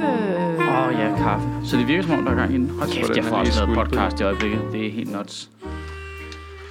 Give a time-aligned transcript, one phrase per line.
[0.00, 1.48] Åh oh, ja, kaffe.
[1.64, 2.70] Så det virker som om, der er gang i den.
[2.70, 4.60] Hold kæft, jeg er får også lavet podcast i øjeblikket.
[4.72, 5.50] Det er helt nuts.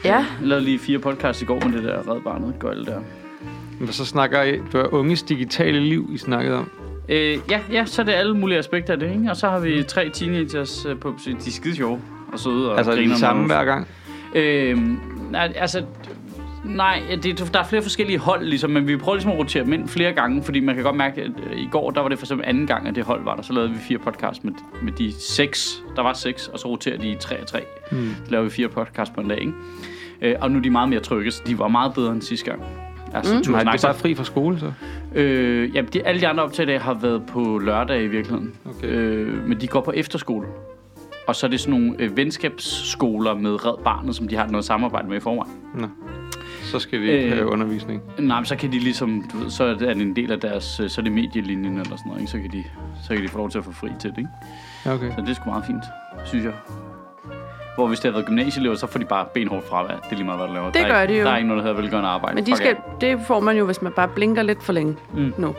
[0.04, 3.00] Ja, Jeg lavede lige fire podcasts i går med det der Red Barnet gøjl der.
[3.80, 6.70] Men så snakker I, du er unges digitale liv, I snakkede om.
[7.10, 9.30] Øh, ja, ja, så er det alle mulige aspekter af det, ikke?
[9.30, 11.34] Og så har vi tre teenagers øh, på besøg.
[11.34, 12.02] De er skide sjove
[12.34, 13.88] og søde og Altså griner de samme hver gang.
[14.36, 14.80] Øh,
[15.32, 15.84] nej, altså...
[16.66, 19.74] Nej, det, der er flere forskellige hold, ligesom, men vi prøver ligesom at rotere dem
[19.74, 22.20] ind flere gange, fordi man kan godt mærke, at øh, i går, der var det
[22.20, 23.44] for eksempel anden gang, at det hold var der.
[23.44, 24.54] Så lavede vi fire podcasts med,
[24.84, 25.84] med de seks.
[25.96, 27.62] Der var seks, og så roterer de i tre og tre.
[27.92, 28.16] Mm.
[28.26, 29.54] Så laver vi fire podcasts på en dag, ikke?
[30.22, 32.46] Øh, og nu er de meget mere trygge, så de var meget bedre end sidste
[32.46, 32.64] gang.
[33.14, 33.52] Altså, mm.
[33.52, 34.72] Nej, det er bare fri fra skole, så.
[35.16, 38.54] Øh, ja, de, alle de andre optag i dag har været på lørdag i virkeligheden.
[38.66, 38.88] Okay.
[38.88, 40.48] Øh, men de går på efterskole.
[41.28, 44.66] Og så er det sådan nogle øh, venskabsskoler med Red Barnet, som de har noget
[44.66, 45.54] samarbejde med i forvejen.
[45.76, 45.88] Nå.
[46.72, 47.34] Så skal de ikke Øh.
[47.38, 48.02] have undervisning.
[48.20, 50.80] Nej, men så kan de ligesom, du ved, så er det en del af deres,
[50.80, 52.32] øh, så er det medielinjen eller sådan noget, ikke?
[52.32, 52.64] Så kan de,
[53.04, 54.30] så kan de få lov til at få fri til det, ikke?
[54.86, 55.10] Ja, okay.
[55.16, 55.84] Så det er sgu meget fint,
[56.26, 56.54] synes jeg.
[57.76, 59.96] Hvor hvis det havde været gymnasieelever, så får de bare benhårdt fravær.
[59.96, 60.66] Det er lige meget, hvad du laver.
[60.66, 61.26] Det der er gør ikke, de jo.
[61.26, 62.36] Der er ikke noget, der hedder velgørende arbejde.
[62.36, 65.34] men de skal, det får man jo, hvis man bare blinker lidt for længe Mm.
[65.38, 65.56] nu.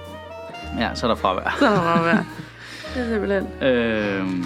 [0.79, 1.57] Ja, så er der fravær.
[1.59, 2.25] Så er der bare være.
[2.95, 3.47] Det er simpelthen.
[3.69, 4.45] Øhm,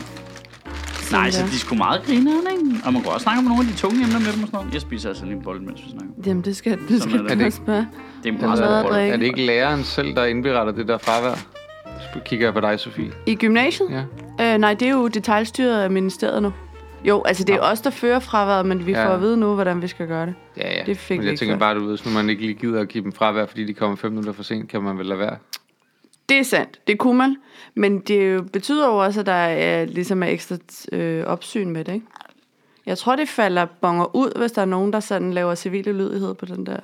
[1.13, 2.81] nej, så de er sgu meget grineren, ikke?
[2.87, 4.49] Og man kan også snakke om nogle af de tunge emner med dem og sådan
[4.53, 4.73] noget.
[4.75, 6.11] Jeg spiser altså lige en bolle, mens vi snakker.
[6.27, 7.21] Jamen, det skal, det skal det.
[7.21, 7.87] du Er det også bare.
[8.23, 9.01] Det er en meget stor bolle.
[9.09, 11.35] Er det ikke læreren selv, der indberetter det der fravær?
[12.15, 13.11] Så kigger jeg på dig, Sofie.
[13.27, 14.05] I gymnasiet?
[14.39, 14.55] Ja.
[14.55, 16.53] Øh, nej, det er jo detaljstyret af ministeriet nu.
[17.05, 17.63] Jo, altså det er Nå.
[17.65, 19.07] os, der fører fraværet, men vi Ja.
[19.07, 20.35] får at vide nu, hvordan vi skal gøre det.
[20.57, 20.83] Ja, ja.
[20.87, 21.59] Det fik Men jeg ikke tænker før.
[21.59, 23.75] bare, du ved, hvis nu man ikke lige gider at give dem fravær, fordi de
[23.75, 25.37] kommer fem minutter for sent, kan man vel lade være.
[26.31, 27.37] Det er sandt, det kunne man.
[27.75, 30.57] Men det betyder jo også, at der er, ligesom er ekstra
[30.93, 32.07] øh, opsyn med det, ikke?
[32.87, 36.35] Jeg tror, det falder bonger ud, hvis der er nogen, der sådan laver civile lydighed
[36.35, 36.77] på den der.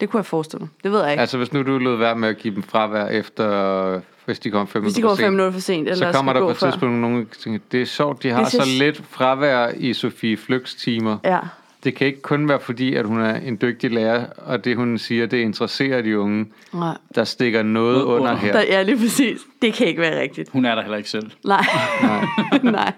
[0.00, 0.68] Det kunne jeg forestille mig.
[0.84, 1.20] Det ved jeg ikke.
[1.20, 4.66] Altså, hvis nu du lød være med at give dem fravær efter, hvis de kommer
[4.66, 6.50] fem hvis de minutter går for sent, minutter for sent, eller så kommer der på
[6.50, 10.36] et tidspunkt nogen, der tænker, det er sjovt, de har så lidt fravær i Sofie
[10.36, 11.18] Flygs timer.
[11.24, 11.38] Ja.
[11.84, 14.98] Det kan ikke kun være fordi, at hun er en dygtig lærer, og det hun
[14.98, 16.46] siger, det interesserer de unge.
[16.72, 16.96] Nej.
[17.14, 18.34] Der stikker noget under under.
[18.34, 18.52] her.
[18.52, 19.40] Der, ja, lige præcis.
[19.62, 20.50] Det kan ikke være rigtigt.
[20.50, 21.30] Hun er der heller ikke selv.
[21.44, 21.64] Nej.
[22.02, 22.24] Nej.
[22.62, 22.92] Nej.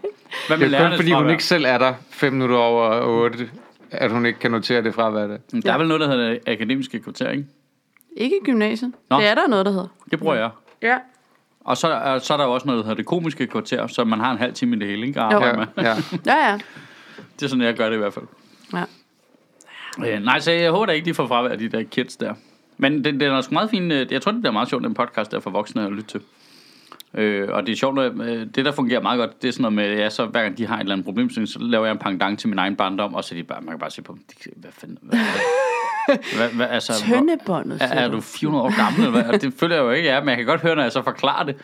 [0.48, 3.50] Hvad Det er kun fordi, hun ikke selv er der fem minutter over otte,
[3.90, 5.26] at hun ikke kan notere det fravær.
[5.26, 5.36] Der.
[5.64, 7.44] Der er vel noget, der hedder det akademiske kvarter, ikke?
[8.16, 8.92] Ikke i gymnasiet.
[9.10, 9.16] Nå.
[9.20, 9.88] Det er der noget, der hedder.
[10.10, 10.50] Det bruger jeg.
[10.82, 10.96] Ja.
[11.60, 14.04] Og så, er- så er der jo også noget, der hedder det komiske kvarter, så
[14.04, 15.20] man har en halv time i det hele, ikke?
[15.20, 15.30] Med.
[15.76, 15.96] Ja, ja.
[16.26, 16.58] Ja, ja.
[17.40, 18.24] Det er sådan, jeg gør det i hvert fald.
[18.72, 18.84] Ja.
[20.06, 22.34] Øh, nej, så jeg håber da ikke, de får fravær de der kids der.
[22.78, 23.92] Men det, det er sgu meget fint.
[23.92, 26.20] øh, Jeg tror, det bliver meget sjovt, den podcast der for voksne at lytte til.
[27.14, 29.72] Øh, og det er sjovt, øh, det der fungerer meget godt, det er sådan noget
[29.72, 31.98] med, ja, så hver gang de har et eller andet problem, så laver jeg en
[31.98, 34.22] pendant til min egen barndom, og så de bare, man kan bare se på dem,
[34.44, 39.00] de, hvad fanden, hvad, hvad, hvad, hvad, altså, Tøndebåndet, er, er du 400 år gammel?
[39.06, 39.34] Eller hvad?
[39.34, 40.92] Og det føler jeg jo ikke, jeg er, men jeg kan godt høre, når jeg
[40.92, 41.56] så forklarer det.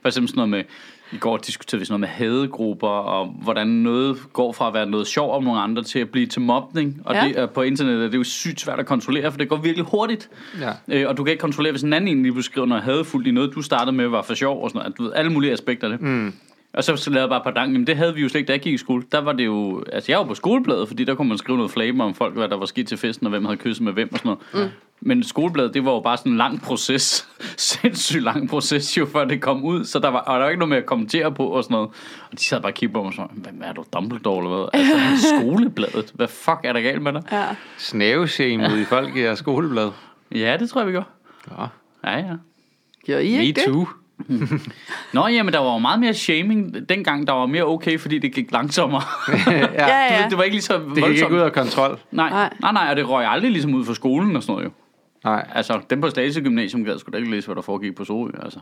[0.00, 0.64] For eksempel sådan noget med,
[1.12, 4.86] i går diskuterede vi sådan noget med hadegrupper, og hvordan noget går fra at være
[4.86, 7.00] noget sjov om nogle andre, til at blive til mobning.
[7.04, 7.24] Og Ja.
[7.24, 9.86] det, er på internettet er det jo sygt svært at kontrollere, for det går virkelig
[9.90, 10.30] hurtigt.
[10.60, 10.70] ja.
[10.88, 13.54] Øh, og du kan ikke kontrollere, hvis en anden egentlig beskriver noget hadefuldt i noget,
[13.54, 14.98] du startede med, var for sjov og sådan noget.
[14.98, 16.06] Du ved, alle mulige aspekter af det.
[16.08, 16.32] Mm.
[16.72, 17.72] Og så, lavede jeg bare par dang.
[17.72, 19.02] Jamen, det havde vi jo slet ikke, da jeg gik i skole.
[19.12, 19.84] Der var det jo...
[19.92, 22.48] Altså, jeg var på skolebladet, fordi der kunne man skrive noget flame om folk, hvad
[22.48, 24.68] der var sket til festen, og hvem havde kysset med hvem og sådan noget.
[24.70, 24.72] Mm.
[25.00, 27.28] Men skolebladet, det var jo bare sådan en lang proces.
[27.56, 29.84] Sindssygt lang proces jo, før det kom ud.
[29.84, 31.88] Så der var, og der var ikke noget med at kommentere på og sådan noget.
[32.30, 34.56] Og de sad bare og kiggede på mig og sådan, hvem er du, Dumbledore eller
[34.56, 34.68] hvad?
[34.80, 36.12] Altså, skolebladet.
[36.14, 37.22] Hvad fuck er der galt med dig?
[37.32, 37.44] Ja.
[37.78, 39.90] Snæveshamed i folk i jeres skoleblad.
[40.34, 41.02] Ja, det tror jeg, vi gør.
[41.58, 41.66] Ja.
[42.04, 42.34] Ja, ja.
[43.06, 43.72] Gjorde I Me ikke det?
[43.72, 43.88] too.
[45.12, 47.26] Nå, jamen, der var jo meget mere shaming dengang.
[47.26, 49.02] Der var mere okay, fordi det gik langsommere.
[49.46, 49.60] ja.
[49.60, 49.66] Ja,
[50.18, 50.26] Du ja.
[50.30, 51.14] det var ikke lige så Det gik voldsomt.
[51.30, 51.98] ikke ud af kontrol.
[52.10, 52.50] Nej, Nej.
[52.60, 54.70] nej, nej, og det røg aldrig ligesom ud fra skolen og sådan noget jo.
[55.24, 55.46] Nej.
[55.54, 58.30] Altså, dem på Slagelse Gymnasium gad sgu da ikke læse, hvad der foregik på Sorø,
[58.42, 58.58] altså.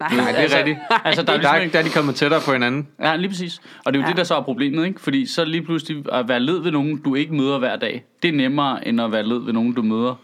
[0.00, 0.78] Nej, Nej, det er altså, rigtigt.
[1.04, 1.72] Altså, der er Der, ligesom er- ikke...
[1.72, 2.88] der er de kommet tættere på hinanden.
[3.00, 3.60] Ja, lige præcis.
[3.84, 4.04] Og det er jo.
[4.04, 4.08] Ja.
[4.08, 5.00] det, der så er problemet, ikke?
[5.00, 8.28] Fordi så lige pludselig at være led ved nogen, du ikke møder hver dag, det
[8.28, 10.14] er nemmere, end at være led ved nogen, du møder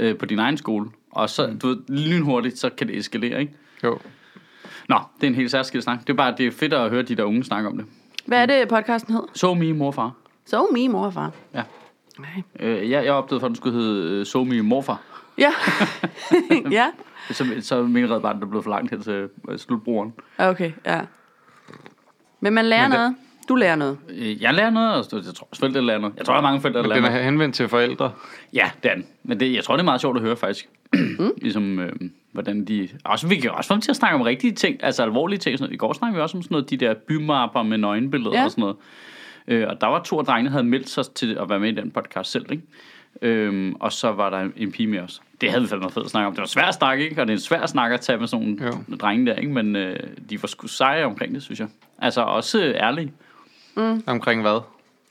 [0.00, 0.86] øh, på din egen skole.
[1.12, 3.52] Og så, du ved, lynhurtigt, så kan det eskalere, ikke?
[3.84, 3.98] Jo.
[4.88, 6.00] Nå, det er en helt særskilt snak.
[6.00, 7.86] Det er bare, det er fedt at høre de der unge snakke om det.
[8.26, 9.22] Hvad er det, podcasten hed?
[9.34, 10.12] So me, morfar.
[10.46, 11.30] So me, mor og far.
[11.54, 11.62] Ja.
[12.18, 12.42] Nej.
[12.60, 15.00] Øh, jeg, jeg opdagede, for at den skulle hedde øh, So me, morfar.
[15.38, 15.52] Ja.
[16.70, 16.86] ja.
[17.30, 20.12] Så, så min red barn, der blev for langt hen til øh, slutbrugeren.
[20.38, 21.00] Okay, ja.
[22.40, 23.14] Men man lærer Men det- noget.
[23.48, 23.98] Du lærer noget.
[24.08, 26.14] Øh, Jeg lærer noget, og jeg tror også forældre lærer noget.
[26.16, 27.20] Jeg tror, der er mange forældre, der Men lærer den noget.
[27.20, 28.12] er henvendt til forældre.
[28.52, 29.06] Ja, det er den.
[29.22, 30.68] Men det, jeg tror, det er meget sjovt at høre, faktisk.
[30.92, 31.32] Mm.
[31.42, 31.92] ligesom, øh,
[32.32, 32.88] hvordan de...
[33.04, 35.58] Også, vi kan også få dem til at snakke om rigtige ting, altså alvorlige ting.
[35.58, 35.74] Sådan noget.
[35.74, 38.44] I går snakkede vi også om sådan noget, de der bymapper med nøgenbilleder Ja.
[38.44, 38.76] og sådan noget.
[39.48, 41.68] Øh, og der var to af drengene, der havde meldt sig til at være med
[41.68, 42.62] i den podcast selv, ikke?
[43.22, 45.22] Øhm, og så var der en pige med os.
[45.40, 46.32] Det havde vi fandme fedt at snakke om.
[46.32, 47.20] Det var svært at snakke, ikke?
[47.22, 48.96] Og det er en svær snak at tage med sådan nogle Jo.
[48.96, 49.52] drenge der, ikke?
[49.52, 49.96] Men øh,
[50.30, 51.68] de var sgu seje omkring det, synes jeg.
[51.98, 53.12] Altså også øh, ærlige
[54.06, 54.60] Omkring hvad?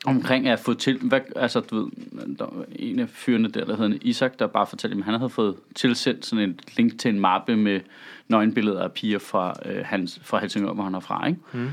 [0.07, 1.91] Omkring at få til, hvad, altså du ved,
[2.35, 5.29] der var en af fyrene der, der hedder Isak, der bare fortalte, at han havde
[5.29, 7.79] fået tilsendt sådan et link til en mappe med
[8.27, 11.39] nøgenbilleder af piger fra, øh, hans, fra Helsingør, hvor han er fra, ikke?
[11.53, 11.69] Mm.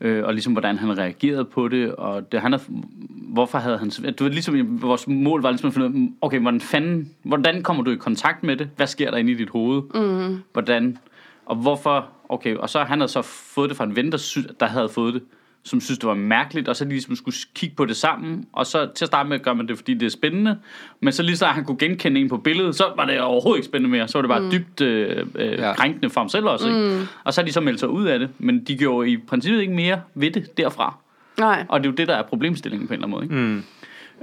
[0.00, 2.64] Øh, og ligesom hvordan han reagerede på det, og det, han havde,
[3.08, 6.38] hvorfor havde han, du ved, ligesom vores mål var ligesom at finde ud af, okay,
[6.38, 8.70] hvordan fanden, hvordan kommer du i kontakt med det?
[8.76, 9.82] Hvad sker der inde i dit hoved?
[9.94, 10.38] Mm.
[10.52, 10.98] Hvordan,
[11.46, 14.38] og hvorfor, okay, og så han havde så fået det fra en ven, der, sy,
[14.60, 15.22] der havde fået det,
[15.64, 18.88] som synes, det var mærkeligt, og så ligesom skulle kigge på det sammen, og så
[18.94, 20.58] til at starte med gør man det, fordi det er spændende,
[21.00, 23.66] men så lige så han kunne genkende en på billedet, så var det overhovedet ikke
[23.66, 24.50] spændende mere, så var det bare mm.
[24.50, 25.72] dybt øh, øh, Ja.
[25.74, 27.08] krænkende for ham selv også, ikke?
[27.24, 29.60] og så har de så meldt sig ud af det, men de gjorde i princippet
[29.60, 30.94] ikke mere ved det derfra,
[31.38, 31.66] Nej.
[31.68, 33.62] og det er jo det, der er problemstillingen på en eller anden måde, ikke?
[33.62, 33.62] Mm.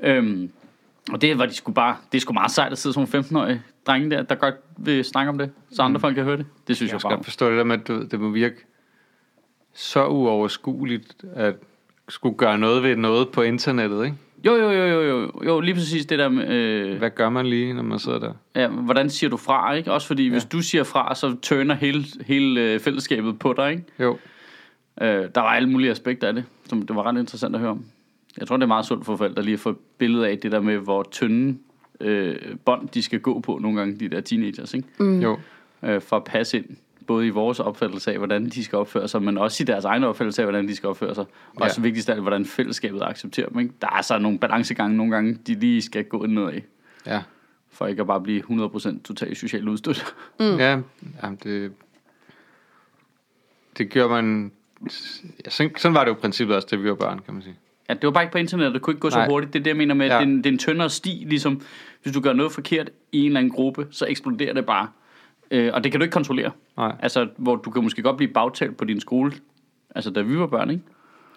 [0.03, 0.49] Øhm,
[1.11, 3.61] og det var de skulle bare, det er sgu meget sejt at sidde som 15-årige
[3.87, 6.01] drenge der, der godt vil snakke om det, så andre mm.
[6.01, 6.45] folk kan høre det.
[6.67, 7.17] Det synes jeg, Jeg jeg skal bare.
[7.17, 8.55] godt forstå det der med, at du, ved, det må virke
[9.75, 11.55] så uoverskueligt at
[12.09, 14.17] skulle gøre noget ved noget på internettet, ikke?
[14.45, 17.45] Jo, jo, jo, jo, jo, jo, lige præcis det der med, øh, Hvad gør man
[17.45, 18.33] lige, når man sidder der?
[18.55, 19.91] ja, hvordan siger du fra, ikke?
[19.91, 20.31] Også fordi, ja.
[20.31, 23.83] hvis du siger fra, så tørner hele, hele øh, fællesskabet på dig, ikke?
[23.99, 24.17] Jo,
[25.01, 27.71] Øh, der var alle mulige aspekter af det, som det var ret interessant at høre
[27.71, 27.85] om.
[28.37, 30.51] Jeg tror, det er meget sundt for forældre lige at få et billede af det
[30.51, 31.57] der med, hvor tynde
[32.01, 32.35] øh,
[32.65, 34.87] bånd de skal gå på nogle gange, de der teenagers, ikke?
[34.99, 35.19] mm.
[35.19, 35.39] jo.
[35.83, 36.65] øh, for at passe ind
[37.07, 40.03] både i vores opfattelse af, hvordan de skal opføre sig, men også i deres egen
[40.03, 41.25] opfattelse af, hvordan de skal opføre sig.
[41.55, 41.65] Og Ja.
[41.65, 43.59] også vigtigst af alt, hvordan fællesskabet accepterer dem.
[43.59, 43.73] Ikke?
[43.81, 46.63] Der er så nogle balancegange nogle gange, de lige skal gå ned af,
[47.05, 47.21] Ja.
[47.71, 50.05] for ikke at bare blive 100% totalt socialt udstødt.
[50.39, 50.45] Mm.
[50.57, 50.79] Ja,
[51.23, 51.71] jamen det,
[53.77, 54.51] det gør man...
[55.45, 57.43] Ja, sådan, sådan var det jo i princippet også, da vi var børn, kan man
[57.43, 57.55] sige.
[57.89, 59.27] Ja, det var bare ikke på internettet, det kunne ikke gå så Nej.
[59.27, 59.53] hurtigt.
[59.53, 60.15] Det er det, jeg mener med, at Ja.
[60.15, 60.21] ja.
[60.21, 61.61] det, er en, det er en tyndere sti, ligesom
[62.03, 64.87] hvis du gør noget forkert i en eller anden gruppe, så eksploderer det bare.
[65.51, 66.51] Øh, og det kan du ikke kontrollere.
[66.77, 66.95] Nej.
[66.99, 69.31] Altså, hvor du kan måske godt blive bagtalt på din skole,
[69.95, 70.83] altså da vi var børn, ikke?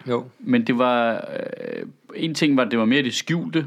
[0.08, 0.25] Jo.
[0.38, 1.12] Men det var...
[1.14, 3.66] Øh, en ting var, at det var mere det skjulte,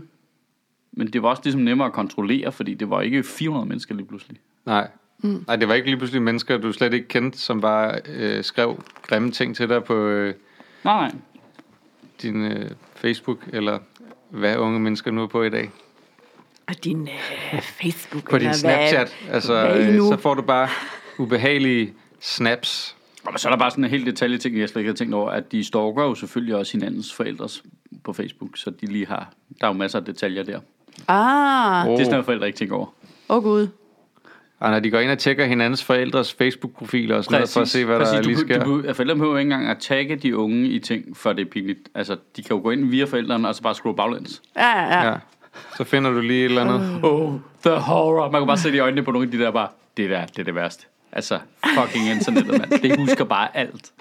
[0.91, 4.05] men det var også ligesom nemmere at kontrollere, fordi det var ikke 400 mennesker lige
[4.05, 4.37] pludselig.
[4.65, 4.87] Nej.
[5.23, 5.43] Mm.
[5.47, 8.83] Nej, det var ikke lige pludselig mennesker, du slet ikke kendte, som bare øh, skrev
[9.07, 10.33] grimme ting til dig på øh,
[10.83, 11.11] Nej, nej.
[12.21, 13.79] din øh, Facebook, eller
[14.29, 15.69] hvad unge mennesker nu er på i dag.
[16.67, 17.07] Og din
[17.53, 18.29] øh, Facebook.
[18.29, 19.15] På din eller Snapchat.
[19.25, 20.67] Hvad, Altså, hvad så får du bare
[21.17, 22.95] ubehagelige snaps.
[23.25, 25.13] Og så er der bare sådan en helt detalje ting, jeg slet ikke har tænkt
[25.13, 27.63] over, at de stalker jo selvfølgelig også hinandens forældres
[28.03, 29.31] på Facebook, så de lige har,
[29.61, 30.59] der er jo masser af detaljer der.
[31.07, 32.85] Ah, Det er sådan noget, forældre ikke tænker over.
[33.29, 33.67] åh oh, gud.
[34.59, 37.67] Og når de går ind og tjekker hinandens forældres Facebook-profiler og sådan noget, for at
[37.67, 38.63] se, hvad Præcis, der du, lige du, sker.
[38.63, 41.79] du, forældre behøver ikke engang at tagge de unge i ting, for det er pinligt.
[41.95, 44.41] Altså, de kan jo gå ind via forældrene, og så bare scrolle baglæns.
[44.55, 45.15] Ja, ja, ja.
[45.77, 46.99] Så finder du lige et eller andet.
[47.03, 47.33] Oh,
[47.65, 48.31] the horror.
[48.31, 49.67] Man kan bare se det i øjnene på nogle af de der bare,
[49.97, 50.85] det der, det er det værste.
[51.11, 51.39] Altså,
[51.79, 52.81] fucking internettet, mand.
[52.81, 53.91] Det husker bare alt.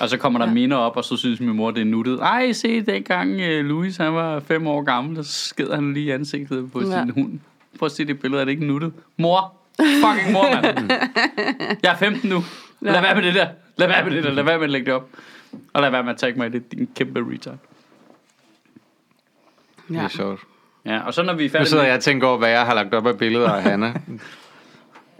[0.00, 0.52] Og så kommer der ja.
[0.52, 2.20] minder op, og så synes min mor, det er nuttet.
[2.20, 6.72] Ej, se dengang uh, Louis, han var fem år gammel, så sked han lige ansigtet
[6.72, 7.00] på Ja.
[7.00, 7.40] sin hund.
[7.78, 8.92] Prøv at se det billede, er det ikke nuttet?
[9.16, 9.54] Mor!
[9.80, 10.90] Fucking mor, mand.
[11.82, 12.44] Jeg er 15 nu.
[12.80, 13.48] Lad være med det der.
[13.76, 14.30] Lad være med det der.
[14.30, 15.08] Lad være med at lægge det op.
[15.72, 17.56] Og lad være med at tagge mig i det, din kæmpe retard.
[19.88, 20.02] Det ja.
[20.02, 20.40] er sjovt.
[20.88, 22.48] Ja, og så når vi er Nu færdige sidder med- jeg og tænker over, hvad
[22.50, 23.92] jeg har lagt op af billeder af Hanna.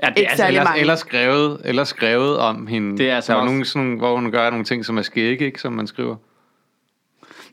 [0.02, 2.98] Ja, det er særlig Eller, eller, skrevet, eller skrevet om hende.
[2.98, 5.02] Det er altså der er også- nogle, sådan, hvor hun gør nogle ting, som er
[5.02, 6.16] skægge, ikke, som man skriver.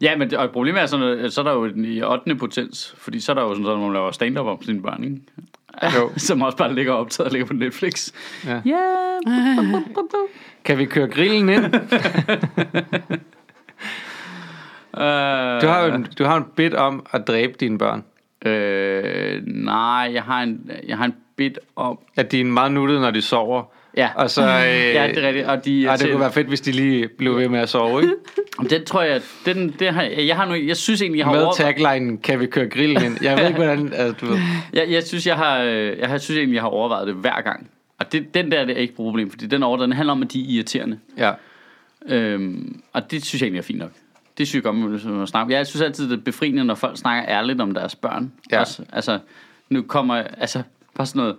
[0.02, 2.36] Ja, men det, og problemet er sådan, at så er der jo den i 8.
[2.36, 5.18] potens, fordi så er der jo sådan, at man laver stand-up om sine børn, ikke?
[6.00, 6.12] Jo.
[6.18, 8.12] Som også bare ligger optaget og ligger på Netflix.
[8.46, 8.62] Ja.
[8.66, 8.82] Ja.
[10.66, 11.64] Kan vi køre grillen ind?
[14.98, 18.04] Uh, Du har jo en, du har en bit om at dræbe dine børn.
[18.46, 22.00] Øh, nej, jeg har en, jeg har en bit om...
[22.18, 23.64] At de er meget nuttede, når de sover.
[23.98, 24.42] Ja, Og så...
[24.42, 25.48] Øh, ja det er rigtigt.
[25.48, 28.02] Og de, Ej, det kunne være fedt, hvis de lige blev ved med at sove,
[28.02, 28.14] ikke?
[28.70, 31.42] Den tror jeg, den, det har, jeg har nu, jeg synes egentlig, jeg har Med
[31.42, 33.24] over, taglinen, kan vi køre grillen ind?
[33.24, 33.94] Jeg ved ikke, hvordan...
[33.94, 34.40] Altså, du ved.
[34.74, 37.70] jeg, jeg, synes, jeg har, jeg, har, synes egentlig, jeg har overvejet det hver gang.
[38.00, 40.22] Og det, den der, det er ikke et problem, fordi den over, den handler om,
[40.22, 41.00] at de er irriterende.
[41.18, 41.32] Ja.
[42.10, 43.92] Øhm, og det synes jeg egentlig er fint nok.
[44.38, 45.54] Det synes jeg godt, man snakke.
[45.54, 48.32] Jeg synes altid, det er befriende, når folk snakker ærligt om deres børn.
[48.52, 48.60] Ja.
[48.60, 49.20] Også, altså,
[49.70, 50.64] nu kommer, altså,
[50.96, 51.36] bare sådan noget,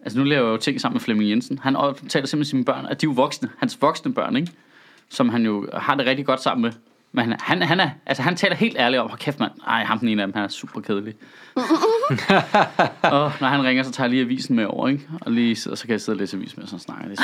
[0.00, 1.58] altså nu laver jeg jo ting sammen med Flemming Jensen.
[1.58, 4.52] Han taler simpelthen sine børn, at de er jo voksne, hans voksne børn, ikke?
[5.08, 6.72] Som han jo har det rigtig godt sammen med.
[7.14, 9.84] Men han, han, han, er, altså, han taler helt ærligt om, hvor kæft mand, ej,
[9.84, 11.14] ham den ene af dem, han er super kedelig.
[13.02, 15.08] og når han ringer, så tager jeg lige avisen med over, ikke?
[15.20, 17.08] Og, lige, sidder- så kan jeg sidde og læse avis med, og så snakker.
[17.08, 17.22] Det er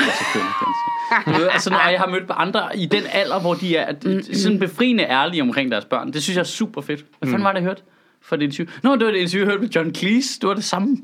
[1.25, 3.93] så ved, altså, når jeg har mødt andre i den alder, hvor de er
[4.33, 6.13] sådan befriende ærlige omkring deres børn.
[6.13, 6.99] Det synes jeg er super fedt.
[7.19, 7.81] Hvad fanden var det, jeg hørte
[8.21, 8.73] for det interview?
[8.83, 10.39] Nå, det var det interview, jeg hørte med John Cleese.
[10.39, 10.97] Det var det samme.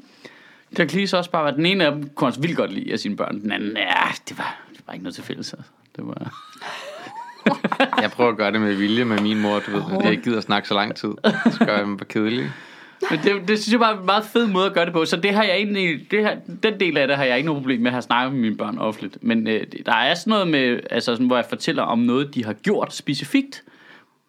[0.80, 3.00] John Cleese også bare var, den ene af dem kunne han vildt godt lide af
[3.00, 3.42] sine børn.
[3.42, 3.94] Den anden, ja,
[4.30, 5.54] det var, det var ikke noget til fælles.
[5.54, 5.72] Altså.
[5.96, 6.34] Det var...
[8.02, 9.82] Jeg prøver at gøre det med vilje med min mor, du ved.
[9.98, 11.10] at Jeg ikke gider at snakke så lang tid.
[11.52, 12.52] Så gør jeg dem bare kedelig.
[13.10, 15.06] Men det, det synes jeg bare er en meget fed måde at gøre det på.
[15.06, 17.62] Så det har jeg egentlig, det her, den del af det har jeg ikke noget
[17.62, 19.18] problem med at have snakket med mine børn offentligt.
[19.22, 22.46] Men øh, der er sådan noget med, altså sådan, hvor jeg fortæller om noget, de
[22.46, 23.64] har gjort specifikt,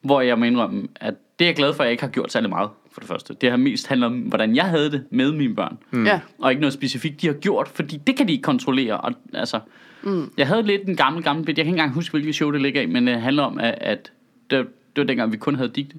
[0.02, 2.32] hvor jeg må indrømme, at det er jeg glad for, at jeg ikke har gjort
[2.32, 3.35] særlig meget, for det første.
[3.40, 5.78] Det har mest handlet om, hvordan jeg havde det med mine børn.
[5.90, 6.06] Mm.
[6.06, 6.20] Ja.
[6.38, 8.96] Og ikke noget specifikt, de har gjort, fordi det kan de ikke kontrollere.
[8.96, 9.61] Og, altså,
[10.06, 10.30] mm.
[10.36, 11.58] Jeg havde lidt en gammel, gammel bit.
[11.58, 13.75] Jeg kan ikke engang huske, hvilket show det ligger i, men det handler om, at,
[13.80, 14.12] at
[14.50, 15.96] det, det var dengang, vi kun havde digte.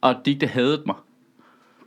[0.00, 0.96] Og digte hadede mig.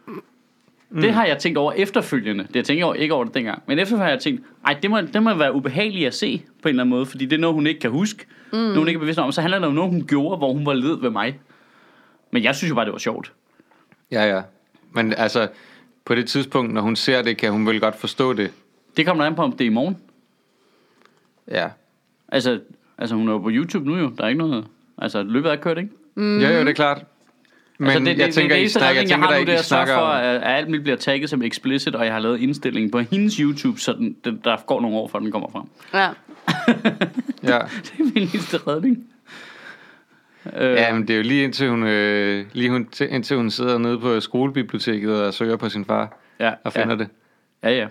[0.07, 1.01] Mm.
[1.01, 2.43] Det har jeg tænkt over efterfølgende.
[2.43, 3.63] Det jeg tænker over, ikke over det dengang.
[3.67, 6.67] Men efterfølgende har jeg tænkt, ej, det må, det må være ubehageligt at se på
[6.67, 8.25] en eller anden måde, fordi det er noget, hun ikke kan huske.
[8.51, 8.57] Mm.
[8.57, 9.31] Noget, hun ikke er bevidst om.
[9.31, 11.39] Så handler det om noget, hun gjorde, hvor hun var led ved mig.
[12.31, 13.31] Men jeg synes jo bare, det var sjovt.
[14.11, 14.41] Ja, ja.
[14.91, 15.47] Men altså,
[16.05, 18.51] på det tidspunkt, når hun ser det, kan hun vel godt forstå det.
[18.97, 19.97] Det kommer an på, om det er i morgen.
[21.51, 21.67] Ja.
[22.29, 22.59] Altså,
[22.97, 24.11] altså hun er jo på YouTube nu jo.
[24.17, 24.65] Der er ikke noget...
[24.97, 25.89] Altså, løbet er kørt, ikke?
[26.15, 26.39] Mm.
[26.39, 27.03] Ja, jo, det er klart.
[27.77, 29.35] Men altså, det, jeg det, tænker, det, I det eneste snakker, jeg tænker, jeg der
[29.35, 31.95] har nu, det er I snakker for, at, at alt mit bliver tagget som explicit,
[31.95, 35.07] og jeg har lavet indstilling på hendes YouTube, så den, den, der går nogle år,
[35.07, 35.63] før den kommer frem.
[35.93, 36.09] Ja.
[37.53, 37.59] Ja.
[37.83, 39.07] Det er min eneste redning.
[40.57, 43.51] Øh, ja, men det er jo lige indtil hun, øh, lige hun, til- indtil hun
[43.51, 47.07] sidder nede på skolebiblioteket og søger på sin far ja, og finder ja, det.
[47.63, 47.87] ja, ja.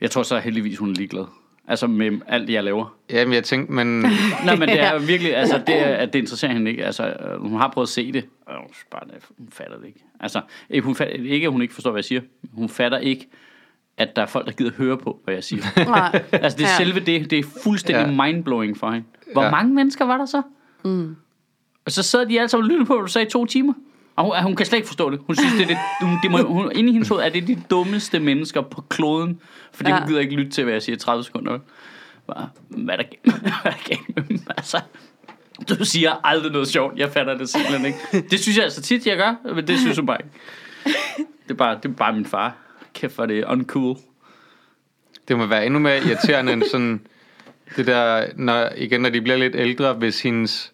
[0.00, 1.24] Jeg tror så heldigvis, hun er ligeglad.
[1.70, 2.96] Altså med alt, jeg laver.
[3.10, 3.86] Jamen, jeg tænkte, men...
[4.44, 6.84] Nej, men det er jo virkelig, altså det, er, at det interesserer hende ikke.
[6.84, 9.00] Altså, øh, hun har prøvet at se det, og hun, bare,
[9.38, 10.04] hun fatter det ikke.
[10.20, 12.20] Altså, ikke, hun fatter, ikke at hun ikke forstår, hvad jeg siger.
[12.52, 13.28] Hun fatter ikke,
[13.96, 15.62] at der er folk, der gider høre på, hvad jeg siger.
[15.84, 16.22] Nej.
[16.32, 16.84] Altså det er Ja.
[16.84, 18.24] selve det, det er fuldstændig Ja.
[18.24, 19.06] mindblowing for hende.
[19.32, 19.50] Hvor ja.
[19.50, 20.42] mange mennesker var der så?
[20.84, 21.16] Mm.
[21.84, 23.72] Og så sad de alle sammen og lyttede på, hvad du sagde i to timer.
[24.18, 25.20] Og hun, hun kan slet ikke forstå det.
[25.26, 27.48] Hun synes, det er det, hun, det må, hun, inde i hendes hoved er det
[27.48, 29.40] de dummeste mennesker på kloden.
[29.72, 29.98] Fordi ja.
[29.98, 31.58] Hun gider ikke lytte til, hvad jeg siger i 30 sekunder.
[32.26, 33.08] Bare, hvad er der,
[33.40, 34.40] hvad er der galt med dem?
[34.56, 34.80] Altså,
[35.68, 36.98] du siger aldrig noget sjovt.
[36.98, 38.28] Jeg fatter det simpelthen ikke.
[38.30, 40.30] Det synes jeg altså tit, jeg gør, men det synes hun bare ikke.
[41.42, 42.56] Det er bare, det er bare min far.
[42.94, 43.96] Kæft, hvor er det uncool.
[45.28, 47.00] Det må være endnu mere irriterende end sådan
[47.76, 50.72] det der, når, igen, når de bliver lidt ældre, hvis hendes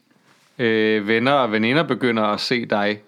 [0.58, 3.00] øh, venner og veninder begynder at se dig.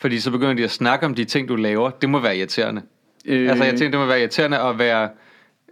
[0.00, 1.90] Fordi så begynder de at snakke om de ting, du laver.
[1.90, 2.82] Det må være irriterende.
[3.26, 3.50] Øh.
[3.50, 5.08] Altså, jeg tænker, det må være irriterende at være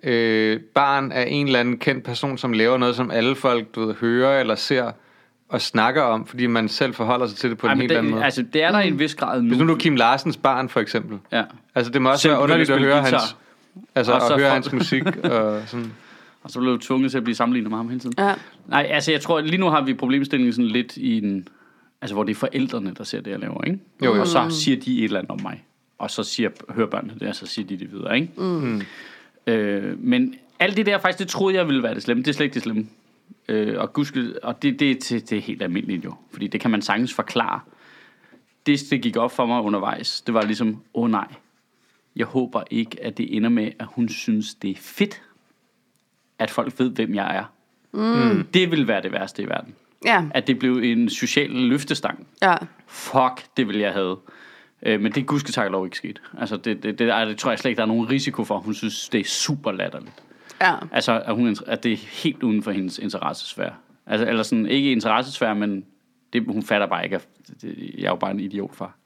[0.02, 3.86] øh, barn af en eller anden kendt person, som laver noget, som alle folk du
[3.86, 4.92] ved, hører eller ser
[5.48, 7.96] og snakker om, fordi man selv forholder sig til det på Ej, en helt det,
[7.96, 8.24] anden måde.
[8.24, 9.48] Altså, det er der i en vis grad nu.
[9.48, 11.18] Hvis nu du er Kim Larsens barn, for eksempel.
[11.32, 11.42] Ja.
[11.74, 13.36] Altså, det må også Selv være underligt at høre spille hans,
[13.94, 15.92] altså, Og at høre hans musik og sådan.
[16.42, 18.14] Og så blev du tvunget til at blive sammenlignet med ham hele tiden.
[18.18, 18.34] Ja.
[18.66, 21.48] Nej, altså jeg tror, lige nu har vi problemstillingen sådan lidt i en...
[22.00, 23.78] Altså hvor det er forældrene, der ser det, jeg laver, ikke?
[24.04, 24.20] Jo, jo.
[24.20, 25.64] Og så siger de et eller andet om mig.
[25.98, 28.32] Og så siger, hører børnene det, og så siger de det videre, ikke?
[28.36, 28.82] Mm.
[29.46, 32.22] Øh, men alt det der, faktisk, det troede jeg ville være det slemme.
[32.22, 32.86] Det er slet ikke det slemme.
[33.48, 36.14] Øh, og gudske, og det, det, det, det er helt almindeligt jo.
[36.30, 37.60] Fordi det kan man sagtens forklare.
[38.66, 41.26] Det, det gik op for mig undervejs, det var ligesom, åh oh, nej,
[42.16, 45.22] jeg håber ikke, at det ender med, at hun synes, det er fedt,
[46.38, 47.44] at folk ved, hvem jeg er.
[47.92, 48.44] Mm.
[48.54, 49.74] Det vil være det værste i verden.
[50.04, 50.24] Ja.
[50.30, 52.26] At det blev en social løftestang.
[52.42, 52.54] Ja.
[52.86, 54.16] Fuck, det vil jeg have.
[54.82, 56.22] Øh, men det er gudske lov ikke sket.
[56.38, 58.58] Altså, det, det, det, det tror jeg slet ikke, der er nogen risiko for.
[58.58, 60.22] Hun synes, det er super latterligt.
[60.60, 60.74] Ja.
[60.92, 63.72] Altså, at, hun, at det er helt uden for hendes interessesfære.
[64.06, 65.84] Altså, eller sådan, ikke interessesfære, men
[66.32, 67.28] det, hun fatter bare ikke, at
[67.62, 68.96] det, jeg er jo bare en idiot far.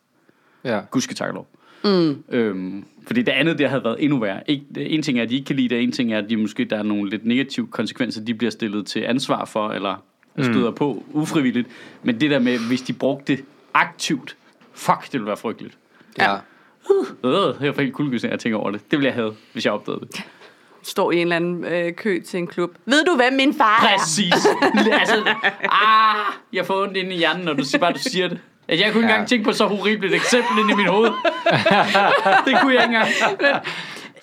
[0.64, 0.80] Ja.
[0.90, 1.48] Gudske tak lov.
[1.84, 2.24] Mm.
[2.28, 4.50] Øhm, fordi det andet, det havde været endnu værre.
[4.50, 6.36] Ikke, en ting er, at de ikke kan lide det, en ting er, at de
[6.36, 10.04] måske, der er nogle lidt negative konsekvenser, de bliver stillet til ansvar for, eller
[10.38, 10.76] støder mm.
[10.76, 11.68] på ufrivilligt.
[12.02, 14.36] Men det der med, hvis de brugte det aktivt,
[14.74, 15.74] fuck, det ville være frygteligt.
[16.18, 16.34] ja.
[17.24, 18.80] Øh, jeg får helt kuldegysning, jeg tænker over det.
[18.90, 20.22] Det ville jeg have, hvis jeg opdagede det.
[20.82, 22.70] Står i en eller anden øh, kø til en klub.
[22.84, 23.98] Ved du, hvem min far er?
[23.98, 24.34] Præcis.
[25.00, 26.16] altså, ah,
[26.52, 28.38] jeg får ondt ind i hjernen, når du siger, bare du siger det.
[28.68, 29.14] At jeg kunne ikke Ja.
[29.14, 31.10] engang tænke på så horribelt et eksempel ind i mit hoved.
[32.46, 33.08] det kunne jeg ikke engang.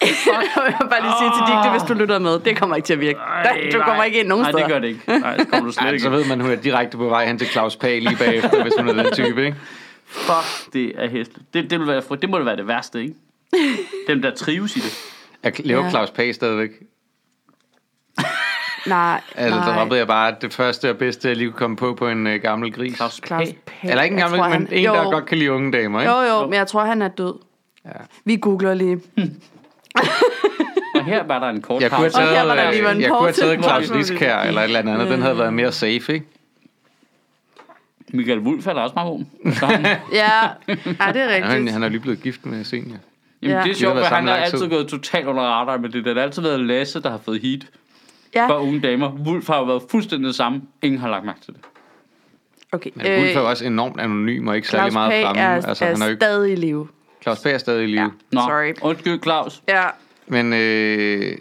[0.02, 0.10] Jeg
[0.80, 2.40] vil bare lige sige til Digte, hvis du lytter med.
[2.40, 3.20] Det kommer ikke til at virke.
[3.20, 4.06] Ej, du kommer nej.
[4.06, 4.64] ikke ind nogen Nej, steder.
[4.66, 5.20] det gør det ikke.
[5.20, 6.04] Nej, det kommer du slet Ej, ikke.
[6.04, 8.74] så ved man, hun er direkte på vej hen til Claus Pag lige bagefter, hvis
[8.80, 9.58] hun er den type, ikke?
[10.08, 11.54] Fuck, det er hæsligt.
[11.54, 13.14] Det, det, vil være, det må det være det værste, ikke?
[14.08, 14.98] Dem, der trives i det.
[15.44, 15.90] Jeg lever Ja.
[15.90, 16.70] Claus Pag stadigvæk.
[18.88, 19.76] Nej, Altså, der nej.
[19.78, 22.42] droppede jeg bare det første og bedste, jeg lige kunne komme på på en øh,
[22.42, 22.96] gammel gris.
[22.96, 23.90] Claus Claus Pag.
[23.90, 26.00] Eller ikke jeg engang, tror, men han- en, jo, der godt kan lide unge damer,
[26.02, 26.12] ikke?
[26.14, 27.34] Jo, jo, men jeg tror, han er død.
[27.86, 27.90] Ja.
[28.26, 29.00] Vi googler lige.
[30.96, 32.18] Og her var der en kort Jeg kunne have pause.
[32.30, 33.42] Og her var der taget, lige øh, en jeg kunne have pause.
[33.42, 35.08] taget Claus Liskær eller et eller andet.
[35.10, 36.26] Den havde været mere safe, ikke?
[38.14, 39.32] Michael Wulff er også meget ung.
[39.62, 39.70] Ja,
[40.14, 41.72] ja det er Ja, han, rigtigt.
[41.72, 42.98] han er lige blevet gift med senior.
[43.42, 43.64] Jamen, Ja.
[43.64, 44.70] det er sjovt, for han har altid tid.
[44.70, 46.10] gået totalt under radar med det der.
[46.10, 47.68] Det har altid været Lasse, der har fået heat
[48.36, 49.12] Ja, for unge damer.
[49.12, 50.62] Wulff har jo været fuldstændig det samme.
[50.82, 51.62] Ingen har lagt mærke til det.
[52.72, 52.90] okay.
[52.96, 55.42] Men Wulf er jo også enormt anonym og ikke særlig Claus meget Pag fremme.
[55.42, 56.88] er, altså, er han er jo ikke, stadig i live.
[57.36, 58.02] Claus Pag er stadig i live.
[58.02, 58.08] Ja.
[58.32, 58.74] Nå, Sorry.
[58.82, 59.62] undskyld Claus.
[59.70, 59.84] Ja,
[60.28, 61.38] Men øh,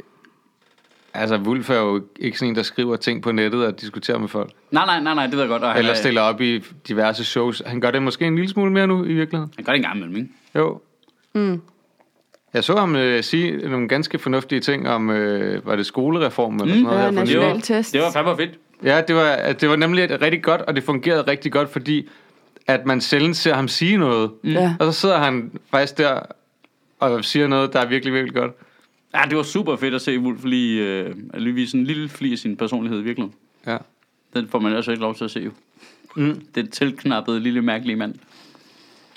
[1.14, 4.28] altså, Wulf er jo ikke sådan en, der skriver ting på nettet og diskuterer med
[4.28, 4.50] folk.
[4.70, 5.62] Nej, nej, nej, nej, det ved jeg godt.
[5.62, 7.62] Og han, Eller er- stiller op i diverse shows.
[7.66, 9.52] Han gør det måske en lille smule mere nu i virkeligheden.
[9.56, 10.28] Han gør det en gang imellem, ikke?
[10.54, 10.80] Jo.
[11.34, 11.60] Mm.
[12.54, 16.66] Jeg så ham øh, sige nogle ganske fornuftige ting om, øh, var det skolereform eller
[16.74, 17.14] sådan noget?
[17.14, 17.40] Nylig?
[17.40, 18.50] var, det var fandme fedt.
[18.84, 22.08] Ja, det var, det var nemlig rigtig godt, og det fungerede rigtig godt, fordi
[22.68, 24.30] at man sjældent ser ham sige noget.
[24.42, 24.50] Mm.
[24.50, 24.74] Ja.
[24.80, 26.20] Og så sidder han faktisk der
[27.00, 28.52] og siger noget, der er virkelig, virkelig godt.
[29.14, 32.32] Ja, det var super fedt at se Wulff lige, øh, lige vise en lille fli
[32.32, 33.34] af sin personlighed i virkeligheden.
[33.66, 33.76] Ja.
[34.34, 35.50] Den får man altså ikke lov til at se jo.
[36.16, 36.42] Mm.
[36.54, 38.14] Det tilknappede lille mærkelige mand.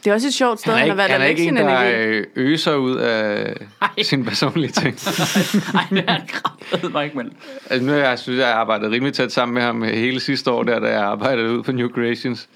[0.03, 1.41] Det er også et sjovt sted, Han er han, har ikke, valgt han er ikke
[1.41, 2.17] sin en, der energi.
[2.17, 4.03] øh, øser ud af Ej.
[4.03, 4.96] sine personlige ting.
[5.74, 7.34] Nej, det er kravet mig ikke, men...
[7.70, 10.63] Altså, nu jeg synes, jeg har arbejdet rimelig tæt sammen med ham hele sidste år,
[10.63, 12.50] der, da jeg arbejdede ud på New Creations.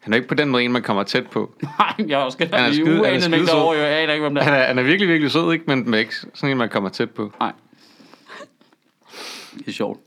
[0.00, 1.54] Han er ikke på den måde en, man kommer tæt på.
[1.62, 3.58] Nej, jeg har også Han er i skide- han er mængder sød.
[3.60, 4.56] over, jeg aner ikke, hvem det Han er.
[4.58, 5.64] er, han er virkelig, virkelig sød, ikke?
[5.68, 7.32] Men, men ikke sådan en, man kommer tæt på.
[7.40, 7.52] Nej.
[9.58, 10.00] Det er sjovt.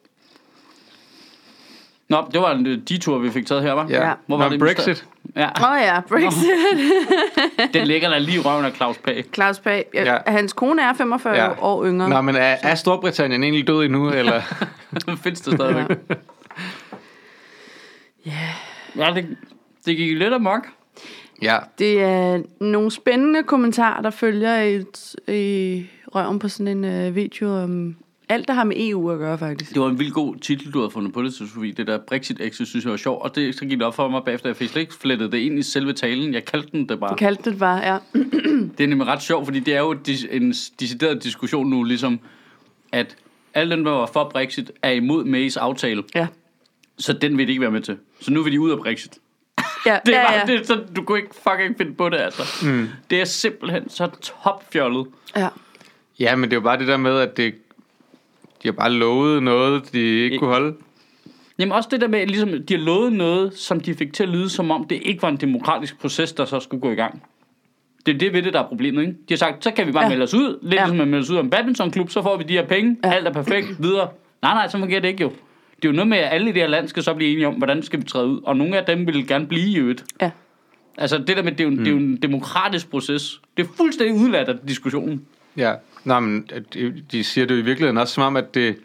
[2.10, 3.88] Nå, det var en øh, detur, vi fik taget her, var?
[3.90, 4.14] Ja.
[4.28, 5.06] Hvor var Nå, det, Brexit.
[5.36, 6.50] Ja, Åh oh, ja, Brexit.
[7.74, 9.26] den ligger der lige i røven af Claus Pag.
[9.34, 9.86] Claus Pag.
[9.94, 10.14] Ja.
[10.14, 10.18] Ja.
[10.32, 11.50] Hans kone er 45 Ja.
[11.62, 12.10] år yngre.
[12.10, 14.42] Nå, men er, er Storbritannien egentlig død endnu, eller?
[15.24, 15.98] Findes det stadigvæk?
[18.26, 18.32] Ja.
[18.96, 19.38] Ja, det,
[19.86, 20.68] det gik lidt amok.
[21.42, 21.58] ja.
[21.80, 24.84] Det er nogle spændende kommentarer, der følger i,
[25.34, 25.86] i
[26.16, 27.96] røven på sådan en uh, video om
[28.30, 29.74] alt, der har med EU at gøre, faktisk.
[29.74, 31.72] Det var en vildt god titel, du havde fundet på det, Sofie.
[31.72, 33.22] Det der Brexit Exit, synes jeg var sjovt.
[33.22, 35.38] Og det så gik det op for mig bagefter, jeg fik slet ikke flettet det
[35.38, 36.34] ind i selve talen.
[36.34, 37.10] Jeg kaldte den det bare.
[37.10, 37.98] Jeg kaldte det bare, ja.
[38.78, 39.96] Det er nemlig ret sjovt, fordi det er jo
[40.32, 42.20] en decideret diskussion nu, ligesom
[42.92, 43.16] at
[43.54, 46.04] alle dem, der var for Brexit, er imod Mays aftale.
[46.16, 46.28] Ja,
[46.98, 47.98] Så den vil de ikke være med til.
[48.22, 49.18] Så nu vil de ud af Brexit.
[49.86, 50.46] Ja, Det er ja, bare, ja.
[50.46, 52.66] Det, er så, du kunne ikke fucking finde på det, altså.
[52.66, 52.90] Mm.
[53.10, 55.08] Det er simpelthen så topfjollet.
[55.36, 55.48] ja.
[56.20, 57.56] ja, men det er jo bare det der med, at det,
[58.64, 60.76] de har bare lovet noget, de ikke kunne holde.
[61.60, 64.30] Jamen også det der med, ligesom, de har lovet noget, som de fik til at
[64.30, 67.24] lyde, som om det ikke var en demokratisk proces, der så skulle gå i gang.
[68.06, 69.14] Det er det ved det, der er problemet, ikke?
[69.14, 70.10] De har sagt, så kan vi bare ja.
[70.10, 70.60] Melde os ud.
[70.62, 70.80] Lidt ja.
[70.80, 72.98] Ligesom man melder sig ud om badmintonklub, så får vi de her penge.
[73.04, 73.14] Ja.
[73.14, 73.68] Alt er perfekt.
[73.84, 74.10] Videre.
[74.42, 75.32] Nej, nej, så fungerer det ikke jo.
[75.84, 77.48] Det er jo noget med, at alle i det her land skal så blive enige
[77.48, 78.42] om, hvordan skal vi træde ud.
[78.44, 80.04] Og nogle af dem vil gerne blive i øvrigt.
[80.22, 80.32] ja.
[80.98, 81.78] Altså det der med, det er, jo, mm.
[81.78, 83.42] det er jo en demokratisk proces.
[83.58, 85.26] Det er fuldstændig udladt af diskussionen.
[85.58, 86.74] Ja, Nå, men at
[87.12, 88.76] de- siger det jo i virkeligheden også som om, at det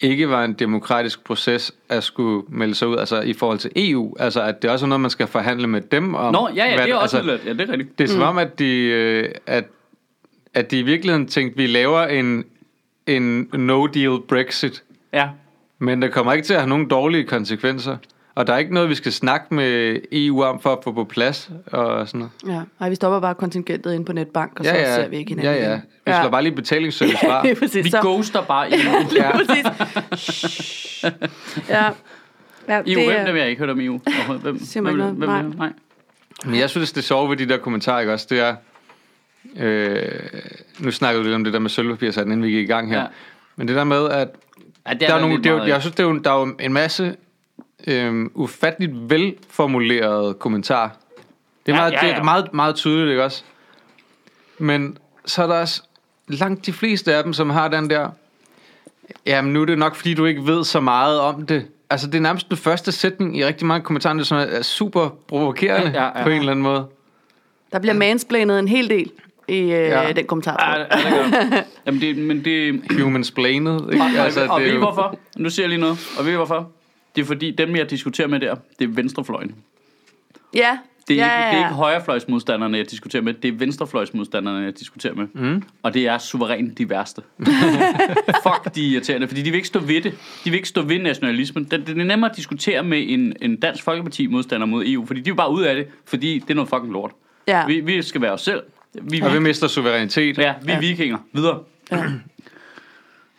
[0.00, 4.16] ikke var en demokratisk proces at skulle melde sig ud, altså i forhold til EU.
[4.18, 6.32] Altså at det også er noget, man skal forhandle med dem om.
[6.34, 7.46] Nå, ja, ja, hvad- det er også altså, udladt.
[7.46, 7.98] Ja, det er rigtigt.
[7.98, 9.64] Det er som om, at de, øh, at,
[10.54, 12.44] at de i virkeligheden tænkte, vi laver en,
[13.06, 15.28] en no-deal Brexit, Ja.
[15.82, 17.96] Men det kommer ikke til at have nogen dårlige konsekvenser.
[18.34, 21.04] Og der er ikke noget, vi skal snakke med EU om for at få på
[21.04, 22.56] plads og sådan noget.
[22.58, 22.62] ja.
[22.80, 24.94] Nej, vi stopper bare kontingentet ind på netbank, og så Ja, ja.
[24.94, 25.54] ser vi ikke hinanden.
[25.62, 25.80] Ja, ja.
[26.06, 27.44] Vi slår bare lige betalingsservice fra.
[27.44, 27.84] lige præcis.
[27.84, 28.00] Vi så.
[28.02, 29.08] ghoster bare EU.
[29.10, 29.32] Lige Ja.
[29.36, 31.04] præcis.
[31.68, 31.84] ja.
[32.68, 34.00] ja EU, det hvem er- dem har jeg ikke hørt om EU.
[34.42, 35.14] Hvem, Siger hvem, noget.
[35.14, 35.72] hvem, nej.
[36.44, 38.54] Men jeg synes, det sjove ved de der kommentarer, ikke også, det er...
[39.56, 40.08] Øh,
[40.78, 42.96] nu snakkede vi lidt om det der med sølvpapir, inden vi gik i gang her.
[42.96, 43.02] Ja.
[43.02, 43.08] Ja.
[43.56, 44.28] Men det der med, at
[44.88, 46.30] Ja, det der er, nogle, det er, jo- meget, jeg synes, det er jo, der
[46.32, 47.16] er jo en masse
[47.86, 50.88] øh, ufatteligt velformulerede kommentarer.
[51.66, 52.14] Det er, Ja, meget, ja, det ja.
[52.18, 53.42] er meget, meget tydeligt, ikke også?
[54.58, 55.82] Men så er der også
[56.28, 58.08] langt de fleste af dem, som har den der...
[59.26, 61.66] Jamen, nu er det nok, fordi du ikke ved så meget om det.
[61.90, 65.08] Altså, det er nærmest den første sætning i rigtig mange kommentarer, som er- er super
[65.28, 66.22] provokerende Ja, ja, ja.
[66.24, 66.86] på en eller anden måde.
[67.72, 69.10] Der bliver mansplanet en hel del
[69.52, 70.12] i øh, Ja.
[70.12, 70.74] den kommentar.
[70.76, 71.58] Ja, ja, det gør.
[71.86, 72.82] Jamen det, men det...
[73.02, 74.04] Humans-planet, ikke?
[74.04, 75.18] Og, altså, og det ved er I hvorfor?
[75.36, 75.98] Nu siger jeg lige noget.
[76.18, 76.70] Og ved I hvorfor?
[77.16, 79.54] Det er fordi, dem jeg diskuterer med der, det er venstrefløjen.
[80.54, 83.34] Ja, Det er, ja, ikke, ja, det er ikke højrefløjsmodstanderne, jeg diskuterer med.
[83.34, 85.26] Det er venstrefløjsmodstanderne, jeg diskuterer med.
[85.34, 85.62] Mm.
[85.82, 87.22] Og det er suverænt de værste.
[88.46, 90.12] Fuck, de er irriterende, fordi de vil ikke stå ved det.
[90.44, 91.64] De vil ikke stå ved nationalismen.
[91.64, 95.30] Det, det er nemmere at diskutere med en, en dansk folkeparti-modstander mod EU, fordi de
[95.30, 97.10] er bare ud af det, fordi det er noget fucking lort.
[97.48, 97.66] Ja.
[97.66, 98.62] Vi, vi skal være os selv.
[99.02, 100.38] Vi, Og vi mister suverænitet.
[100.38, 100.80] ja, vi er Ja.
[100.80, 101.18] vikinger.
[101.32, 101.60] Videre.
[101.92, 102.04] Ja.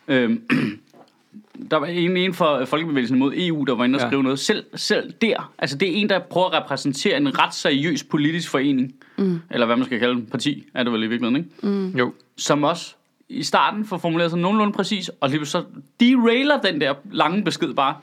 [0.08, 0.40] Øhm,
[1.70, 4.08] der var en, en for Folkebevægelsen mod EU, der var inde og Ja.
[4.08, 4.38] skrive noget.
[4.38, 8.50] Selv, selv der, altså det er en, der prøver at repræsentere en ret seriøs politisk
[8.50, 9.40] forening, mm.
[9.50, 11.98] eller hvad man skal kalde en parti, er det vel i virkeligheden, ikke?
[11.98, 12.12] Jo.
[12.36, 12.94] som også
[13.28, 15.64] i starten får formuleret sig nogenlunde præcis, og lige så
[16.00, 17.94] derailer den der lange besked bare.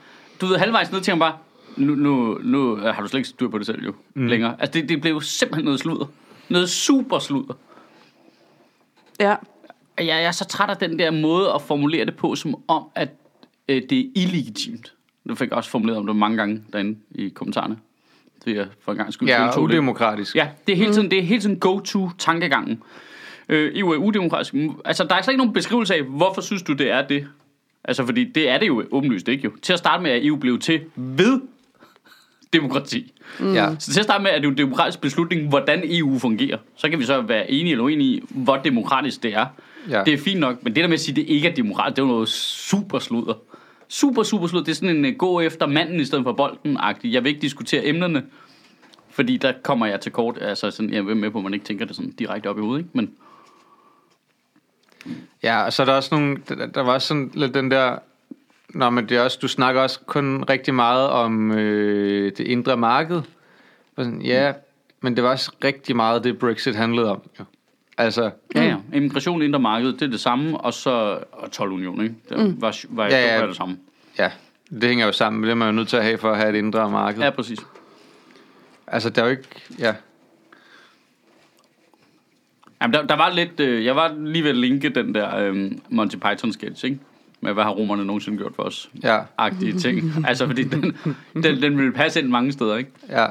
[0.42, 1.34] Du ved, halvvejs ned til ham bare,
[1.78, 4.28] nu, nu, nu øh, har du slet ikke styr på det selv jo, mm.
[4.28, 4.56] længere.
[4.60, 6.06] Altså det, det blev jo simpelthen noget sludder.
[6.52, 7.54] Noget super sludder.
[9.20, 9.36] Ja.
[9.98, 12.84] Jeg, jeg er så træt af den der måde at formulere det på, som om,
[12.96, 13.10] at
[13.68, 14.94] øh, det er illegitimt.
[15.28, 17.78] Det fik jeg også formuleret om det mange gange derinde i kommentarerne.
[18.46, 19.30] Det er for en gang skyld.
[19.30, 20.36] Ja, udemokratisk.
[20.36, 22.84] Ja, det er hele tiden, det er hele tiden go-to-tankegangen.
[23.50, 24.54] Øh, EU er udemokratisk.
[24.86, 27.28] Altså, der er slet ikke nogen beskrivelse af, hvorfor synes du, det er det?
[27.84, 29.52] Altså, fordi det er det jo åbenlyst ikke jo.
[29.62, 31.42] Til at starte med, at EU blev til ved
[32.54, 33.14] demokrati.
[33.40, 33.76] Ja.
[33.80, 36.58] Så til at starte med, er det jo en demokratisk beslutning, hvordan EU fungerer.
[36.76, 39.46] Så kan vi så være enige eller uenige i, hvor demokratisk det er.
[39.90, 40.04] Ja.
[40.04, 41.96] Det er fint nok, men det der med at sige, at det ikke er demokratisk,
[41.96, 43.34] det er jo noget super sludder.
[43.90, 44.66] Super, super sludder.
[44.66, 47.14] Det er sådan en uh, gå efter manden i stedet for bolden-agtig.
[47.14, 48.24] Jeg vil ikke diskutere emnerne,
[49.10, 50.38] fordi der kommer jeg til kort.
[50.42, 52.62] Altså sådan, jeg er med på, at man ikke tænker det sådan direkte op i
[52.62, 52.90] hovedet, ikke?
[52.94, 53.12] Men
[55.44, 56.38] Ja, og så er der også nogle,
[56.76, 57.98] der, var sådan lidt den der,
[58.74, 62.78] Nå, men det er også, du snakker også kun rigtig meget om øh, det indre
[62.78, 63.16] marked.
[63.96, 64.54] Og Sådan, ja,
[65.02, 67.22] men det var også rigtig meget det, Brexit handlede om.
[67.40, 67.44] Jo.
[67.98, 68.76] Altså, ja, ja.
[68.94, 70.58] Immigration, indre marked, det er det samme.
[70.58, 72.16] Og så og 12 union, ikke?
[72.30, 72.62] Det mm.
[72.62, 73.48] var, var, Ja, ja, ja.
[73.48, 73.78] det samme.
[74.18, 74.32] ja,
[74.72, 75.44] det hænger jo sammen.
[75.44, 77.22] Det er man jo nødt til at have for at have et indre marked.
[77.22, 77.60] Ja, præcis.
[78.88, 79.44] Altså, der er jo ikke,
[79.80, 79.96] ja.
[82.82, 83.60] Jamen, der, der var lidt...
[83.60, 87.00] Øh, jeg var lige ved at linke den der øh, Monty Python sketch, ikke?
[87.42, 88.90] Med, hvad har romerne nogensinde gjort for os?
[89.04, 90.14] Ja, Agtige ting.
[90.28, 90.98] altså, fordi den,
[91.34, 92.92] den, den ville passe ind mange steder, ikke?
[93.10, 93.28] ja.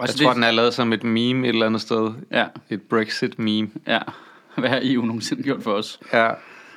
[0.00, 2.12] Jeg tror, den er lavet som et meme et eller andet sted.
[2.30, 3.68] Ja, Et Brexit-meme.
[3.86, 3.98] ja.
[4.56, 6.00] Hvad har EU nogensinde gjort for os?
[6.12, 6.30] Ja,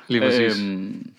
[0.08, 0.62] lige præcis.
[0.62, 1.10] Øhm.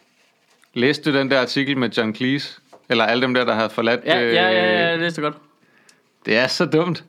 [0.73, 2.59] Læste du den der artikel med John Cleese?
[2.89, 3.99] Eller alle dem der, der havde forladt...
[4.05, 5.43] ja, ja, ja, ja, øh, jeg læste det godt.
[6.25, 7.03] Det er så dumt.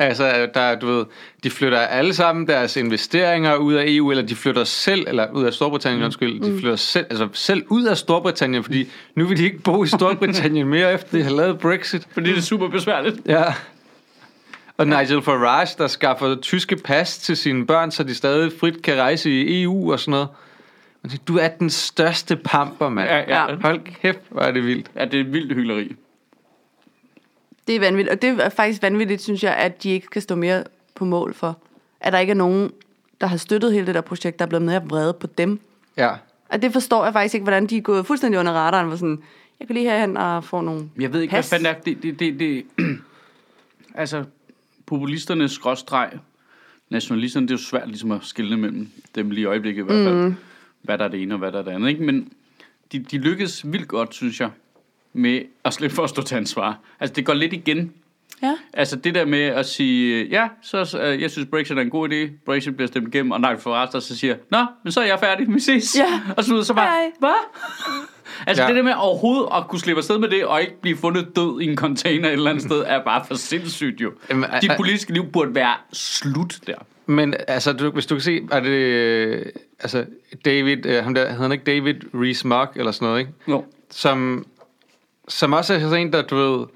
[0.00, 1.04] Altså, der, du ved,
[1.44, 5.44] de flytter alle sammen deres investeringer ud af EU, eller de flytter selv, eller ud
[5.44, 6.04] af Storbritannien, mm.
[6.04, 9.84] undskyld, de flytter selv, altså selv ud af Storbritannien, fordi nu vil de ikke bo
[9.84, 12.08] i Storbritannien mere, efter de har lavet Brexit.
[12.12, 13.16] Fordi det er super besværligt.
[13.26, 13.44] Ja.
[14.76, 18.96] Og Nigel Farage, der skaffer tyske pas til sine børn, så de stadig frit kan
[18.96, 20.28] rejse i EU og sådan noget.
[21.28, 23.08] Du er den største pamper, mand.
[23.08, 23.56] Ja, ja.
[23.62, 24.90] Hold kæft, hvor er det vildt.
[24.96, 25.96] Ja, det er vildt hyggeleri.
[27.70, 28.12] Det er vanvittigt.
[28.12, 31.34] Og det er faktisk vanvittigt, synes jeg, at de ikke skal stå mere på mål
[31.34, 31.58] for.
[32.00, 32.72] At der ikke er nogen,
[33.20, 35.60] der har støttet hele det der projekt, der er blevet mere vrede på dem.
[35.96, 36.10] Ja.
[36.48, 38.86] Og det forstår jeg faktisk ikke, hvordan de er gået fuldstændig under radaren.
[38.86, 39.22] Hvor sådan,
[39.60, 41.50] jeg kan lige herhen og få nogle Jeg ved ikke, pas.
[41.50, 42.02] hvad fanden er det.
[42.02, 42.64] det, det, det
[43.94, 44.24] altså,
[44.86, 46.10] populisterne skråstreg,
[46.88, 50.06] nationalisterne, det er jo svært ligesom at skille mellem dem lige i øjeblikket i hvert
[50.06, 50.28] fald.
[50.28, 50.34] Mm.
[50.82, 51.88] Hvad der er det ene og hvad der er det andet.
[51.88, 52.02] Ikke?
[52.02, 52.32] Men
[52.92, 54.50] de, de lykkes vildt godt, synes jeg,
[55.12, 56.78] med at slippe for at stå til ansvar.
[57.00, 57.92] Altså, det går lidt igen.
[58.42, 58.54] Ja.
[58.72, 62.08] Altså det der med at sige, ja, så øh, jeg synes Brexit er en god
[62.08, 65.18] idé, Brexit bliver stemt igennem, og Nigel Farage så siger, nå, men så er jeg
[65.20, 65.96] færdig, vi ses.
[65.98, 66.20] Ja.
[66.36, 67.10] Og så, så bare, Hej.
[67.18, 67.34] hvad?
[68.46, 68.68] altså Ja.
[68.68, 71.60] det der med overhovedet at kunne slippe afsted med det, og ikke blive fundet død
[71.60, 74.12] i en container et eller andet sted, er bare for sindssygt jo.
[74.30, 76.74] Jamen, Dit politiske liv burde være slut der.
[77.06, 79.46] Men altså, du, hvis du kan se, er det, øh,
[79.80, 80.04] altså,
[80.44, 83.32] David, øh, ham der, hedder han ikke David Rees-Mogg, eller sådan noget, ikke?
[83.48, 83.64] Jo.
[83.90, 84.46] Som,
[85.30, 86.66] som også er sådan en, der, du ved,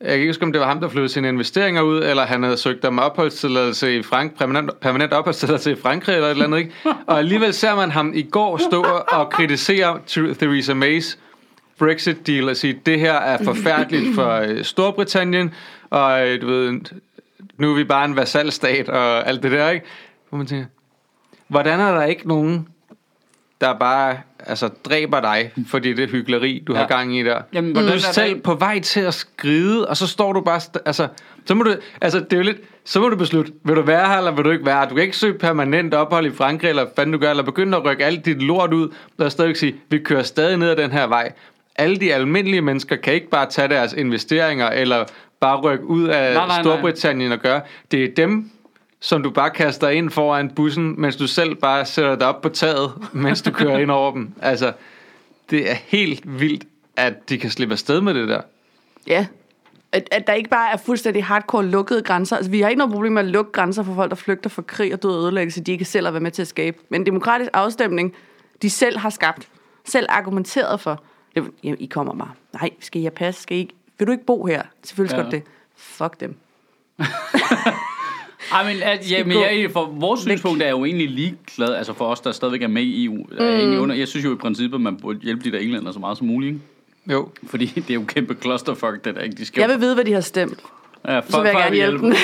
[0.00, 2.42] jeg kan ikke huske, om det var ham, der flyttede sine investeringer ud, eller han
[2.42, 6.58] havde søgt om opholdstilladelse i Frank, permanent, permanent opholdstilladelse i Frankrig, eller et eller andet,
[6.58, 6.72] ikke?
[7.06, 11.18] Og alligevel ser man ham i går stå og kritisere Theresa May's
[11.78, 15.54] Brexit-deal og sige, det her er forfærdeligt for øh, Storbritannien,
[15.90, 16.80] og øh, du ved,
[17.56, 19.86] nu er vi bare en vasalstat og alt det der, ikke?
[20.28, 20.66] Hvor man tænker,
[21.48, 22.68] hvordan er der ikke nogen,
[23.60, 26.78] der bare altså, dræber dig, fordi det er hyggeleri, du ja.
[26.78, 27.40] har gang i der.
[27.52, 30.40] Jamen, du hvordan er er selv på vej til at skride, og så står du
[30.40, 30.58] bare...
[30.58, 31.08] St- altså,
[31.46, 34.08] så må du, altså, det er jo lidt, så må du beslutte, vil du være
[34.08, 34.88] her, eller vil du ikke være her?
[34.88, 37.84] Du kan ikke søge permanent ophold i Frankrig, eller hvad du gør, eller begynde at
[37.84, 41.06] rykke alt dit lort ud, og stadigvæk sige, vi kører stadig ned ad den her
[41.06, 41.32] vej.
[41.76, 45.04] Alle de almindelige mennesker kan ikke bare tage deres investeringer, eller
[45.40, 46.62] bare rykke ud af Nej, nej, nej.
[46.62, 47.60] Storbritannien og gøre.
[47.90, 48.50] Det er dem,
[49.04, 52.48] som du bare kaster ind foran bussen, mens du selv bare sætter dig op på
[52.48, 54.32] taget, mens du kører ind over dem.
[54.42, 54.72] Altså,
[55.50, 56.64] det er helt vildt,
[56.96, 58.40] at de kan slippe afsted med det der.
[59.06, 59.26] Ja.
[59.92, 62.36] At, at der ikke bare er fuldstændig hardcore lukkede grænser.
[62.36, 64.62] Altså, vi har ikke noget problem med at lukke grænser for folk, der flygter fra
[64.62, 66.76] krig og død og ødelæggelse, de ikke selv har været med til at skabe.
[66.88, 68.14] Men en demokratisk afstemning,
[68.62, 69.48] de selv har skabt,
[69.84, 71.02] selv argumenteret for.
[71.36, 72.32] Jamen, I kommer bare.
[72.60, 73.36] Nej, skal I have pas?
[73.36, 73.74] Skal I ikke?
[73.98, 74.62] Vil du ikke bo her?
[74.84, 75.30] Selvfølgelig skal Ja.
[75.30, 75.42] det.
[75.76, 76.36] Fuck dem.
[78.54, 81.74] Ej, men, at, ja, men jeg, er for vores synspunkt er jeg jo egentlig ligeglad,
[81.74, 83.14] altså for os, der stadigvæk er med i EU.
[83.14, 83.36] Mm.
[83.38, 85.92] Er egentlig under, jeg synes jo i princippet, at man burde hjælpe de der englænder
[85.92, 86.60] så meget som muligt, ikke?
[87.12, 87.28] Jo.
[87.46, 89.36] Fordi det er jo kæmpe clusterfuck, det der, ikke?
[89.36, 90.58] De skal Jeg vil vide, hvad de har stemt.
[91.08, 92.14] ja, for, så vil jeg gerne hjælpe dem.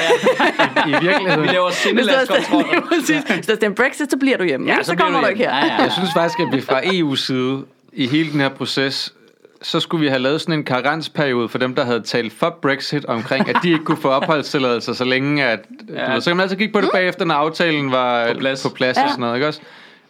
[0.76, 1.42] Ja, I virkeligheden.
[1.42, 2.80] vi laver du.
[2.88, 3.22] Præcis.
[3.34, 4.66] Hvis du har Brexit, så bliver du hjemme.
[4.68, 5.56] Ja, så, så kommer du ikke her.
[5.56, 5.82] Ja, ja.
[5.82, 9.14] Jeg synes faktisk, at vi fra EU's side i hele den her proces,
[9.62, 13.04] så skulle vi have lavet sådan en karensperiode for dem, der havde talt for Brexit
[13.04, 15.60] omkring, at de ikke kunne få opholdstilladelser, så længe at...
[15.94, 16.06] Ja.
[16.06, 18.62] Du ved, så kan man altid kigge på det bagefter, når aftalen var På plads.
[18.62, 19.02] på plads Ja.
[19.04, 19.60] og sådan noget, ikke også?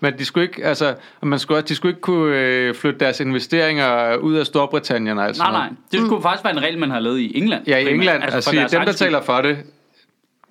[0.01, 3.21] Men de skulle ikke, altså, man skulle, også- de skulle ikke kunne øh, flytte deres
[3.21, 5.77] investeringer ud af Storbritannien og alt sådan Nej, nej.
[5.93, 7.63] Det skulle faktisk være en regel, man har lavet i England.
[7.67, 7.95] Ja, i.
[7.95, 9.59] England, altså, for altså deres dem, der taler for det,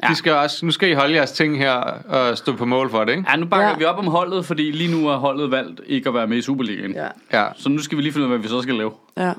[0.04, 0.08] Ja.
[0.08, 1.72] de skal også, nu skal I holde jeres ting her
[2.10, 3.26] og stå på mål for det, ikke?
[3.32, 3.76] Ja, nu bakker Ja.
[3.78, 6.42] vi op om holdet, fordi lige nu er holdet valgt ikke at være med i
[6.42, 6.94] Superligaen.
[6.94, 7.08] Ja.
[7.34, 7.46] Ja.
[7.58, 8.92] Så nu skal vi lige finde ud af, hvad vi så skal lave.
[9.18, 9.34] ja.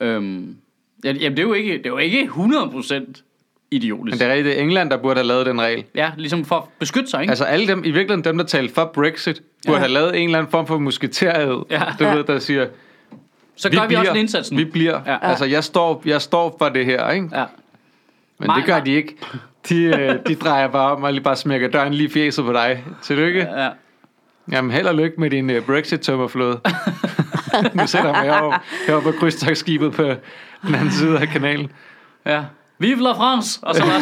[0.00, 0.56] Øhm,
[1.04, 3.22] ja, jamen, det er jo ikke, det er jo ikke 100%
[3.70, 4.04] idiotisk.
[4.04, 5.84] Men det er rigtigt, det England, der burde have lavet den regel.
[5.94, 7.30] Ja, ligesom for at beskytte sig, ikke?
[7.30, 9.80] Altså alle dem, i virkeligheden dem, der talte for Brexit, burde Ja.
[9.82, 11.82] have lavet en eller anden form for musketeret, Ja.
[11.98, 12.14] du Ja.
[12.14, 12.66] ved, der siger,
[13.56, 14.56] så gør vi, også en indsats nu.
[14.58, 15.00] Vi bliver.
[15.06, 15.16] Ja.
[15.22, 17.28] Altså, jeg står, jeg står for det her, ikke?
[17.32, 17.44] Ja.
[18.38, 19.16] Men Nej, det gør de ikke.
[19.68, 22.84] De, øh, de drejer bare om og lige bare smækker døren lige fjeset på dig.
[23.02, 23.40] Tillykke.
[23.40, 23.68] Ja.
[24.52, 26.60] Jamen, held og lykke med din uh, Brexit-tømmerflåde.
[27.74, 30.02] nu sætter jeg mig over, herovre på krydstogsskibet på
[30.66, 31.72] den anden side af kanalen.
[32.26, 32.44] ja.
[32.78, 33.60] Vive la France!
[33.62, 34.00] Og så var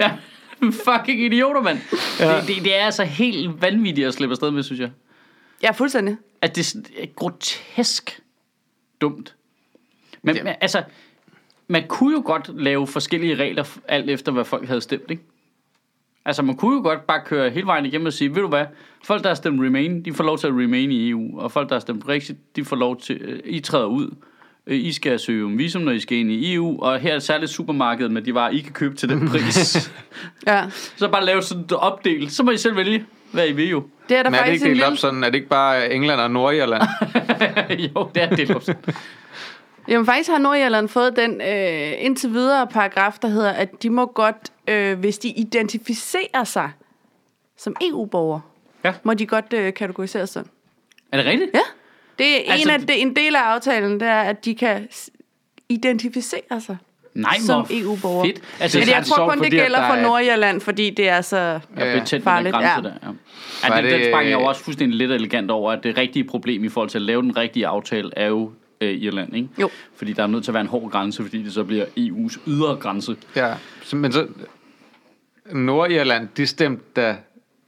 [0.00, 0.10] ja.
[0.84, 1.78] Fucking idioter, mand.
[2.20, 2.36] Ja.
[2.40, 4.90] Det, det, det, er altså helt vanvittigt at slippe afsted med, synes jeg.
[5.62, 6.16] ja, fuldstændig.
[6.42, 8.20] At er det er grotesk
[9.00, 9.34] dumt.
[10.22, 10.42] Men, Ja.
[10.42, 10.82] men altså,
[11.70, 15.22] man kunne jo godt lave forskellige regler, alt efter hvad folk havde stemt, ikke?
[16.24, 18.64] Altså, man kunne jo godt bare køre hele vejen igennem og sige, ved du hvad,
[19.04, 21.68] folk, der har stemt Remain, de får lov til at remain i EU, og folk,
[21.68, 24.14] der har stemt Brexit, de får lov til, øh, I træder ud.
[24.66, 27.18] Øh, I skal søge om visum, når I skal ind i EU, og her er
[27.18, 29.90] særligt supermarkedet med de varer, I kan købe til den pris.
[30.46, 30.64] Ja.
[30.96, 33.82] så bare lave sådan et opdel, så må I selv vælge, hvad I vil jo.
[34.08, 35.24] Det er der Men er det ikke delt op sådan?
[35.24, 36.82] Er det ikke bare England og Nordirland?
[37.94, 38.50] jo, det er det.
[38.50, 38.74] også.
[39.90, 44.06] Jamen faktisk har Nordjylland fået den øh, indtil videre paragraf, der hedder, at de må
[44.06, 44.36] godt,
[44.68, 46.70] øh, hvis de identificerer sig
[47.56, 48.40] som EU-borger,
[48.84, 48.92] Ja.
[49.02, 50.50] må de godt øh, kategoriseres sådan.
[51.12, 51.50] Er det rigtigt?
[51.54, 51.60] Ja.
[52.18, 54.88] Det er en, Altså- af, det, en del af aftalen, det er, at de kan
[55.68, 56.76] identificere sig
[57.14, 58.24] Nej, som EU-borger.
[58.24, 58.40] Fedt.
[58.60, 61.20] Altså, Men er jeg tror kun, det gælder der for er- Nordjylland, fordi det er
[61.20, 61.36] så...
[61.36, 61.92] Ja, Ja.
[61.92, 62.80] betændt den Farligt, grænse ja.
[62.82, 62.92] der.
[63.64, 63.74] Ja.
[63.74, 66.24] Ja, det, det- den sprang jeg jo også fuldstændig lidt elegant over, at det rigtige
[66.24, 68.50] problem i forhold til at lave den rigtige aftale er jo
[68.80, 69.48] øh, Irland, ikke?
[69.60, 69.70] Jo.
[69.96, 72.38] Fordi der er nødt til at være en hård grænse, fordi det så bliver EU's
[72.46, 73.16] ydre grænse.
[73.36, 74.26] Ja, så, men så...
[75.52, 77.16] Nordirland, de stemte da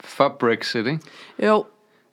[0.01, 0.99] for Brexit, ikke?
[1.47, 1.65] Jo.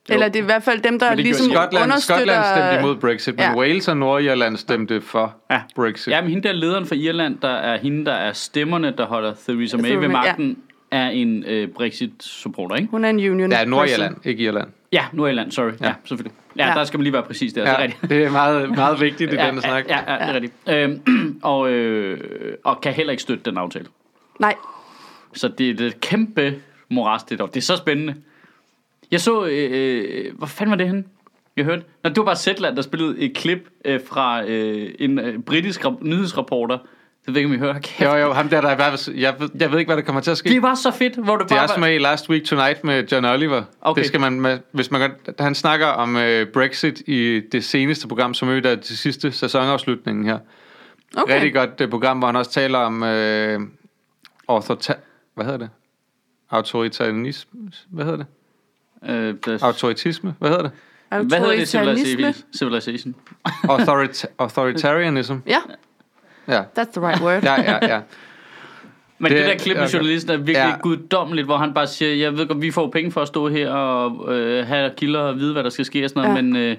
[0.08, 2.24] Eller det er i hvert fald dem, der det ligesom Skotland, understøtter...
[2.24, 3.56] Skotland stemte imod Brexit, men Ja.
[3.56, 5.60] Wales og Nordirland stemte for Ja.
[5.76, 6.12] Brexit.
[6.12, 9.34] Ja, men hende der lederen for Irland, der er hende, der er stemmerne, der holder
[9.34, 10.58] Theresa May ved magten,
[10.90, 12.90] er en øh, Brexit-supporter, ikke?
[12.90, 13.50] Hun er en union.
[13.50, 14.68] Det er Nordirland, ikke Irland.
[14.92, 15.70] Ja, Nordjylland, sorry.
[15.80, 16.36] Ja, ja selvfølgelig.
[16.56, 16.74] Ja, Ja.
[16.74, 18.10] der skal man lige være præcis der, det er Ja, rigtigt.
[18.10, 19.88] det er meget, meget vigtigt i Ja, denne snak.
[19.88, 21.02] ja, ja, ja, det er rigtigt.
[21.14, 23.86] Øhm, og, øh, og kan heller ikke støtte den aftale.
[24.40, 24.54] Nej.
[25.34, 26.54] Så det, er et kæmpe
[26.88, 27.46] moras, det der.
[27.46, 28.14] Det er så spændende.
[29.10, 31.04] Jeg så, øh, øh, hvor fanden var det henne?
[31.56, 31.82] Jeg hørte.
[32.04, 35.84] Nå, det var bare Zetland, der spillede et klip øh, fra øh, en øh, britisk
[36.00, 36.78] nyhedsreporter.
[37.26, 37.78] Det ved jeg ikke, om I hører.
[37.80, 38.00] Kæft.
[38.10, 40.20] Jo, jo, ham der, der er fald, jeg, ved, jeg ved ikke, hvad der kommer
[40.22, 40.48] til at ske.
[40.48, 41.80] Det var så fedt, hvor det Det er bare også var...
[41.80, 43.62] med i Last Week Tonight med John Oliver.
[43.80, 44.00] Okay.
[44.00, 48.34] Det skal man, hvis man godt, han snakker om uh, Brexit i det seneste program,
[48.34, 50.38] som er til sidste sæsonafslutningen her.
[51.16, 51.34] Okay.
[51.34, 53.08] Rigtig godt uh, program, hvor han også taler om uh,
[54.56, 54.98] autorita-
[55.34, 55.70] hvad hedder det?
[56.50, 57.60] Autoritarisme?
[57.90, 58.26] Hvad hedder det?
[59.10, 60.34] Øh, det, Autoritisme?
[60.38, 60.72] Hvad hedder det?
[61.28, 62.44] hvad hedder det?
[62.58, 63.14] Civilization.
[63.46, 65.34] Authorita- authoritarianism.
[65.46, 65.58] Ja,
[66.50, 66.62] Ja.
[66.78, 67.42] that's the right word.
[67.44, 68.00] Ja, ja, ja.
[69.18, 69.94] Men det, Det- der klip med okay.
[69.94, 70.68] journalisten er virkelig Ja.
[70.68, 70.76] ja.
[70.82, 73.70] guddommeligt, hvor han bare siger, jeg ved godt, vi får penge for at stå her
[73.70, 76.40] og øh, have kilder og vide, hvad der skal ske og sådan noget, Ja.
[76.40, 76.42] ja.
[76.42, 76.76] men øh,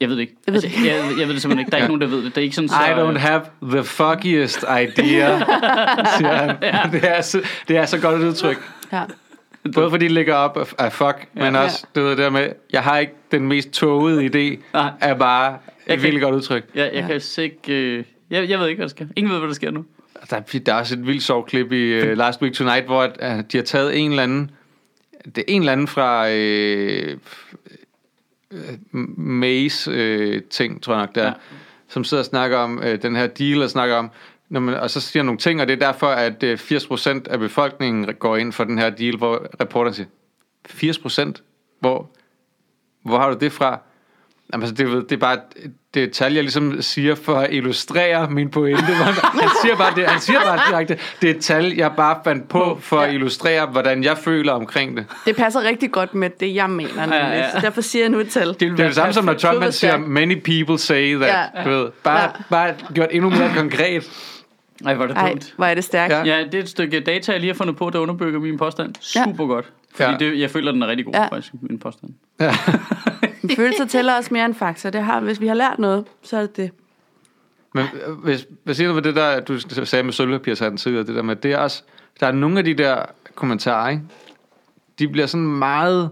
[0.00, 0.34] jeg ved det ikke.
[0.46, 1.70] Jeg ved det altså, jeg, jeg ved det simpelthen ikke.
[1.70, 1.84] Der er Ja.
[1.84, 2.34] ikke nogen, der ved det.
[2.34, 2.74] Det er ikke sådan, så...
[2.74, 5.38] I don't have the fuckiest idea,
[6.18, 6.56] siger han.
[6.92, 8.56] Det, er så, det er så godt et udtryk.
[8.92, 9.02] Ja.
[9.74, 11.60] Både fordi det ligger op af, af fuck, men Ja.
[11.60, 14.90] også det der med, jeg har ikke den mest tågede idé, Nej.
[15.00, 16.64] er bare et virkelig godt udtryk.
[16.74, 17.00] Jeg, jeg Ja.
[17.14, 17.18] ja.
[17.36, 17.72] kan ikke...
[17.72, 19.06] Øh, jeg, jeg ved ikke, hvad der sker.
[19.16, 19.84] Ingen ved, hvad der sker nu.
[20.30, 23.02] Der, er- der er også et vildt sjovt klip i uh, Last Week Tonight, hvor
[23.02, 24.50] at, uh, de har taget en eller anden,
[25.24, 27.18] det er en eller anden fra øh,
[29.16, 31.32] Mays øh, ting, tror jeg nok, der, ja.
[31.88, 34.10] Som sidder og snakker om øh, den her deal, og snakker om,
[34.48, 37.38] når man, og så siger nogle ting, og det er derfor, at øh, 80% af
[37.38, 40.06] befolkningen går ind for den her deal, hvor reporteren siger,
[41.34, 41.42] 80%?
[41.80, 42.10] Hvor,
[43.02, 43.78] hvor har du det fra?
[44.52, 45.38] Jamen, altså, det, det er bare
[45.94, 48.82] det er et tal, jeg ligesom siger for at illustrere min pointe.
[49.40, 52.48] Han siger bare, det, han siger bare direkte, det er et tal, jeg bare fandt
[52.48, 55.06] på for at illustrere, hvordan jeg føler omkring det.
[55.26, 57.00] Det passer rigtig godt med det, jeg mener.
[57.00, 57.16] Nemlig.
[57.18, 57.50] Ja, ja.
[57.50, 58.48] Så derfor siger jeg nu et tal.
[58.48, 61.48] Det, Det er det samme som, når Trump siger, many people say that.
[61.54, 61.64] Ja.
[61.64, 62.28] Du ved, bare, Ja.
[62.50, 64.10] bare gjort endnu mere konkret.
[64.86, 65.54] Ej, hvor er det Ej, dumt.
[65.56, 66.12] hvor er det stærkt.
[66.12, 66.18] Ja.
[66.24, 66.36] Ja.
[66.38, 68.94] Ja, det er et stykke data, jeg lige har fundet på, der underbygger min påstand.
[69.16, 69.24] Ja.
[69.24, 69.66] Super godt.
[69.94, 70.16] Fordi Ja.
[70.30, 71.22] det, jeg føler, den er rigtig god, Ja.
[71.22, 71.28] ja.
[71.28, 72.10] faktisk, min påstand.
[72.40, 72.54] Ja.
[73.56, 74.90] Følelser tæller også mere end fakta.
[74.90, 76.70] Det har, hvis vi har lært noget, så er det det.
[77.74, 81.14] Men øh, hvis, hvad siger du ved det der, du sagde med sølvpapirshatten tidligere, det
[81.14, 81.82] der med, det er også,
[82.20, 83.02] der er nogle af de der
[83.34, 84.02] kommentarer, ikke?
[84.98, 86.10] de bliver sådan meget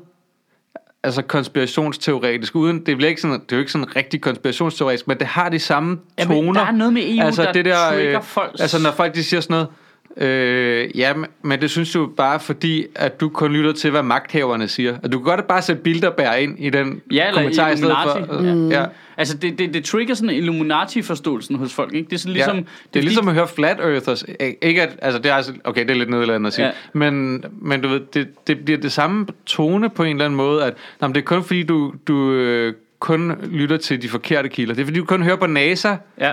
[1.03, 5.19] altså konspirationsteoretisk, uden, det, bliver ikke sådan, det er jo ikke sådan rigtig konspirationsteoretisk, men
[5.19, 6.61] det har de samme Jamen, toner.
[6.61, 7.53] der er noget med EU, der
[7.93, 9.69] trigger folks- Altså når folk de siger sådan noget,
[10.16, 14.68] Øh, ja, men- det synes du bare fordi, at du kun lytter til, hvad magthaverne
[14.68, 14.97] siger.
[15.03, 17.97] At du kan godt bare sætte Bilderberg ind i den Ja, eller kommentar i stedet
[18.05, 18.18] for.
[18.18, 18.55] Illuminati.
[18.55, 18.68] Mm.
[18.71, 18.85] Ja.
[19.16, 22.07] Altså, det, det, det trigger sådan en Illuminati-forståelsen hos folk, ikke?
[22.11, 22.57] Det er sådan ligesom...
[22.57, 22.62] ja.
[22.94, 24.25] Det er ligesom at høre Flat Earthers.
[24.62, 26.66] Ikke at, altså det er altså, okay, det er lidt nedladende at sige.
[26.66, 26.73] Ja.
[26.92, 30.64] Men, men du ved, det, det bliver det samme tone på en eller anden måde,
[30.64, 34.49] at nej, men det er kun fordi, du, du øh, kun lytter til de forkerte
[34.49, 34.75] kilder.
[34.75, 36.33] Det er fordi, du kun hører på NASA, Ja.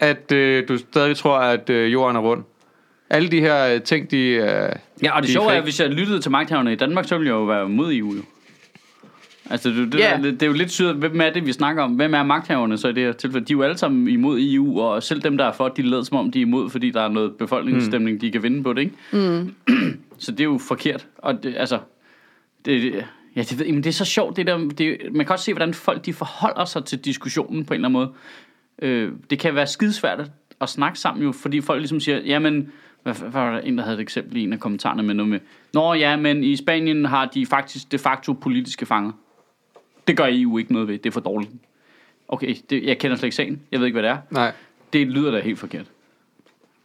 [0.00, 2.42] at øh, du stadig tror, at øh, jorden er rund.
[3.10, 4.18] Alle de her øh, ting, de...
[4.18, 4.68] Øh,
[5.02, 7.18] Ja, og det de sjove er, at hvis jeg lyttede til magthaverne i Danmark, så
[7.18, 8.22] ville jeg jo være mod EU, jo.
[9.50, 10.22] Altså, det, det, yeah.
[10.22, 11.92] det, det er jo lidt syret, hvem er det, vi snakker om?
[11.92, 13.46] Hvem er magthaverne så i det her tilfælde?
[13.46, 16.02] De er jo alle sammen imod EU, og selv dem, der er for, de lader
[16.02, 18.20] som om, de er imod, fordi der er noget befolkningsstemning, mm.
[18.20, 18.94] de kan vinde på det, ikke?
[19.12, 19.54] Mm.
[20.18, 21.06] så det er jo forkert.
[21.18, 21.78] Og det, altså,
[22.64, 23.04] det,
[23.36, 25.52] ja, det, ved, men det er så sjovt, det der, det, man kan også se,
[25.52, 28.12] hvordan folk de forholder sig til diskussionen på en eller anden måde.
[28.82, 32.72] Øh, det kan være skidesvært at snakke sammen jo, fordi folk ligesom siger, jamen,
[33.06, 35.30] hvad, hvad var der en, der havde et eksempel i en af kommentarerne med noget
[35.30, 35.40] med,
[35.74, 39.12] Nå ja, men i Spanien har de faktisk de facto politiske fanger.
[40.08, 41.50] Det gør EU ikke noget ved, det er for dårligt.
[42.28, 44.18] Okay, det, jeg kender slet ikke sagen, jeg ved ikke, hvad det er.
[44.30, 44.52] nej.
[44.92, 45.86] Det lyder da helt forkert.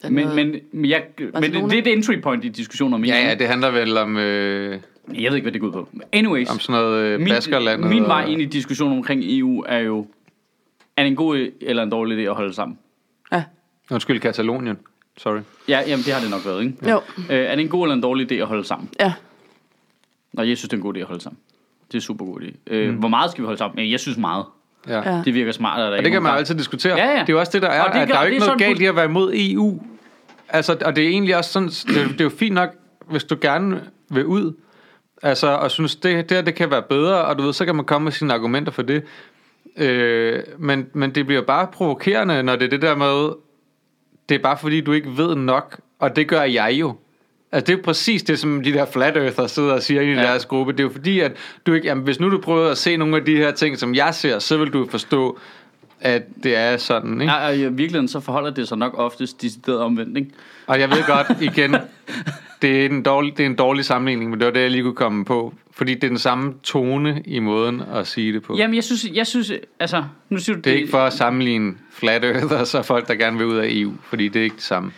[0.03, 3.03] Den Men, men, men, jeg, men det, det er et entry point i diskussioner om
[3.03, 3.07] EU.
[3.07, 4.79] Ja, ja, det handler vel om, øh,
[5.13, 5.89] Jeg ved ikke, hvad det går ud på.
[6.11, 7.83] Anyways, om sådan noget øh, min, Baskerland.
[7.83, 10.07] min vej ind i diskussionen omkring EU er jo,
[10.97, 12.77] er det en god eller en dårlig idé at holde sammen?
[13.31, 13.43] Ja.
[13.91, 14.77] Undskyld, Katalonien.
[15.23, 15.39] Sorry.
[15.67, 16.89] Ja, jamen det har det nok været, ikke?
[16.89, 18.89] Jo, Øh, er det en god eller en dårlig idé at holde sammen?
[18.99, 19.13] ja.
[20.33, 21.39] Nej, jeg synes, det er en god idé at holde sammen.
[21.87, 22.51] Det er en super god idé.
[22.67, 22.95] Øh, mm.
[22.95, 23.91] Hvor meget skal vi holde sammen?
[23.91, 24.45] Jeg synes meget.
[24.87, 25.11] Ja.
[25.15, 25.21] Ja.
[25.25, 25.79] Det virker smart.
[25.81, 26.97] At der Og det kan man altid diskutere.
[26.97, 27.13] Ja, ja.
[27.13, 27.81] Det er jo også det, der er.
[27.81, 29.33] Og det at gør- der er jo ikke er noget galt i at være imod
[29.35, 29.81] EU.
[30.49, 32.69] Altså, og det er egentlig også sådan, det, er- det er jo fint nok,
[33.09, 34.53] hvis du gerne vil ud,
[35.23, 37.75] altså, og synes, det, det her, det kan være bedre, og du ved, så kan
[37.75, 39.03] man komme med sine argumenter for det.
[39.77, 43.29] Øh, men, men det bliver bare provokerende, når det er det der med,
[44.29, 46.95] det er bare fordi, du ikke ved nok, og det gør jeg jo.
[47.51, 50.21] Altså det er præcis det, som de der flat earthers sidder og siger i Ja.
[50.21, 50.71] deres gruppe.
[50.71, 51.31] Det er jo fordi, at
[51.65, 53.95] du ikke, jamen, hvis nu du prøver at se nogle af de her ting, som
[53.95, 55.39] jeg ser, så vil du forstå,
[56.01, 57.33] at det er sådan, ikke?
[57.33, 60.29] Ja, og i virkeligheden så forholder det sig nok oftest decideret omvendt, ikke?
[60.67, 61.75] Og jeg ved godt, igen,
[62.61, 64.83] det er, en dårlig, det er en dårlig sammenligning, men det var det, jeg lige
[64.83, 65.53] kunne komme på.
[65.81, 68.55] Fordi det er den samme tone i måden at sige det på.
[68.57, 71.73] Jamen, jeg synes, jeg synes altså, nu siger du Det er ikke for at sammenligne
[71.91, 74.63] flat earthers og folk, der gerne vil ud af EU, fordi det er ikke det
[74.63, 74.91] samme.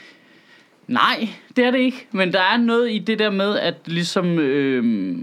[0.87, 2.07] Nej, det er det ikke.
[2.11, 4.39] Men der er noget i det der med, at ligesom...
[4.39, 5.15] Øh,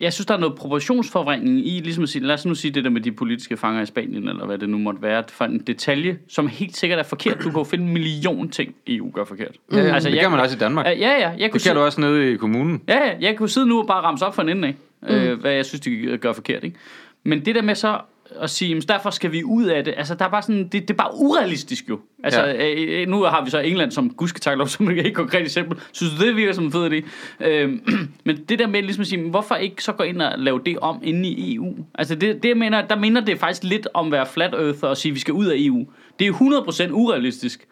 [0.00, 2.84] jeg synes, der er noget proportionsforvrængning i, ligesom at sige, lad os nu sige det
[2.84, 5.58] der med de politiske fanger i Spanien, eller hvad det nu måtte være, for en
[5.58, 7.38] detalje, som helt sikkert er forkert.
[7.38, 9.52] Du kan jo finde en million ting, EU gør forkert.
[9.72, 10.86] Ja, ja, Altså, det jeg- kan man også i Danmark.
[10.86, 11.30] Ja, ja.
[11.38, 12.82] Jeg kunne Det kan du også nede i kommunen.
[12.88, 15.08] Ja, ja, jeg kunne sidde nu og bare ramse op for en ende af, mm.
[15.08, 16.64] øh, hvad jeg synes, de gør forkert.
[16.64, 16.76] Ikke?
[17.24, 17.98] Men det der med så
[18.40, 20.72] at sige, jamen, derfor skal vi ud af det, altså der er bare sådan, det,
[20.72, 22.00] det er bare urealistisk jo.
[22.24, 22.52] Altså Ja.
[22.52, 22.74] ja.
[22.74, 25.78] øh, nu har vi så England som gudsketaklov, som et helt konkret eksempel.
[25.92, 27.08] Synes du, det virker som en fed idé?
[27.46, 27.72] Øh,
[28.26, 30.78] men det der med ligesom at sige, hvorfor ikke så gå ind og lave det
[30.78, 31.74] om inde i EU?
[31.94, 34.88] Altså det, det jeg mener, der minder det faktisk lidt om at være flat earther
[34.88, 35.86] og sige, at vi skal ud af EU.
[36.18, 37.66] Det er 100% urealistisk.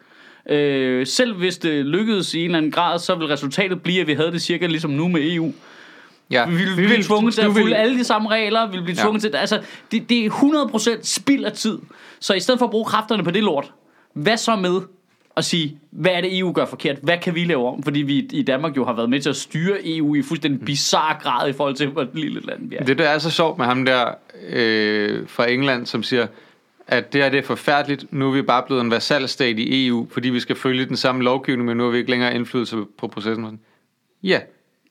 [0.49, 4.07] Øh, selv hvis det lykkedes i en eller anden grad, så vil resultatet blive, at
[4.07, 5.53] vi havde det cirka ligesom nu med EU.
[6.31, 6.45] Ja.
[6.49, 8.95] Vi vil blive tvunget til at vil- følge alle de samme regler, vi vil blive
[8.97, 9.03] Ja.
[9.03, 9.61] tvunget til, altså,
[9.91, 11.79] det, det er 100% spild af tid.
[12.19, 13.73] Så i stedet for at bruge kræfterne på det lort,
[14.13, 14.81] hvad så med
[15.37, 16.95] at sige, hvad er det EU gør forkert?
[17.01, 17.83] Hvad kan vi lave om?
[17.83, 21.17] Fordi vi i Danmark jo har været med til at styre EU i fuldstændig bizarre
[21.21, 22.83] grad i forhold til, hvor et lille land vi er.
[22.83, 24.05] Det, der er så sjovt med ham der
[24.49, 26.27] øh, fra England, som siger,
[26.87, 28.13] at det her det er forfærdeligt.
[28.13, 31.23] Nu er vi bare blevet en vasalstat i EU, fordi vi skal følge den samme
[31.23, 33.59] lovgivning, men nu har vi ikke længere indflydelse på processen.
[34.23, 34.39] Ja,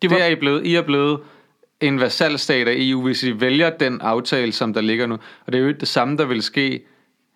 [0.09, 0.67] det, var- det er I blevet.
[0.67, 1.21] I er blevet
[1.81, 5.15] en vasalstat af EU, hvis I vælger den aftale, som der ligger nu.
[5.47, 6.81] Og det er jo ikke det samme, der vil ske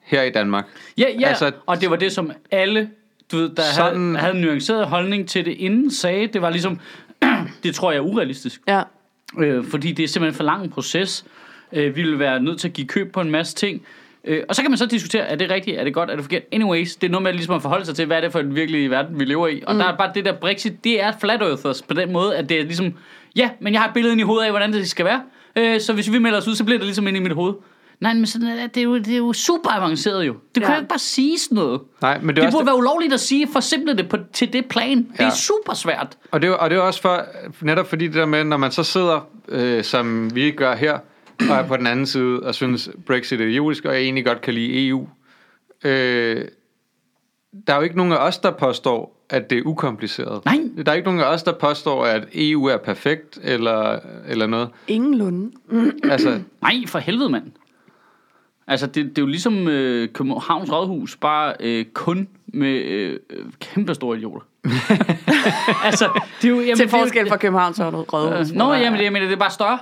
[0.02, 0.64] her i Danmark.
[0.98, 2.90] Ja, ja, Altså- altså, og det var det, som alle,
[3.32, 6.26] du ved, der Sådan- havde, havde en nuanceret holdning til det inden, sagde.
[6.26, 6.80] Det var ligesom,
[7.62, 8.60] det tror jeg er urealistisk.
[8.68, 8.82] Ja.
[9.38, 11.24] Øh, fordi det er simpelthen for lang en proces.
[11.72, 13.82] Øh, vi vil være nødt til at give køb på en masse ting.
[14.28, 16.24] Øh, og så kan man så diskutere, er det rigtigt, er det godt, er det
[16.24, 16.42] forkert?
[16.52, 18.54] Anyways, det er noget med ligesom at forholde sig til, hvad er det for en
[18.54, 19.62] virkelig verden, vi lever i.
[19.66, 19.78] Og mm.
[19.78, 22.60] der er bare det der Brexit, det er flat earthers på den måde, at det
[22.60, 22.94] er ligesom,
[23.36, 25.20] ja, men jeg har et billede ind i hovedet af, hvordan det skal være.
[25.56, 27.54] Øh, så hvis vi melder os ud, så bliver det ligesom ind i mit hoved.
[28.00, 30.32] Nej, men sådan, er det, det, er jo, det er jo super avanceret jo.
[30.54, 30.70] Det kan Ja.
[30.72, 31.80] jo ikke bare sige sådan noget.
[32.02, 34.52] Nej, men det Det, er det burde være ulovligt at sige, forsimple det på, til
[34.52, 34.96] det plan.
[34.98, 35.24] Det Ja.
[35.26, 36.16] er super svært.
[36.30, 37.24] Og det, er- og det er også for,
[37.60, 40.98] netop fordi det der med, når man så sidder, øh, som vi gør her,
[41.50, 44.40] og er på den anden side, og synes Brexit er idiotisk, og jeg egentlig godt
[44.40, 45.08] kan lide EU.
[45.84, 46.44] Øh,
[47.66, 50.44] der er jo ikke nogen af os, der påstår, at det er ukompliceret.
[50.44, 50.58] Nej.
[50.86, 54.68] Der er ikke nogen af os, der påstår, at EU er perfekt, eller, eller noget.
[54.88, 55.52] Ingenlunde.
[56.04, 57.52] Altså, Nej, for helvede, mand.
[58.66, 63.44] Altså, det, det er jo ligesom øh, Københavns Rådhus, bare øh, kun med øh, øh,
[63.60, 64.46] kæmpe store idioter.
[65.84, 66.60] altså, det er jo...
[66.60, 68.50] Jamen, Til det er jo- forskel fra Københavns Rådhus.
[68.50, 69.78] Øh, Nå, jamen, det, jeg mener, det er bare større.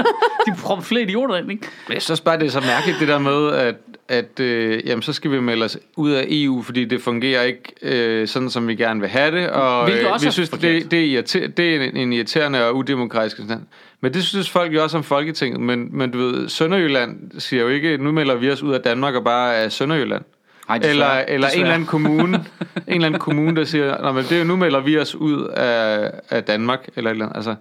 [0.46, 1.66] De prøver flere idioter ind, ikke?
[1.92, 3.74] jeg synes bare, det er så mærkeligt, det der med, at,
[4.08, 7.62] at øh, jamen, så skal vi melde os ud af EU, fordi det fungerer ikke
[7.82, 9.50] øh, sådan, som vi gerne vil have det.
[9.50, 12.12] Og Hvilket øh, også vi er synes, det, det, er irriter- det er en, en
[12.12, 13.60] irriterende og udemokratisk stand.
[14.00, 15.60] Men det synes folk jo også om Folketinget.
[15.60, 19.14] Men, men du ved, Sønderjylland siger jo ikke, nu melder vi os ud af Danmark
[19.14, 20.22] og bare af Sønderjylland.
[20.68, 22.36] Ej, Eller, eller en eller anden kommune,
[22.88, 25.14] en eller anden kommune, der siger, Nå, men det er jo, nu melder vi os
[25.14, 27.36] ud af, af Danmark, eller eller andet.
[27.36, 27.54] Altså,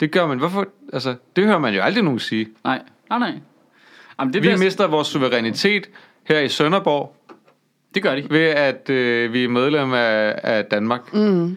[0.00, 0.38] det gør man.
[0.38, 0.66] Hvorfor?
[0.92, 2.48] Altså, det hører man jo aldrig nogen sige.
[2.64, 2.80] Nej,
[3.10, 3.32] nej, nej.
[4.20, 5.86] Jamen, det, Vi der, mister vores suverænitet
[6.24, 7.16] her i Sønderborg,
[7.94, 8.26] det gør de.
[8.30, 11.14] ved at øh, vi er medlem af, af Danmark.
[11.14, 11.56] Mm.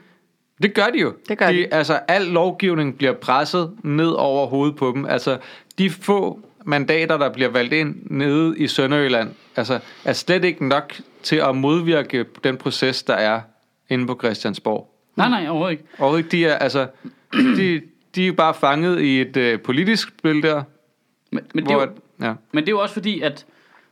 [0.61, 1.13] Det gør de jo.
[1.29, 1.73] Det gør de.
[1.73, 5.05] Altså, al lovgivning bliver presset ned over hovedet på dem.
[5.05, 5.37] Altså,
[5.77, 10.93] de få mandater, der bliver valgt ind nede i Sønderjylland, altså, er slet ikke nok
[11.23, 13.41] til at modvirke den proces, der er
[13.89, 14.95] inde på Christiansborg.
[15.15, 15.83] Nej, nej, overhovedet ikke.
[15.97, 16.87] Og ikke, de er, altså,
[17.57, 17.81] de,
[18.15, 20.63] de er bare fanget i et øh, politisk spil der,
[21.31, 22.33] Men, men, det er hvor, jo, ja.
[22.51, 23.45] men det er jo også fordi, at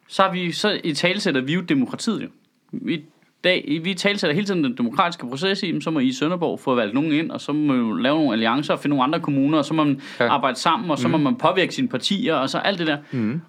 [0.07, 2.27] så, har vi, så i talsætter vi jo demokratiet jo.
[2.71, 3.03] Vi,
[3.47, 6.75] dag, vi talsætter hele tiden den demokratiske proces i, så må I i Sønderborg få
[6.75, 9.19] valgt nogen ind, og så må man jo lave nogle alliancer og finde nogle andre
[9.19, 10.27] kommuner, og så må man Ja.
[10.29, 11.11] arbejde sammen, og så mm.
[11.11, 12.97] må man påvirke sine partier, og så alt det der.
[13.11, 13.41] Mm.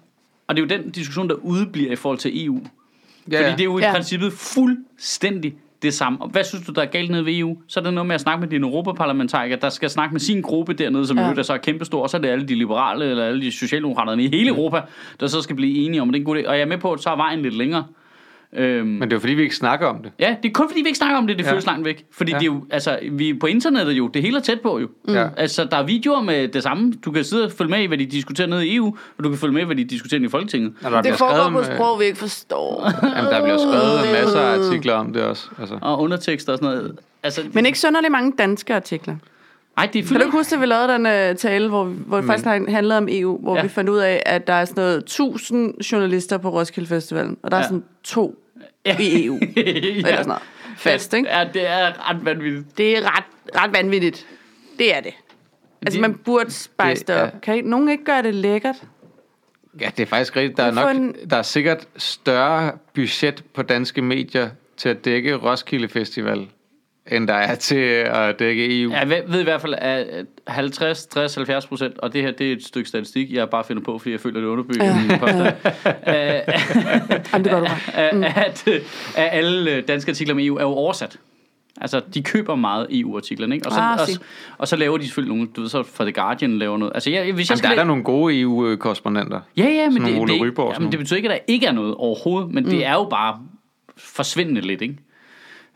[0.47, 2.59] Og det er jo den diskussion, der udbliver i forhold til EU.
[3.31, 3.93] Ja, Fordi det er jo i Ja.
[3.93, 6.21] princippet fuldstændig det samme.
[6.21, 7.57] Og hvad synes du, der er galt nede ved EU?
[7.67, 10.41] Så er det noget med at snakke med dine europaparlamentarikere, der skal snakke med sin
[10.41, 11.27] gruppe dernede, som Ja.
[11.27, 11.33] ja.
[11.35, 14.23] er så er kæmpestor, og så er det alle de liberale, eller alle de socialdemokraterne
[14.23, 14.81] i hele Europa,
[15.19, 16.47] der så skal blive enige om, at det er en god idé.
[16.47, 17.83] Og jeg er med på, at så er vejen lidt længere.
[18.53, 20.11] Øhm, Men det er fordi, vi ikke snakker om det.
[20.19, 21.51] ja, det er kun fordi, vi ikke snakker om det, det Ja.
[21.51, 22.05] føles langt væk.
[22.11, 22.35] Fordi Ja.
[22.35, 22.39] ja.
[22.39, 24.87] det er jo, altså, vi er på internettet jo, det hele er tæt på jo.
[25.07, 25.27] Ja.
[25.37, 26.93] Altså, der er videoer med det samme.
[27.05, 29.29] Du kan sidde og følge med i, hvad de diskuterer nede i EU, og du
[29.29, 30.73] kan følge med i, hvad de diskuterer i Folketinget.
[30.81, 32.91] Når der Det foregår på sprog, vi ikke forstår.
[33.03, 35.49] Jamen, der bliver skrevet masser af artikler om det også.
[35.59, 35.77] Altså.
[35.81, 36.95] Og undertekster og sådan noget.
[37.23, 39.15] Altså, Men ikke synderligt mange danske artikler.
[39.79, 40.19] Ej, det er Kan fyldt.
[40.21, 42.97] du ikke huske, at vi lavede den uh, tale, hvor, hvor det faktisk har- handlede
[42.97, 43.57] om EU, hvor Ja.
[43.59, 43.63] ja.
[43.63, 47.51] vi fandt ud af, at der er sådan noget 1000 journalister på Roskilde Festivalen, og
[47.51, 47.67] der er Ja.
[47.67, 48.35] sådan to
[48.99, 49.39] i EU.
[49.55, 50.41] Eller sådan noget.
[50.77, 51.29] Fast, ikke?
[51.29, 52.77] Ja, det er ret vanvittigt.
[52.77, 53.23] Det er ret,
[53.61, 54.27] ret vanvittigt.
[54.79, 55.13] Det er det.
[55.81, 57.41] Altså, Det- man burde spice det det er- op.
[57.41, 58.75] Kan I, nogen ikke gøre det lækkert?
[59.81, 60.57] Ja, det er faktisk rigtigt.
[60.57, 65.35] Der er, nok, en- der er sikkert større budget på danske medier til at dække
[65.35, 66.47] Roskilde Festival,
[67.11, 68.91] end der er til at dække EU.
[68.91, 72.47] Jeg ved, ved i hvert fald, at 50, 60, 70 procent, og det her det
[72.47, 74.95] er et stykke statistik, jeg bare finder på, fordi jeg føler, det underbygger ja.
[74.95, 75.47] min påstand,
[76.07, 76.13] øh,
[77.33, 77.67] Jamen, det gør du
[78.13, 78.23] mm.
[78.23, 78.67] at,
[79.15, 81.19] at alle danske artikler om EU er jo oversat.
[81.81, 83.67] Altså, de køber meget EU-artiklerne, ikke?
[83.67, 84.07] Og så, Ah, og,
[84.57, 86.91] og så laver de selvfølgelig nogle, du ved, så fra The Guardian laver noget.
[86.95, 89.41] Altså, jeg, hvis jeg Jamen, der er der nogle gode EU-korrespondenter.
[89.57, 91.95] Ja, ja, men det, det, sådan jamen, det betyder ikke, at der ikke er noget
[91.95, 92.69] overhovedet, men mm.
[92.69, 93.39] det er jo bare
[93.97, 94.97] forsvindende lidt, ikke?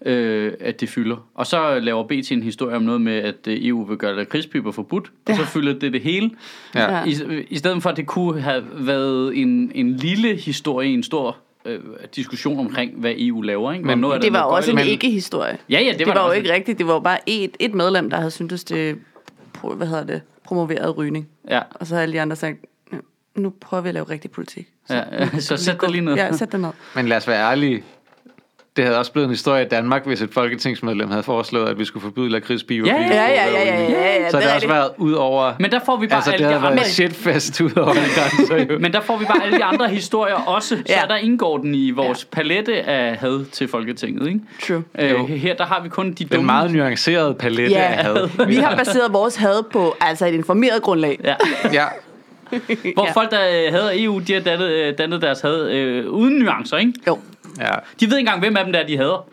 [0.06, 1.28] Øh, at det fylder.
[1.36, 4.72] Og så laver BT en historie om noget med, at øh, EU vil gøre lakridspiber
[4.72, 6.32] forbudt, og så fylder det det hele.
[6.76, 6.92] Ja.
[6.98, 7.04] Ja.
[7.06, 11.38] I, I stedet for, at det kunne have været en, en lille historie, en stor
[11.66, 11.80] øh,
[12.16, 13.86] diskussion omkring, hvad EU laver, ikke?
[13.86, 15.58] Men- Og noget af Det var også en ikke-historie.
[15.70, 16.38] Ja, ja, det, Det var, var, jo også.
[16.38, 16.78] ikke rigtigt.
[16.78, 18.98] Det var bare et, et medlem, der havde syntes, det
[19.76, 21.28] hvad hedder det, promoveret rygning.
[21.50, 22.58] Ja, Og så havde alle de andre sagt,
[22.94, 22.98] "Ja,
[23.36, 24.68] nu prøver vi at lave rigtig politik.
[24.90, 26.16] ja, ja, så sæt dig lige ned.
[26.16, 26.70] Ja, sæt dig ned.
[26.96, 27.84] Men lad os være ærlige.
[28.76, 31.86] Det havde også blevet en historie i Danmark, hvis et folketingsmedlem havde foreslået, at vi
[31.86, 32.88] skulle forbyde lakridspiber.
[32.88, 34.90] Ja, ja, Ja, ja, ja, ja, ja, ja, Så det det er har også været
[34.98, 35.54] ud over...
[35.60, 36.78] Men der får vi bare Altså, alle det de havde andre...
[36.78, 38.80] været shitfest ud over de grænser, jo.
[38.80, 41.02] Men der får vi bare alle de andre historier også, så Ja.
[41.08, 44.40] der indgår den i vores palette af had til Folketinget, ikke?
[44.68, 44.84] True.
[45.00, 46.46] Øh, her der har vi kun de Den dumme...
[46.46, 48.30] meget nuancerede palette Ja, af had.
[48.48, 51.20] vi har baseret vores had på altså et informeret grundlag.
[51.24, 51.36] Ja.
[51.74, 51.86] Ja,
[52.94, 53.12] Hvor Ja.
[53.12, 56.78] folk, der øh, hader EU, de har dannet, øh, dannet deres had øh, uden nuancer,
[56.78, 56.94] ikke?
[57.08, 57.20] Jo.
[57.60, 57.70] Ja.
[58.00, 59.28] De ved ikke engang, hvem af dem der er, de hader.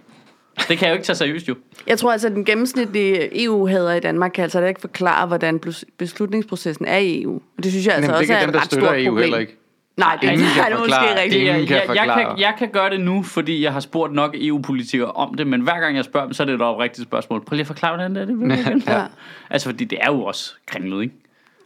[0.68, 1.54] Det kan jeg jo ikke tage seriøst jo.
[1.86, 5.60] Jeg tror altså, at den gennemsnitlige EU-hader i Danmark kan altså ikke forklare, hvordan
[5.98, 7.34] beslutningsprocessen er i EU.
[7.34, 9.04] Og det synes jeg altså Jamen, det også kan er dem, et ret stort EU
[9.08, 9.16] problem.
[9.22, 9.56] heller ikke.
[9.96, 11.22] Nej, det Ingen kan er det måske forklare.
[11.22, 11.40] rigtigt.
[11.40, 12.24] Ingen jeg, kan jeg, jeg, forklare.
[12.34, 15.60] kan, jeg kan gøre det nu, fordi jeg har spurgt nok EU-politikere om det, men
[15.60, 17.44] hver gang jeg spørger dem, så er det et oprigtigt spørgsmål.
[17.44, 18.26] Prøv lige at forklare, hvordan det er.
[18.26, 19.02] Det, vil Ja.
[19.50, 21.14] Altså, fordi det er jo også kringlet, ikke?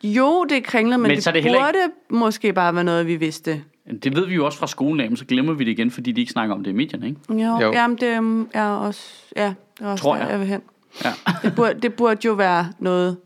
[0.03, 1.79] Jo, det er kringlet, men, Men det, så er det det burde
[2.11, 3.63] måske bare være noget, vi vidste.
[4.03, 6.13] Det ved vi jo også fra skolen af, men så glemmer vi det igen, fordi
[6.13, 7.21] de ikke snakker om det i medierne, ikke?
[7.45, 7.73] Jo, Jo.
[7.73, 10.31] Jamen, det øhm, er også, ja, det er også Tror der, jeg.
[10.31, 10.61] jeg vil hen.
[11.05, 11.13] Ja.
[11.43, 13.17] Det burde, det burde jo være noget,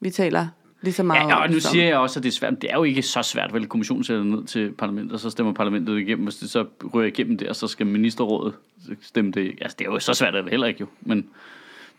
[0.00, 0.46] vi taler
[0.82, 1.42] lige så meget Ja, om.
[1.42, 2.62] og nu som- siger jeg også, at det er svært.
[2.62, 3.66] Det er jo ikke så svært, vel?
[3.66, 6.24] Kommissionen sætter ned til parlamentet, og så stemmer parlamentet igennem.
[6.24, 8.54] Hvis det så ryger igennem der, så skal ministerrådet
[9.02, 9.52] stemme det.
[9.60, 10.86] Altså, det er jo så svært er det heller ikke jo.
[11.00, 11.26] Men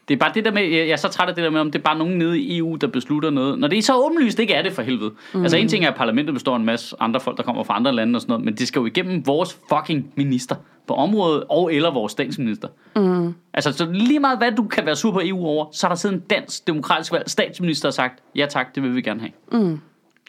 [0.08, 1.72] det er bare det der med, jeg er så træt af det der med, om
[1.72, 3.60] det er bare nogen nede i EU, der beslutter noget.
[3.60, 5.12] Når det er så åbenlyst, ikke er det for helvede.
[5.34, 5.42] Mm.
[5.42, 7.76] Altså en ting er, at parlamentet består af en masse andre folk, der kommer fra
[7.76, 10.56] andre lande og sådan noget, men det skal jo igennem vores fucking minister
[10.88, 12.68] på området, og eller vores statsminister.
[12.96, 13.34] Mm.
[13.54, 15.96] Altså, så lige meget hvad du kan være sur på EU over, så er der
[15.96, 19.62] siden en dansk demokratisk valgt statsminister har sagt, ja tak, det vil vi gerne have.
[19.62, 19.80] Mm.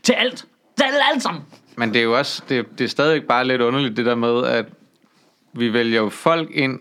[0.02, 0.46] Til alt.
[0.76, 1.42] Til alt, alt sammen.
[1.76, 4.44] Men det er jo også, det, det er stadig bare lidt underligt, det der med,
[4.44, 4.66] at
[5.52, 6.80] vi vælger jo folk ind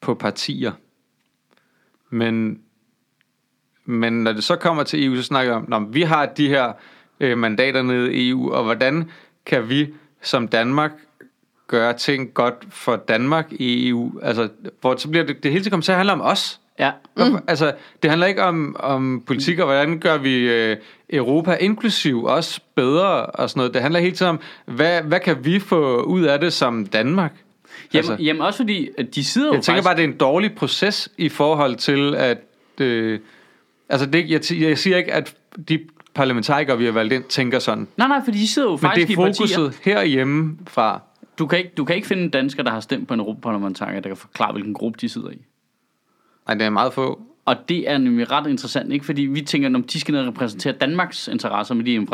[0.00, 0.72] på partier.
[2.10, 2.58] Men,
[3.84, 6.48] men når det så kommer til EU, så snakker vi om, at vi har de
[6.48, 6.72] her
[7.20, 9.10] øh, mandater nede i EU, og hvordan
[9.46, 10.92] kan vi som Danmark
[11.68, 14.20] gøre ting godt for Danmark i EU?
[14.22, 14.48] Altså,
[14.80, 16.60] hvor så bliver det, det hele tiden kommer til at handle om os.
[16.78, 16.92] Ja.
[17.16, 17.38] Mm.
[17.46, 20.76] Altså, det handler ikke om, om politik, og hvordan gør vi øh,
[21.10, 23.74] Europa inklusiv også bedre og sådan noget.
[23.74, 24.40] Det handler hele tiden om,
[24.74, 27.32] hvad, hvad kan vi få ud af det som Danmark?
[27.94, 29.86] Jamen, Altså, jamen også fordi, at de sidder jo jeg tænker faktisk...
[29.86, 32.38] bare, det er en dårlig proces i forhold til, at...
[32.80, 33.20] Øh,
[33.88, 35.36] altså, det, jeg, jeg siger ikke, at
[35.68, 35.78] de
[36.14, 37.88] parlamentarikere, vi har valgt ind, tænker sådan.
[37.96, 39.56] Nej, nej, for de sidder jo Men faktisk det er i partier.
[39.56, 41.00] fokuset herhjemme fra.
[41.38, 44.00] Du kan, ikke, du kan ikke finde en dansker, der har stemt på en europaparlamentariker,
[44.00, 45.38] der kan forklare, hvilken gruppe de sidder i.
[46.46, 47.22] Nej, det er meget få.
[47.44, 49.06] Og det er nemlig ret interessant, ikke?
[49.06, 52.06] Fordi vi tænker, når de skal repræsentere Danmarks interesser, men de,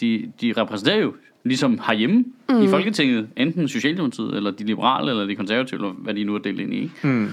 [0.00, 1.14] de, de repræsenterer jo
[1.44, 2.62] ligesom herhjemme mm.
[2.62, 6.38] i Folketinget, enten Socialdemokratiet, eller de liberale, eller de konservative, eller hvad de nu er
[6.38, 6.94] delt ind i, ikke?
[7.02, 7.28] Mm.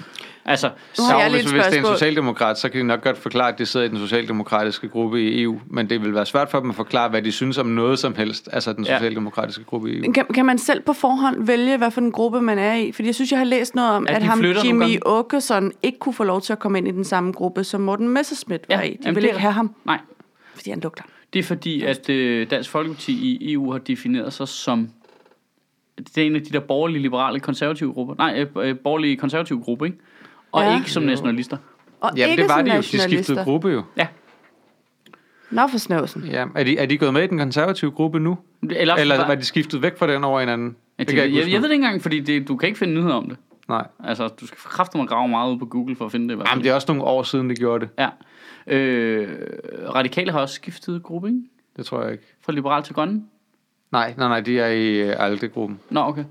[0.45, 3.47] Altså, Så jeg hvis, hvis det er en socialdemokrat, så kan de nok godt forklare,
[3.53, 6.59] at de sidder i den socialdemokratiske gruppe i EU, men det vil være svært for
[6.59, 8.97] dem at forklare, hvad de synes om noget som helst, altså den Ja.
[8.97, 10.11] socialdemokratiske gruppe i EU.
[10.11, 12.91] Kan, kan man selv på forhånd vælge, hvad for en gruppe man er i?
[12.91, 14.97] Fordi jeg synes, jeg har læst noget om, at de ham Jimmy.
[15.05, 18.09] Åkesson ikke kunne få lov til at komme ind i den samme gruppe, som Morten
[18.09, 18.89] Messerschmidt var Ja, i.
[18.89, 19.99] De jamen, ville det ikke have ham, nej,
[20.55, 21.03] fordi han lugter.
[21.33, 23.11] Det er fordi, at øh, Dansk Folkeparti
[23.41, 24.89] i EU har defineret sig som
[25.97, 28.15] det er en af de der borgerlige, liberale, konservative grupper.
[28.17, 29.97] Nej, øh, øh, borgerlige, konservative grupper, ikke?
[30.51, 30.77] Og Ja.
[30.77, 31.57] ikke som nationalister.
[32.01, 32.81] Og Jamen, ikke det var som de jo.
[32.81, 33.83] De skiftede gruppe jo.
[33.97, 34.07] Ja.
[35.51, 36.23] Nå for snøvsen.
[36.31, 36.45] Ja.
[36.55, 38.37] Er, de, er de gået med i den konservative gruppe nu?
[38.71, 40.75] Eller, Eller var de skiftet væk fra den over hinanden?
[40.99, 42.93] Ja, Det jeg, jeg, jeg ved det ikke engang, fordi det, du kan ikke finde
[42.93, 43.37] nyheder om det.
[43.69, 43.87] Nej.
[44.03, 46.33] Altså, du skal kraftigt grave meget ud på Google for at finde det.
[46.33, 46.51] i hvert fald.
[46.53, 47.89] Jamen, det er også nogle år siden, de gjorde det.
[47.99, 48.09] Ja.
[48.67, 49.29] Øh,
[49.95, 51.39] radikale har også skiftet gruppe, ikke?
[51.77, 52.23] Det tror jeg ikke.
[52.45, 53.23] Fra liberal til grønne.
[53.91, 55.79] Nej, nej, nej, de er i øh, ALDE-gruppen.
[55.89, 56.23] Nå, okay.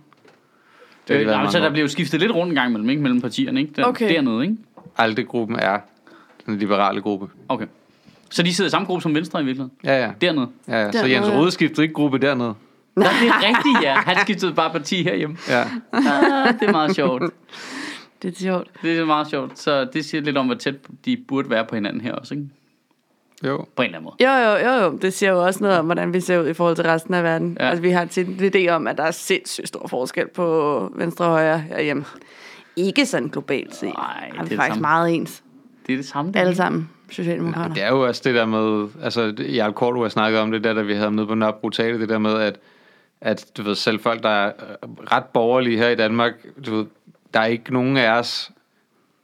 [1.09, 1.71] Det Øh, nej, så der år.
[1.71, 3.03] bliver jo skiftet lidt rundt en gang mellem, ikke?
[3.03, 3.73] mellem partierne, ikke?
[3.77, 4.09] Den, Okay.
[4.15, 4.57] Dernede, ikke?
[4.97, 5.79] ALDE-gruppen er
[6.47, 7.29] den liberale gruppe.
[7.49, 7.67] Okay.
[8.31, 9.73] Så de sidder i samme gruppe som Venstre i virkeligheden?
[9.85, 10.11] Ja, ja.
[10.21, 10.49] Dernede?
[10.69, 10.93] ja, ja.
[10.93, 11.27] Så Jens.
[11.31, 12.55] Rode skiftede ikke gruppe dernede.
[12.99, 13.95] Nå, det er rigtigt, ja.
[13.95, 15.37] Han skiftede bare parti herhjemme.
[15.49, 15.61] Ja.
[15.93, 17.23] Ah, det er meget sjovt.
[18.23, 18.69] Det er sjovt.
[18.83, 19.59] Det er meget sjovt.
[19.59, 20.75] Så det siger lidt om, hvor tæt
[21.05, 22.47] de burde være på hinanden her også, ikke?
[23.45, 23.57] Jo.
[23.77, 24.17] På en eller anden måde.
[24.21, 24.99] Jo, jo, jo, jo.
[25.03, 27.25] Det siger jo også noget om, hvordan vi ser ud i forhold til resten af
[27.25, 27.57] verden.
[27.61, 27.69] Ja.
[27.69, 31.25] Altså, vi har tit en idé om, at der er sindssygt stor forskel på venstre
[31.25, 32.05] og højre herhjemme.
[32.77, 33.95] Ikke sådan globalt set.
[33.95, 35.43] Nej, er det vi er faktisk det meget ens.
[35.87, 36.33] Det er det samme.
[36.33, 36.41] der.
[36.41, 36.91] Alle sammen.
[37.11, 37.75] Socialdemokrater.
[37.75, 40.75] Det er jo også det der med, altså Jarl Korto har snakket om det der,
[40.75, 42.59] da vi havde ham nede på Nørrebro Teater, det der med, at,
[43.21, 46.33] at du ved, selv folk, der er øh, ret borgerlige her i Danmark,
[46.67, 46.87] du ved,
[47.35, 48.51] der er ikke nogen af os,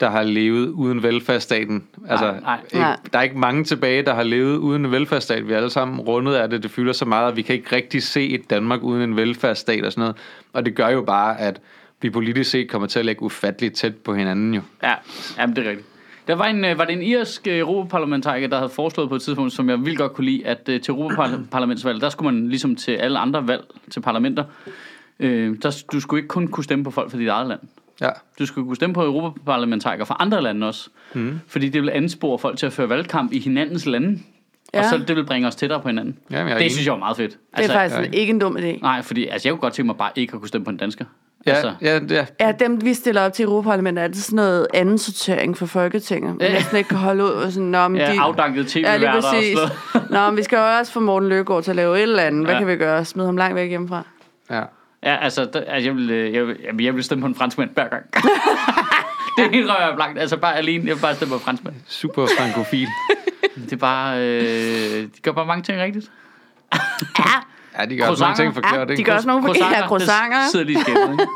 [0.00, 1.84] der har levet uden velfærdsstaten.
[2.08, 2.60] Altså, Nej, nej.
[2.64, 2.98] Ikke, Nej.
[3.12, 5.48] der er ikke mange tilbage, der har levet uden en velfærdsstat.
[5.48, 6.62] Vi er alle sammen rundet af det.
[6.62, 9.84] Det fylder så meget, at vi kan ikke rigtig se et Danmark uden en velfærdsstat
[9.84, 10.16] og sådan noget.
[10.52, 11.60] Og det gør jo bare, at
[12.00, 14.60] vi politisk set kommer til at lægge ufatteligt tæt på hinanden jo.
[14.82, 14.94] Ja,
[15.38, 15.88] jamen, det er rigtigt.
[16.26, 19.22] Der var, en, øh, var det en irsk øh, europaparlamentariker, der havde foreslået på et
[19.22, 22.76] tidspunkt, som jeg vil godt kunne lide, at øh, til europaparlamentsvalg, der skulle man ligesom
[22.76, 24.44] til alle andre valg til parlamenter,
[25.20, 27.60] øh, der, du skulle ikke kun kunne stemme på folk fra dit eget land.
[28.00, 28.10] Ja.
[28.38, 30.90] Du skulle kunne stemme på europaparlamentarikere fra andre lande også.
[31.14, 31.40] Mm.
[31.46, 34.18] Fordi det vil anspore folk til at føre valgkamp i hinandens lande.
[34.74, 34.78] Ja.
[34.78, 34.90] Og Ja.
[34.90, 36.18] så det vil bringe os tættere på hinanden.
[36.30, 36.72] Jamen, jeg er det enig.
[36.72, 37.38] synes jeg var meget fedt.
[37.56, 38.18] Det er faktisk ja.
[38.18, 38.80] ikke en dum idé.
[38.82, 40.76] Nej, fordi altså, jeg kunne godt tænke mig bare ikke at kunne stemme på en
[40.76, 41.04] dansker.
[41.46, 42.26] Ja, altså, ja, ja.
[42.40, 46.36] Ja, dem vi stiller op til Europaparlamentet, er det sådan noget anden sortering for Folketinget.
[46.38, 46.52] Man Ja.
[46.52, 47.28] næsten ikke kan holde ud.
[47.28, 49.58] Og sådan, Nå, men ja, de, afdankede Ja, tv-værter og præcis.
[49.58, 50.10] sådan noget.
[50.24, 52.44] Nå, men vi skal jo også få Morten Løkkegaard til at lave et eller andet.
[52.44, 52.58] Hvad Ja.
[52.60, 53.04] kan vi gøre?
[53.04, 54.02] Smid ham langt væk hjemmefra.
[54.50, 54.62] ja.
[55.06, 57.26] Ja, altså, der, altså jeg, vil, øh, jeg, vil, jeg vil- jeg vil stemme på
[57.28, 58.02] en franskmand hver gang.
[59.38, 60.18] det indrømmer jeg blankt.
[60.18, 61.74] Altså bare alene, jeg bare stemme på franskmand.
[61.86, 62.88] Super frankofil.
[63.56, 66.10] Det er bare, øh, de gør bare mange ting rigtigt.
[67.18, 67.24] Ja,
[67.78, 68.96] Ja, de gør også mange ting forkert, ja, ikke?
[68.96, 70.38] de gør også nogle forkerte ja, croissanter.
[70.40, 71.26] Det sidder lige ikke?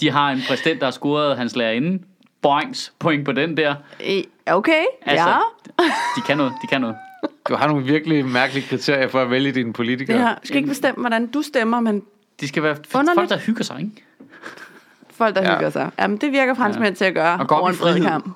[0.00, 2.02] De har en præsident, der har scoret hans lærerinde.
[2.42, 3.74] Boings, point på den der.
[4.46, 5.84] Okay, Altså, ja.
[6.16, 6.96] De kan noget, de kan noget.
[7.48, 10.18] Du har nogle virkelig mærkelige kriterier for at vælge dine politikere.
[10.18, 10.28] Her.
[10.28, 12.02] Jeg skal ikke bestemme, hvordan du stemmer, men
[12.40, 13.14] De skal være Underligt.
[13.14, 14.04] folk, der hygger sig, ikke?
[15.20, 15.48] Folk, der Ja.
[15.50, 15.54] ja.
[15.56, 15.90] hygger sig.
[16.00, 18.28] Jamen, det virker franskmænd til at gøre Og over i en bred kamp.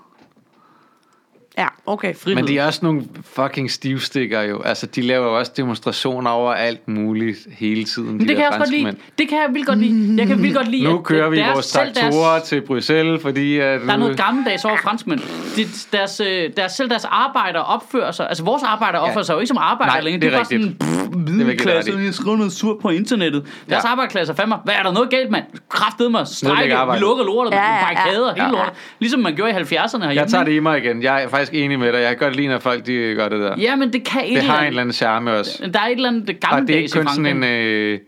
[1.58, 2.14] Ja, okay.
[2.16, 2.34] Frihed.
[2.36, 3.02] Men de er også nogle
[3.34, 4.62] fucking stivstikker jo.
[4.62, 8.10] Altså, de laver jo også demonstrationer over alt muligt hele tiden.
[8.10, 8.96] Men de det kan der jeg også godt lide.
[9.18, 10.14] Det kan jeg vildt godt lide.
[10.18, 12.60] Jeg kan vildt godt lide, Nu at kører vi deres- vores selv deres- traktorer til
[12.60, 15.20] Bruxelles, fordi at Der er noget gammeldags over franskmænd.
[15.56, 15.66] De,
[15.96, 19.48] deres, øh, deres, selv deres arbejdere opfører sig, altså vores arbejdere opfører sig jo ikke
[19.48, 20.20] som arbejdere Nej, længere.
[20.20, 20.82] det er de er bare rigtigt.
[20.82, 22.04] sådan, middelklasse, i.
[22.04, 23.44] jeg skriver noget sur på internettet.
[23.68, 23.88] Deres Ja.
[23.88, 25.44] arbejderklasse er fandme, hvad er der noget galt, mand?
[25.68, 28.56] Kraftede mig, strække, vi lukker lortet, Ja, ja, ja, barrikader, hele Ja, ja.
[28.56, 28.72] lortet.
[28.98, 30.08] Ligesom man gjorde i 70'erne herhjemme.
[30.20, 31.02] Jeg tager det i mig igen.
[31.02, 31.98] Jeg er faktisk enig med dig.
[32.00, 33.54] Jeg kan godt lide, når folk de gør det der.
[33.58, 35.70] Ja, men det kan et det har en eller anden charme også.
[35.74, 37.98] Der er et eller andet Og det er gammeldags ikke kun i sådan en, øh,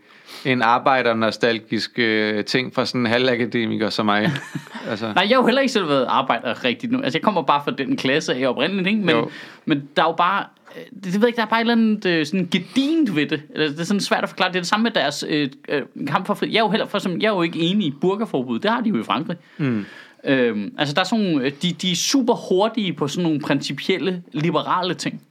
[0.45, 4.31] en arbejder-nostalgisk øh, ting for sådan en halvakademiker som mig.
[4.89, 6.97] altså, Nej, jeg har jo heller ikke selv været arbejder rigtigt nu.
[7.03, 8.99] Altså, jeg kommer bare fra den klasse af oprindeligt, ikke?
[8.99, 9.29] Men, Jo.
[9.65, 10.43] men der er jo bare...
[10.77, 13.15] øh, Det, det ved jeg ikke, der er bare et eller andet øh, sådan gedint
[13.15, 13.41] ved det.
[13.53, 14.49] Eller, det er sådan svært at forklare.
[14.49, 16.51] Det er det samme med deres øh, øh, kamp for fri.
[16.51, 18.59] Jeg er jo heller for, som, jeg er jo ikke enig i burgerforbud.
[18.59, 19.37] Det har de jo i Frankrig.
[19.57, 19.85] Mm.
[20.23, 24.23] Øhm, altså, der er sådan nogle, de, de er super hurtige på sådan nogle principielle,
[24.31, 25.21] liberale ting.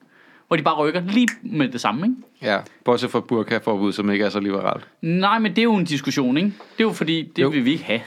[0.48, 2.52] Hvor de bare rykker lige med det samme, ikke?
[2.52, 4.88] ja, bortset fra burka-forbud, som ikke er så liberalt.
[5.02, 6.48] Nej, men det er jo en diskussion, ikke?
[6.48, 7.48] Det er jo fordi, det jo.
[7.48, 8.00] vil vi ikke have.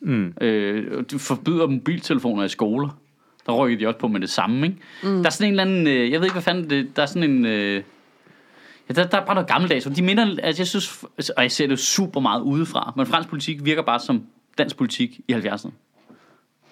[0.00, 0.34] Mm.
[0.40, 2.88] Øh, de forbyder mobiltelefoner i skoler.
[3.46, 4.78] Der rykker de også på med det samme, ikke?
[5.02, 5.16] Mm.
[5.18, 7.06] Der er sådan en eller anden, øh, jeg ved ikke, hvad fanden det der er
[7.06, 7.44] sådan en...
[7.46, 7.82] Øh,
[8.88, 9.86] ja, der, der er bare noget gammeldags.
[9.86, 11.04] og De minder, altså jeg synes,
[11.36, 14.22] og jeg ser det super meget udefra, men fransk politik virker bare som
[14.58, 15.70] dansk politik i 70'erne.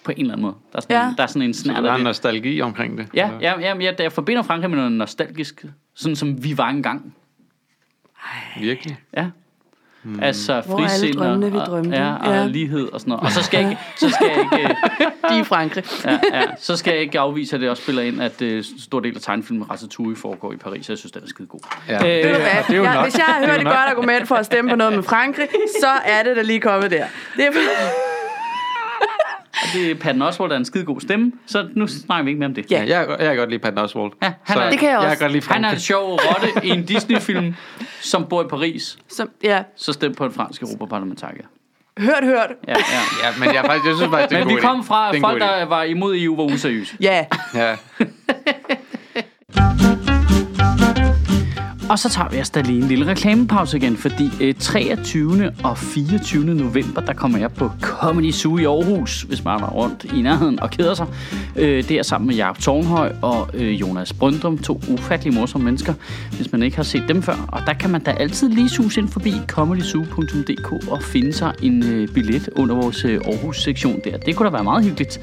[0.03, 0.55] På en eller anden måde.
[0.71, 1.13] Der er sådan, Ja.
[1.17, 3.07] der er sådan en Så snært der er en nostalgi omkring det.
[3.13, 5.65] Ja, ja, ja, ja, jeg forbinder Frankrig med noget nostalgisk,
[5.95, 7.15] sådan som vi var engang.
[8.59, 8.97] Virkelig.
[9.17, 9.29] Ja.
[10.03, 10.19] Mm.
[10.21, 11.97] Altså Hvor er alle frisind og, drømmene, vi og- drømte?
[11.97, 12.45] ja, og Ja.
[12.45, 13.23] lighed og sådan noget.
[13.25, 14.69] Og så skal jeg ikke, så skal jeg ikke, øh,
[15.29, 15.83] De er i Frankrig.
[16.05, 18.99] ja, ja, så skal jeg ikke afvise, at det også spiller ind, at en stor
[18.99, 20.89] del af tegnfilmen Ratatouille foregår i Paris.
[20.89, 21.59] Jeg synes, den er skide god.
[21.87, 21.95] Ja.
[21.95, 23.03] Øh, det, du er, det er jo ja, nok.
[23.03, 25.47] Hvis jeg har Det hørt et godt argument for at stemme på noget med Frankrig,
[25.81, 27.05] så er det da lige kommet der.
[27.37, 27.51] Det er,
[29.61, 32.29] og det er Patton Oswalt, der er en skide god stemme, så nu snakker vi
[32.29, 32.71] ikke mere om det.
[32.71, 32.79] Ja.
[32.87, 34.13] Jeg, jeg kan godt lide Patton Oswalt.
[34.23, 35.17] Ja, han Så er- Det kan jeg Jeg også.
[35.17, 37.55] kan godt lide Han er en sjov rotte i en Disney-film,
[38.01, 38.97] som bor i Paris.
[39.09, 41.43] som, ja, Så stem på en fransk europaparlamentariker.
[41.99, 42.49] hørt, hørt.
[42.67, 42.75] Ja, ja.
[43.23, 45.21] Ja, men jeg, faktisk, jeg synes faktisk, det er en Men vi kom fra, at
[45.21, 46.95] folk, der var imod EU, var useriøse.
[47.01, 47.75] Ja, Ja.
[51.91, 55.51] Og så tager vi os da lige en lille reklamepause igen, fordi øh, 23.
[55.63, 56.53] og 24.
[56.53, 60.59] november, der kommer jeg på Comedy Zoo i Aarhus, hvis man er rundt i nærheden
[60.59, 61.07] og keder sig.
[61.55, 65.93] Øh, det er sammen med Jacob Tornhøj og øh, Jonas Brøndum, to ufattelig morsomme mennesker,
[66.35, 67.45] hvis man ikke har set dem før.
[67.47, 71.83] Og der kan man da altid lige sus ind forbi comedyzoo.dk og finde sig en
[71.83, 74.17] øh, billet under vores øh, Aarhus-sektion der.
[74.17, 75.19] Det kunne da være meget hyggeligt.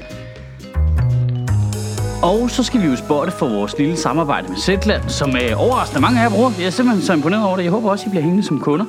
[2.23, 6.01] Og så skal vi jo spotte for vores lille samarbejde med Zetland, som er overraskende
[6.01, 6.51] mange af jer bruger.
[6.57, 7.63] Jeg er simpelthen så imponeret over det.
[7.63, 8.85] Jeg håber også, I bliver hængende som kunder.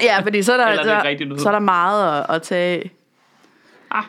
[0.03, 2.91] Ja, fordi så er der, Eller er det så er der meget at, at tage
[3.91, 4.03] ah.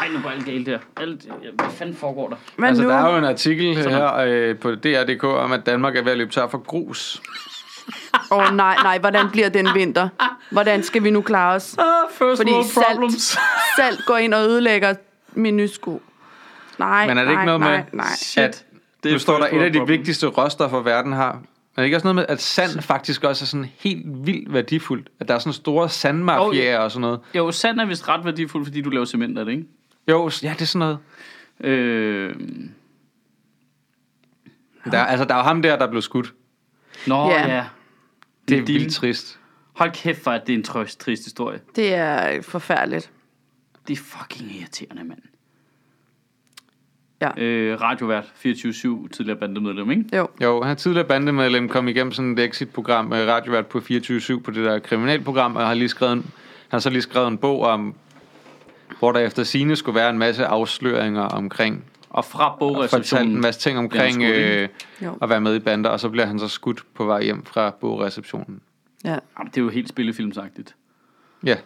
[0.00, 0.78] Ej, nu var alt galt der.
[0.96, 1.22] Alt,
[1.54, 2.36] hvad fanden foregår der?
[2.56, 5.96] Men Altså, nu, der er jo en artikel her øh, på DR.dk om, at Danmark
[5.96, 7.22] er ved at løbe tør for grus.
[8.30, 10.08] åh oh, nej, nej, hvordan bliver den vinter?
[10.54, 11.76] Hvordan skal vi nu klare os?
[11.78, 13.38] Ah, first Fordi salt,
[13.78, 14.94] salt går ind og ødelægger
[15.32, 16.02] min nye sko.
[16.78, 18.06] Nej, Men er det nej, ikke noget nej, med, nej.
[18.44, 18.64] at
[19.02, 19.98] Det er nu står der et af world de problem.
[19.98, 21.28] vigtigste råstoffer, verden har.
[21.32, 21.38] Er
[21.76, 25.08] det ikke også noget med, at sand faktisk også er sådan helt vildt værdifuldt?
[25.20, 27.20] At der er sådan store sandmafiaer og sådan noget.
[27.34, 29.64] Jo, sand er vist ret værdifuld, fordi du laver cement af det, ikke?
[30.08, 30.98] Jo, ja, det er sådan noget.
[31.74, 32.34] Øh...
[34.92, 36.34] Der, altså, der er jo ham der, der blev skudt.
[37.06, 37.40] Nå, Ja.
[37.48, 37.54] ja.
[37.56, 37.64] ja.
[38.48, 39.38] Det er Din- vildt trist.
[39.74, 41.60] Hold kæft, for at det er en trøst, trist historie.
[41.76, 43.10] Det er forfærdeligt.
[43.88, 45.18] Det er fucking irriterende, mand.
[47.20, 47.42] Ja.
[47.42, 50.04] Øh, radiovært 24-7, tidligere bandemedlem, ikke?
[50.16, 50.28] Jo.
[50.42, 54.50] Jo, han er tidligere bandemedlem, kom igennem sådan et exit-program, øh, radiovært på 24-7 på
[54.50, 56.32] det der kriminalprogram, og har lige skrevet en, han
[56.70, 57.94] har så lige skrevet en bog om,
[58.98, 62.74] hvor der efter sine skulle være en masse afsløringer omkring, Og fra og fortalt en
[62.74, 63.40] bogreceptionen.
[63.40, 64.68] masse ting omkring øh,
[65.22, 67.70] at være med i bander, og så bliver han så skudt på vej hjem fra
[67.80, 68.60] bogreceptionen.
[69.04, 69.18] Ja.
[69.38, 70.74] Jamen, det er jo helt spillefilmsagtigt.
[71.46, 71.56] Ja,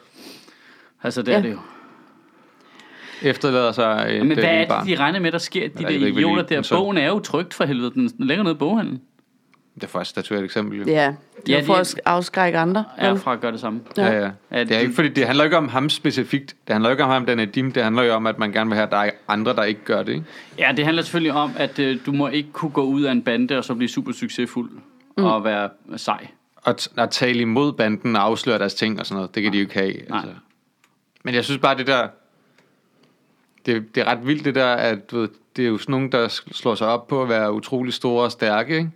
[1.02, 1.36] Altså, det Ja.
[1.38, 1.58] er det jo.
[3.22, 4.86] efterlader sig et Ja, men øh, hvad er det, barn.
[4.86, 5.68] de regner med, der sker?
[5.68, 6.68] De der idioter der.
[6.76, 7.90] Bogen er jo trygt for helvede.
[7.94, 9.02] Den ligger nede i boghandlen.
[9.74, 10.78] Det er faktisk statueret et eksempel.
[10.78, 10.84] Jo.
[10.86, 11.14] Ja,
[11.46, 12.84] det Ja, er for de- at afskrække andre.
[12.96, 13.20] Er vel?
[13.20, 13.80] fra at gøre det samme.
[13.96, 14.30] Ja, ja.
[14.50, 16.56] Ja, Det er ikke fordi, det handler ikke om ham specifikt.
[16.66, 17.72] Det handler ikke om ham, den er dim.
[17.72, 19.80] Det handler jo om, at man gerne vil have, at der er andre, der ikke
[19.84, 20.12] gør det.
[20.12, 20.24] Ikke?
[20.58, 23.22] Ja, det handler selvfølgelig om, at øh, du må ikke kunne gå ud af en
[23.22, 24.70] bande og så blive super succesfuld
[25.18, 25.24] mm.
[25.24, 26.26] og være sej.
[26.68, 29.52] Og t- at tale imod banden og afsløre deres ting og sådan noget, det kan
[29.52, 29.94] de jo ikke have.
[30.08, 30.18] Nej.
[30.18, 30.34] Altså.
[31.24, 32.08] Men jeg synes bare, det der...
[33.66, 36.12] Det, det er ret vildt det der, at du ved, det er jo sådan nogen,
[36.12, 38.90] der slår sig op på at være utrolig store og stærke, ikke?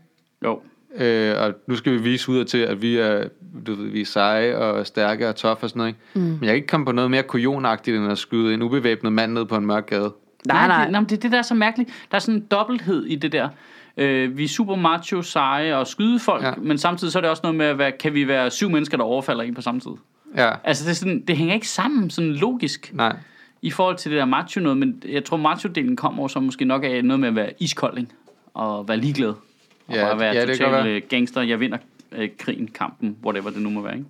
[0.44, 0.60] Jo.
[0.96, 3.28] Øh, og nu skal vi vise ud til, at vi er,
[3.66, 5.88] du ved, vi er seje og stærke og tough og sådan noget.
[5.88, 6.00] Ikke?
[6.14, 6.20] Mm.
[6.20, 9.32] Men jeg kan ikke komme på noget mere kujonagtigt, end at skyde en ubevæbnet mand
[9.32, 10.12] ned på en mørk gade.
[10.46, 10.82] Nej, nej.
[10.82, 11.90] Det, nej, men det er det, der er så mærkeligt.
[12.10, 13.48] Der er sådan en dobbelthed i det der.
[13.96, 16.48] Øh, vi er super macho, seje og skyde folk, Ja.
[16.48, 16.54] ja.
[16.56, 18.96] men samtidig så er det også noget med, at være, kan vi være syv mennesker,
[18.96, 19.90] der overfalder en på samme tid?
[20.36, 23.16] Ja, Altså, det, er sådan, det hænger ikke sammen sådan logisk nej.
[23.62, 26.84] i forhold til det der macho noget, men jeg tror, macho-delen kommer så måske nok
[26.84, 28.10] af noget med at være iskold, ikke?
[28.54, 29.28] og være ligeglad.
[29.28, 30.88] Og Ja, bare være ja, total være.
[30.88, 31.42] øh, gangster.
[31.42, 31.78] Jeg vinder
[32.12, 33.94] øh, krigen, kampen, whatever det nu må være.
[33.94, 34.06] Ikke?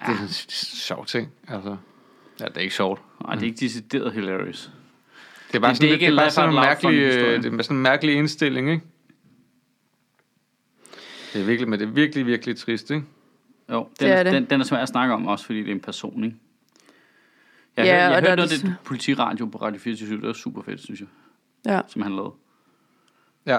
[0.00, 1.28] Det er en sjov ting.
[1.48, 1.76] Altså.
[2.40, 3.00] Ja, det er ikke sjovt.
[3.24, 4.70] Nej, det er ikke decideret hilarious.
[5.52, 7.00] Det er bare sådan, det er det, ikke det er en bare sådan en mærkelig,
[7.42, 8.84] det er sådan en mærkelig indstilling, ikke?
[11.32, 13.04] Det er virkelig, men det er virkelig, virkelig trist, ikke?
[13.70, 14.32] Jo, den, Det er det.
[14.32, 16.36] Den, den er svær at snakke om, også fordi det er en person, ikke?
[17.76, 19.80] Jeg Ja, og jeg der har er hørt noget det af det politiradio på Radio
[19.80, 21.08] 24 det var super fedt, synes jeg,
[21.66, 21.80] Ja.
[21.88, 22.32] som han lavede.
[23.46, 23.58] Ja.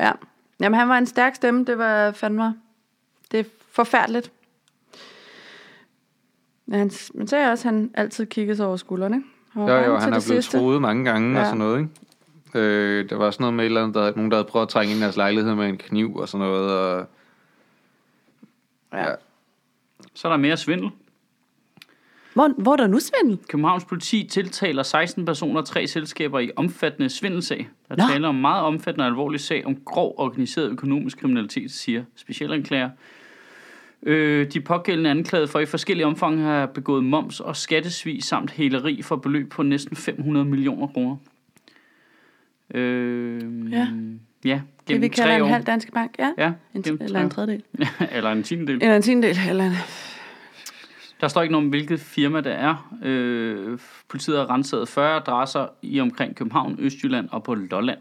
[0.00, 0.12] Ja.
[0.60, 1.64] Jamen, han var en stærk stemme.
[1.64, 2.54] Det var fandme...
[3.32, 4.32] Det er forfærdeligt.
[6.66, 9.22] Men han, man ser også, at han altid kiggede sig over skuldrene.
[9.56, 10.58] Jo, jo, han er blevet sidste.
[10.58, 11.40] troet mange gange ja.
[11.40, 11.90] og sådan noget, ikke?
[12.54, 14.68] Øh, der var sådan noget med et eller andet, der, nogen, der havde prøvet at
[14.68, 16.70] trænge ind i deres lejlighed med en kniv og sådan noget.
[16.70, 17.06] Og,
[18.92, 19.00] Ja.
[19.10, 19.14] Ja.
[20.14, 20.90] Så er der mere svindel.
[22.34, 23.38] Hvor, hvor er der nu svindel?
[23.48, 27.68] Københavns politi tiltaler 16 personer og tre selskaber i omfattende svindelsag.
[27.88, 28.02] Der Nå.
[28.12, 32.90] taler om meget omfattende og alvorlig sag om grov organiseret økonomisk kriminalitet, siger specialanklager.
[34.06, 39.02] Øh, de pågældende anklaget for i forskellige omfang have begået moms og skattesvig samt hæleri
[39.02, 41.16] for beløb på næsten 500 millioner kroner.
[42.74, 43.88] Øh, Ja.
[44.44, 46.32] Ja, Det vi kalder en halv dansk bank, ja.
[46.38, 47.62] Ja, En, eller en tre tredjedel.
[48.16, 48.82] eller en tiendedel.
[48.82, 49.36] Eller en tiendedel.
[49.48, 49.72] Eller en...
[51.20, 52.98] Der står ikke noget om, hvilket firma det er.
[53.04, 53.78] Øh,
[54.08, 57.98] politiet har renset 40 adresser i omkring København, Østjylland og på Lolland.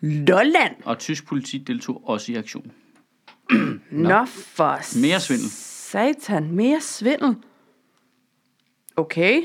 [0.00, 0.74] Lolland!
[0.84, 2.72] Og tysk politi deltog også i aktion.
[3.90, 5.50] Nå for Mere svindel.
[5.50, 7.34] Satan, mere svindel.
[8.96, 9.42] Okay.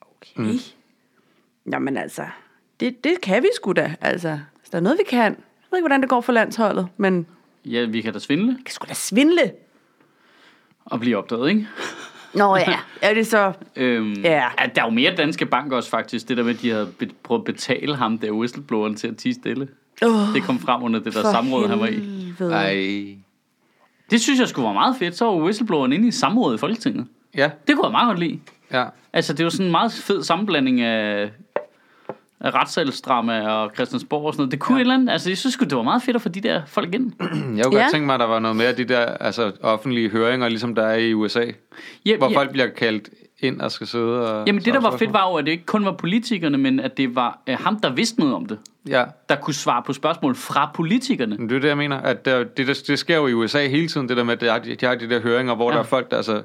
[0.00, 0.52] Okay.
[0.52, 0.58] Mm.
[1.72, 2.22] Jamen altså,
[2.80, 3.94] det, det kan vi sgu da.
[4.00, 5.18] Altså, hvis der er noget, vi kan.
[5.32, 5.36] Jeg
[5.70, 7.26] ved ikke, hvordan det går for landsholdet, men
[7.64, 9.52] Ja, vi kan da svindle vi kan sgu da svindle.
[10.84, 11.68] og blive opdaget, ikke?
[12.34, 13.52] Nå ja, er det så...
[13.76, 14.48] Øhm, Ja.
[14.58, 16.28] at der er jo mere danske bank også faktisk.
[16.28, 16.92] Det der med, at de havde
[17.22, 19.68] prøvet at betale ham, der whistlebloweren, til at tige stille.
[20.02, 22.21] Oh, Det kom frem under det der samråd, han var i.
[22.38, 22.54] helvede.
[22.56, 23.16] ej.
[24.10, 25.16] Det synes jeg skulle være meget fedt.
[25.16, 27.06] Så var whistlebloweren inde i samrådet i Folketinget.
[27.36, 28.40] Ja, Det kunne jeg meget godt lide.
[28.72, 28.84] ja.
[29.12, 31.30] Altså, det er jo sådan en meget fed sammenblanding af,
[32.40, 34.52] af retssalsdrama og Christiansborg og sådan noget.
[34.52, 34.80] Det kunne ja.
[34.80, 35.12] et eller andet.
[35.12, 37.12] Altså, jeg synes det var meget fedt at få de der folk ind.
[37.20, 37.56] Jeg kunne.
[37.56, 37.62] Ja.
[37.82, 40.74] godt tænke mig, at der var noget mere af de der altså, offentlige høringer, ligesom
[40.74, 41.44] der er i USA.
[42.06, 42.36] Ja, Hvor ja.
[42.38, 43.08] folk bliver kaldt
[43.42, 44.46] ind og skal sidde og...
[44.46, 46.96] Jamen, det der var fedt var jo, at det ikke kun var politikerne, men at
[46.96, 48.58] det var uh, ham, der vidste noget om det.
[48.88, 51.36] Ja, Der kunne svare på spørgsmål fra politikerne.
[51.36, 51.96] men det er det, jeg mener.
[51.96, 54.40] At der, det, der, det sker jo i USA hele tiden, det der med, at
[54.40, 55.74] de har de, de, har de der høringer, hvor ja.
[55.76, 56.42] Der er folk, der altså...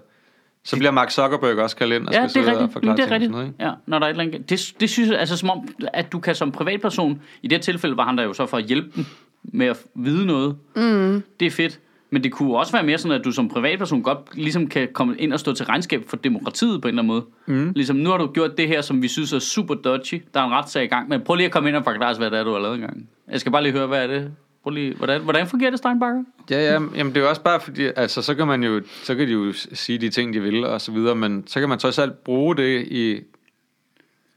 [0.64, 2.74] Så bliver Mark Zuckerberg også kaldt ind og Ja, skal det er sidde og rigtigt.
[2.74, 3.30] forklare det er rigtigt.
[3.30, 3.64] sådan noget, ikke?
[3.64, 4.50] Ja, når der er et eller andet.
[4.50, 7.98] Det, det synes jeg, altså som om, at du kan som privatperson, i det tilfælde
[7.98, 9.06] var han der jo så for at hjælpe dem
[9.44, 10.56] med at vide noget.
[10.76, 11.24] Mm.
[11.40, 11.80] Det er fedt.
[12.10, 15.18] Men det kunne også være mere sådan, at du som privatperson godt ligesom kan komme
[15.18, 17.26] ind og stå til regnskab for demokratiet på en eller anden måde.
[17.66, 17.72] Mm.
[17.76, 20.22] Ligesom, nu har du gjort det her, som vi synes er super dodgy.
[20.34, 22.18] Der er en retssag i gang, men prøv lige at komme ind og forklare os,
[22.18, 23.10] hvad det er, du har lavet engang.
[23.32, 24.32] Jeg skal bare lige høre, hvad er det?
[24.64, 26.24] Prøv lige, hvordan, hvordan fungerer det, Steinbacher?
[26.50, 29.16] Ja, ja, jamen det er jo også bare fordi, altså så kan man jo, så
[29.16, 31.80] kan de jo sige de ting, de vil og så videre, men så kan man
[31.80, 33.20] trods alt bruge det i,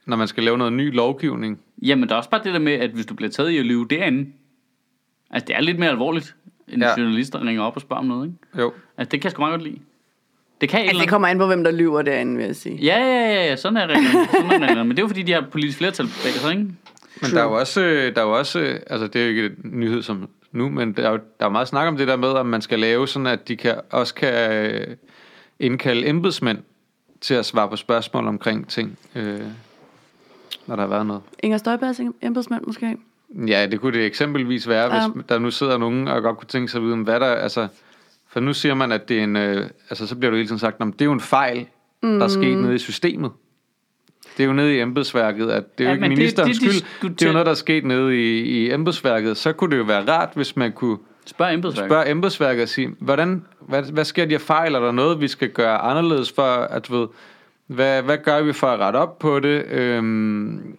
[0.07, 1.61] når man skal lave noget ny lovgivning.
[1.83, 3.66] Jamen, der er også bare det der med, at hvis du bliver taget i at
[3.66, 4.31] lyve derinde,
[5.31, 6.35] altså det er lidt mere alvorligt,
[6.73, 6.89] end Ja.
[6.89, 7.01] ja.
[7.01, 8.62] journalister ringer op og spørger om noget, ikke?
[8.62, 9.79] Jo, Altså, det kan jeg sgu meget godt lide.
[10.61, 12.77] Det kan Altså, det kommer an på, hvem der lyver derinde, vil jeg sige.
[12.77, 14.29] Ja, ja, ja, ja, sådan er reglerne.
[14.33, 14.85] Sådan er reglerne.
[14.85, 16.62] Men det er jo fordi, de har politisk flertal bag sig, ikke?
[17.23, 19.29] Men der er jo også, øh, der er jo også, øh, altså det er jo
[19.31, 22.09] ikke en nyhed som nu, men der er jo der er meget snak om det
[22.09, 24.87] der med, at man skal lave sådan, at de kan, også kan øh,
[25.59, 26.59] indkalde embedsmænd
[27.21, 29.41] til at svare på spørgsmål omkring ting, øh,
[30.66, 31.23] når der har været noget.
[31.39, 32.97] Inger Støjbergs embedsmand måske?
[33.49, 35.35] Ja, det kunne det eksempelvis være, hvis Ja.
[35.35, 37.68] der nu sidder nogen og godt kunne tænke sig at vide, hvad der, altså,
[38.28, 40.59] for nu siger man, at det er en, øh, altså så bliver du hele tiden
[40.59, 41.66] sagt, at det er jo en fejl,
[42.03, 43.31] der er sket nede i systemet.
[44.37, 46.59] Det er jo nede i embedsværket, at det er jo Ja, ikke men det- ministerens
[46.59, 46.72] det skyld.
[46.72, 49.37] diskuterer- Det er jo noget, der er sket nede i, i embedsværket.
[49.37, 51.89] Så kunne det jo være rart, hvis man kunne Spørg embedsværket.
[51.91, 54.74] spørge embedsværket og sige, hvordan, hvad, hvad sker de her fejl?
[54.74, 57.09] Er der noget, vi skal gøre anderledes for, at du ved,
[57.66, 59.64] hvad, hvad gør vi for at rette op på det?
[59.70, 60.74] Øhm,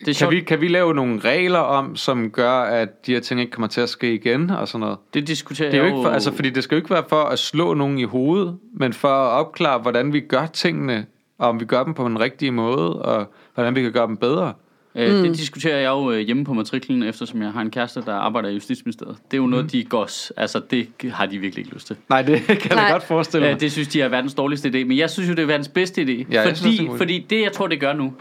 [0.00, 0.34] Det er kan, sjovt.
[0.34, 3.68] vi, kan vi lave nogle regler om, som gør, at de her ting ikke kommer
[3.68, 4.98] til at ske igen og sådan noget?
[5.14, 7.04] Det diskuterer Det er jo jeg ikke for, altså, fordi det skal jo ikke være
[7.08, 11.06] for at slå nogen i hovedet, men for at opklare, hvordan vi gør tingene,
[11.38, 14.16] og om vi gør dem på en rigtig måde, og hvordan vi kan gøre dem
[14.16, 14.52] bedre.
[14.94, 18.14] Øh, Det diskuterer jeg jo øh, hjemme på matriklen, eftersom jeg har en kæreste, der
[18.14, 19.16] arbejder i Justitsministeriet.
[19.30, 20.06] Det er jo noget, de går...
[20.06, 21.96] s- Altså, det har de virkelig ikke lyst til.
[22.08, 22.86] Nej, det kan jeg Nej.
[22.86, 23.54] da godt forestille mig.
[23.54, 25.68] Øh, det synes de er verdens dårligste idé, men jeg synes jo, det er verdens
[25.68, 26.24] bedste idé.
[26.30, 26.98] jeg synes, fordi, det er god idé.
[26.98, 28.12] fordi det, jeg tror, det gør nu,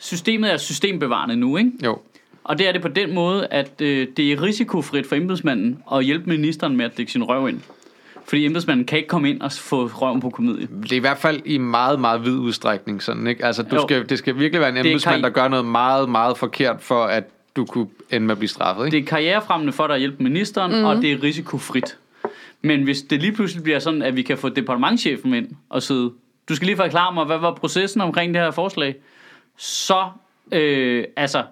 [0.00, 1.72] systemet er systembevarende nu, ikke?
[1.84, 1.98] Jo.
[2.44, 6.04] Og det er det på den måde, at øh, det er risikofrit for embedsmanden at
[6.04, 7.60] hjælpe ministeren med at dække sin røv ind.
[8.24, 10.68] Fordi embedsmanden kan ikke komme ind og få røven på komedie.
[10.82, 13.44] Det er i hvert fald i meget, meget vid udstrækning sådan, ikke?
[13.44, 13.82] Altså, du Jo.
[13.82, 17.24] skal, det skal virkelig være en embedsmand, der gør noget meget, meget forkert, for at
[17.56, 18.96] du kunne ende med at blive straffet, ikke?
[18.96, 20.84] Det er karrierefremmende for dig at hjælpe ministeren, mm.
[20.84, 21.96] og det er risikofrit.
[22.62, 26.10] Men hvis det lige pludselig bliver sådan, at vi kan få departementchefen ind og sidde,
[26.48, 28.94] du skal lige forklare mig, hvad var processen omkring det her forslag,
[29.60, 30.08] så,
[30.52, 31.44] øh, altså,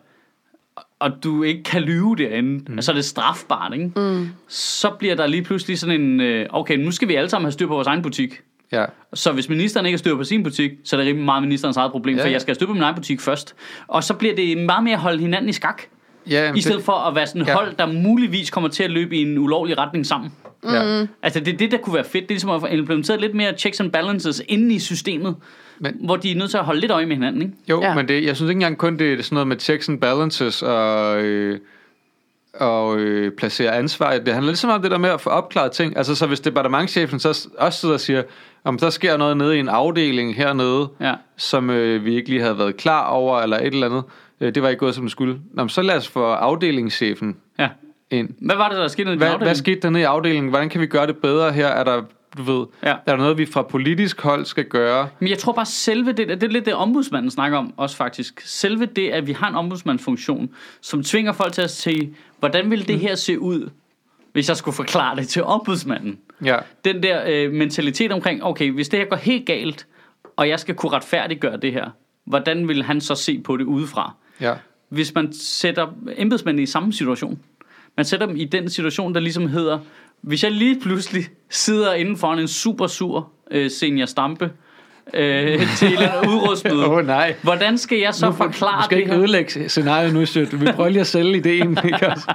[0.98, 2.82] og du ikke kan lyve derinde, mm.
[2.82, 3.90] så er det strafbart, ikke?
[3.96, 4.28] Mm.
[4.48, 7.52] Så bliver der lige pludselig sådan en, øh, okay, nu skal vi alle sammen have
[7.52, 8.40] styr på vores egen butik.
[8.72, 8.84] Ja.
[9.14, 11.76] Så hvis ministeren ikke har styr på sin butik, så er det rimelig meget ministerens
[11.76, 13.54] eget problem, Ja, for jeg skal have styr på min egen butik først.
[13.86, 15.82] Og så bliver det meget mere at holde hinanden i skak.
[16.30, 17.54] Ja, I stedet for at være sådan et Ja.
[17.54, 20.32] hold, der muligvis kommer til at løbe i en ulovlig retning sammen.
[20.64, 21.06] Ja.
[21.22, 22.12] Altså det er det, der kunne være fedt.
[22.12, 25.36] Det er ligesom at få implementeret lidt mere checks and balances inde i systemet.
[25.80, 27.54] Men- hvor de er nødt til at holde lidt øje med hinanden, ikke?
[27.70, 27.94] Jo, ja.
[27.94, 30.62] Men det, jeg synes ikke engang kun, det er sådan noget med checks and balances
[30.62, 31.59] og, øh,
[32.54, 34.18] og øh, placere ansvar.
[34.18, 35.96] Det handler lidt om det der med at få opklaret ting.
[35.96, 38.22] Altså så hvis departementchefen så også sidder og siger,
[38.64, 41.14] om der sker noget nede i en afdeling hernede, Ja.
[41.36, 44.02] som øh, vi ikke lige havde været klar over, eller et eller andet,
[44.40, 45.38] øh, det var ikke gået som det skulle.
[45.54, 47.68] Nå, så lad os få afdelingschefen ja.
[48.11, 48.28] Ind.
[48.40, 49.56] Hvad var det, der skete nede i Hvad, hvad afdeling?
[49.56, 50.48] skete der nede i afdelingen?
[50.50, 51.66] Hvordan kan vi gøre det bedre her?
[51.66, 52.02] Er der,
[52.38, 52.90] du ved, Ja.
[52.90, 55.09] er der noget, vi fra politisk hold skal gøre?
[55.18, 58.40] Men jeg tror bare selve det, det er lidt det ombudsmanden snakker om også faktisk.
[58.44, 60.50] Selve det, at vi har en ombudsmandsfunktion,
[60.80, 63.70] som tvinger folk til at se, hvordan vil det her se ud,
[64.32, 66.18] hvis jeg skulle forklare det til ombudsmanden.
[66.44, 66.56] Ja.
[66.84, 69.86] Den der øh, mentalitet omkring, okay, hvis det her går helt galt,
[70.36, 71.90] og jeg skal kunne retfærdiggøre det her,
[72.24, 74.14] hvordan vil han så se på det udefra?
[74.40, 74.54] Ja.
[74.88, 75.86] Hvis man sætter
[76.16, 77.38] embedsmændene i samme situation,
[77.99, 79.78] man sætter dem i den situation, der ligesom hedder,
[80.20, 84.51] hvis jeg lige pludselig sidder inden foran en super sur øh, senior Stampe
[85.14, 87.34] øh, til et udrådsmøde, Åh oh, nej.
[87.42, 89.20] hvordan skal jeg så Nu forklare Du skal det ikke her?
[89.20, 90.61] ødelægge scenariet nu, sødt.
[90.61, 91.78] Vi prøver lige at sælge ideen.
[91.84, 92.07] Ikke?
[92.07, 92.34] Altså.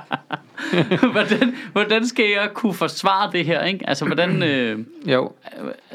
[1.12, 3.64] hvordan, hvordan skal jeg kunne forsvare det her?
[3.64, 3.90] Ikke?
[3.90, 5.32] Altså, hvordan øh, Jo.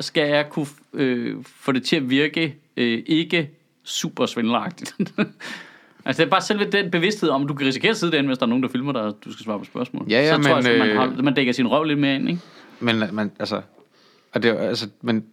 [0.00, 3.50] skal jeg kunne øh, få det til at virke øh, ikke
[3.84, 4.94] super svindelagtigt?
[6.04, 8.26] altså, det er bare selve den bevidsthed om, at du kan risikere at sidde derinde,
[8.26, 10.06] hvis der er nogen, der filmer dig, og du skal svare på spørgsmål.
[10.10, 11.98] Ja, ja, så tror men, jeg, at man, øh, holder, man dækker sin røv lidt
[11.98, 12.40] mere ind, ikke?
[12.80, 13.60] Men, men altså...
[14.32, 15.24] Og det, altså, men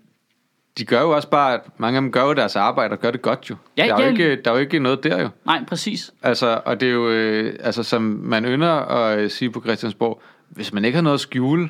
[0.78, 3.12] de gør jo også bare, at mange af dem gør jo deres arbejde og gør
[3.12, 3.56] det godt jo.
[3.78, 5.30] Ja, der, er jo ikke, der er jo ikke noget der jo.
[5.46, 6.14] Nej, præcis.
[6.24, 10.22] Altså, og det er jo, øh, altså, som man ynder at øh, sige på Christiansborg,
[10.50, 11.70] hvis man ikke har noget at skjule,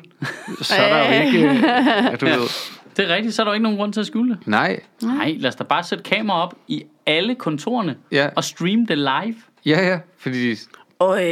[0.60, 2.48] så er der jo ikke, øh, at du ved,
[2.96, 4.46] Det er rigtigt, så er der jo ikke nogen grund til at skjule det.
[4.46, 8.28] nej, Nej, lad os da bare sætte kamera op i alle kontorerne Ja.
[8.36, 9.34] og streame det live.
[9.66, 10.54] ja, ja, fordi,
[11.00, 11.22] Øj,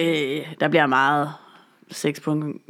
[0.61, 1.31] der bliver meget
[1.91, 2.61] sex på en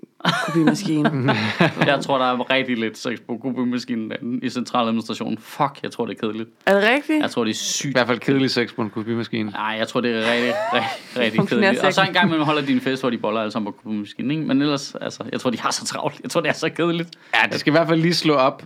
[0.46, 1.34] kopimaskine.
[1.86, 5.38] Jeg tror, der er rigtig lidt sex på kopimaskinen derinde i centraladministrationen.
[5.38, 6.48] Fuck, jeg tror, det er kedeligt.
[6.66, 7.22] er det rigtigt?
[7.22, 7.92] Jeg tror, det er i sygt.
[7.94, 9.50] hvert fald kedelig sex på en kopimaskine.
[9.50, 10.90] Nej, jeg tror, det er rigtig, rigtig,
[11.22, 11.84] rigtig kedeligt.
[11.84, 12.08] Og så sex.
[12.08, 14.30] en gang man holder din fest, hvor de boller alle sammen på kopimaskinen.
[14.30, 14.42] Ikke?
[14.42, 16.20] Men ellers, altså, jeg tror, de har så travlt.
[16.22, 17.08] Jeg tror, det er så kedeligt.
[17.34, 18.62] Ja, det skal i hvert fald lige slå op,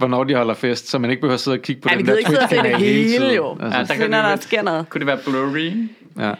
[0.00, 2.04] hvornår de holder fest, så man ikke behøver at sidde og kigge på Ja, den
[2.04, 3.34] gider ikke sidde og se det hele hele, tiden.
[3.36, 3.50] jo.
[3.60, 4.88] Altså, Ja, Ja, der der kan der vel- sker noget.
[4.88, 5.72] Kunne det være blurry?
[6.18, 6.34] ja.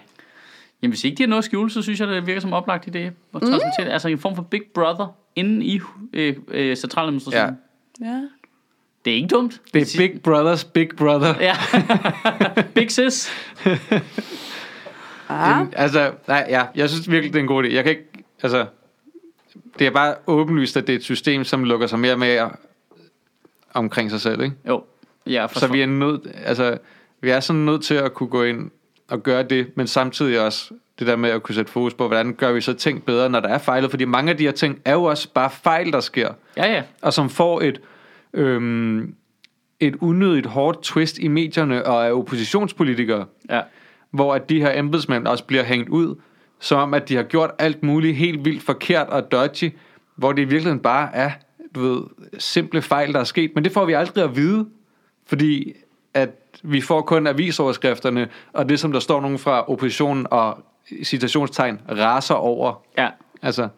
[0.83, 2.89] Jamen, hvis ikke de har noget at skjule, så synes jeg, det virker som oplagt
[2.89, 2.99] idé.
[2.99, 3.89] At transmittere det.
[3.93, 5.07] Altså en form for Big Brother
[5.37, 5.81] inde i
[6.13, 7.57] øh, øh, centraladministrationen.
[8.01, 8.07] Ja.
[8.07, 8.21] Ja.
[9.05, 9.61] Det er ikke dumt.
[9.75, 11.35] Det er Big Brothers Big Brother.
[11.41, 11.55] Ja.
[12.75, 13.31] Big sis.
[15.29, 17.69] Ah, Jamen, altså, nej, ja, jeg synes virkelig, det er en god idé.
[17.75, 18.05] Jeg kan ikke,
[18.43, 18.67] altså,
[19.79, 22.51] det er bare åbenlyst, at det er et system, som lukker sig mere og mere
[23.75, 24.57] omkring sig selv, ikke?
[24.69, 24.85] Jo.
[25.27, 26.79] Ja, for Så vi er nødt, altså,
[27.21, 28.71] vi er sådan nødt til at kunne gå ind
[29.09, 32.35] og gøre det, men samtidig også det der med at kunne sætte fokus på, hvordan
[32.35, 34.79] gør vi så ting bedre, når der er fejlet, fordi mange af de her ting
[34.85, 36.83] er jo også bare fejl, der sker, Ja, ja.
[37.03, 37.81] og som får et,
[38.35, 39.15] øhm,
[39.81, 43.61] et unødigt hårdt twist i medierne og af oppositionspolitikere, Ja.
[44.11, 46.15] hvor at de her embedsmænd også bliver hængt ud,
[46.61, 49.73] som om at de har gjort alt muligt helt vildt forkert og dodgy,
[50.17, 51.31] hvor det i virkeligheden bare er,
[51.75, 52.03] du ved,
[52.39, 54.67] simple fejl, der er sket, men det får vi aldrig at vide,
[55.27, 55.73] fordi
[56.15, 56.31] at
[56.63, 60.65] vi får kun avisoverskrifterne, og det som der står nogen fra oppositionen og
[61.05, 62.83] citationstegn raser over.
[62.99, 63.09] Ja.
[63.43, 63.69] Altså,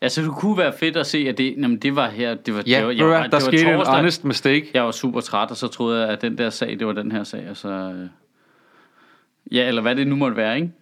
[0.00, 2.62] Altså, det kunne være fedt at se, at det, jamen, det var her, det var,
[2.66, 3.94] ja, det var, det var, der det var skete en torsdag.
[3.94, 4.70] honest mistake.
[4.74, 7.12] Jeg var super træt, og så troede jeg, at den der sag, det var den
[7.12, 7.68] her sag, og så...
[7.68, 8.06] øh,
[9.52, 10.72] Ja, eller hvad det nu måtte være, ikke?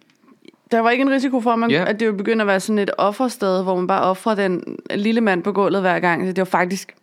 [0.71, 1.85] Der var ikke en risiko for, at, man, Ja.
[1.87, 5.21] at det ville begynde at være sådan et offersted, hvor man bare offrer den lille
[5.21, 6.27] mand på gulvet hver gang.
[6.27, 6.95] Det var faktisk,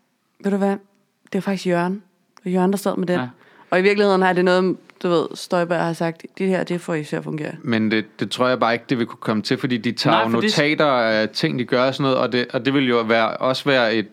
[0.45, 1.93] ved du hvad, det var faktisk Jørgen.
[2.37, 3.21] Det var Jørgen, der stod med den.
[3.21, 3.27] Ja.
[3.71, 6.95] Og i virkeligheden har det noget, du ved, Støjberg har sagt, det her, det får
[6.95, 7.53] I til at fungere.
[7.63, 10.17] Men det, det tror jeg bare ikke, det vil kunne komme til, fordi de tager
[10.17, 12.75] Nej, for det- notater af ting, de gør og sådan noget, og det, og det
[12.75, 14.07] vil jo være, også være et,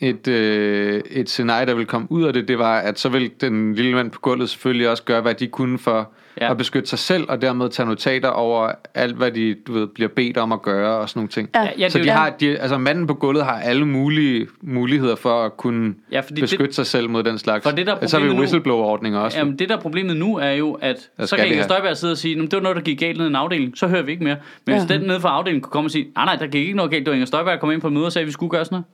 [0.00, 3.30] et, øh, et scenarie, der vil komme ud af det, det var, at så vil
[3.40, 6.50] den lille mand på gulvet selvfølgelig også gøre, hvad de kunne for Ja.
[6.50, 10.08] at beskytte sig selv, og dermed tage notater over alt, hvad de du ved, bliver
[10.08, 11.48] bedt om at gøre og sådan nogle ting.
[11.54, 11.68] Ja.
[11.78, 15.56] Ja, så de har, de, altså manden på gulvet har alle mulige muligheder for at
[15.56, 17.62] kunne Ja, beskytte det- sig selv mod den slags.
[17.62, 19.38] For det, der er så har vi whistleblower-ordninger også.
[19.38, 21.62] Jamen, det der er problemet nu er jo, at så kan Inger.
[21.64, 23.78] Støjberg sidde og sige, "Nå, det var noget, der gik galt ned i en afdeling,
[23.78, 24.36] så hører vi ikke mere.
[24.66, 24.80] Men Ja.
[24.80, 26.90] hvis den nede fra afdelingen kunne komme og sige, nej, nej, der gik ikke noget
[26.90, 28.50] galt, det var Inger Støjberg, der kom ind på møde og sagde, at vi skulle
[28.50, 28.84] gøre sådan noget.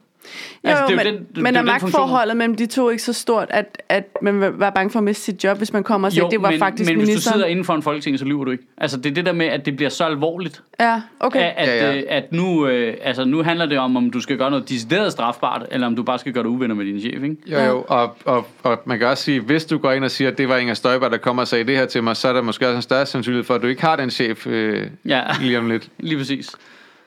[0.64, 2.66] Jo, Altså, det er jo men, den- det- men er jo den magtforholdet mellem de
[2.66, 5.72] to ikke så stort, at, at man var bange for at miste sit job, hvis
[5.72, 7.34] man kommer og siger, at det var men, faktisk men hvis du ministeren?
[7.34, 8.64] sidder inden for en folketing, så lyver du ikke.
[8.78, 11.40] Altså, det er det der med, at det bliver så alvorligt, Ja, okay.
[11.40, 11.96] at, at, Ja, ja.
[11.96, 15.12] øh, at nu, øh, altså, nu handler det om, om du skal gøre noget decideret
[15.12, 17.36] strafbart, eller om du bare skal gøre dig uvenner med din chef, ikke?
[17.46, 20.30] Jo, jo, og, og, og man kan også sige, hvis du går ind og siger,
[20.30, 22.32] at det var Inger Støjberg, der kommer og sagde det her til mig, så er
[22.32, 25.22] der måske også en større sandsynlighed for, at du ikke har den chef øh, Ja,
[25.40, 25.88] lige om lidt.
[25.98, 26.50] lige præcis.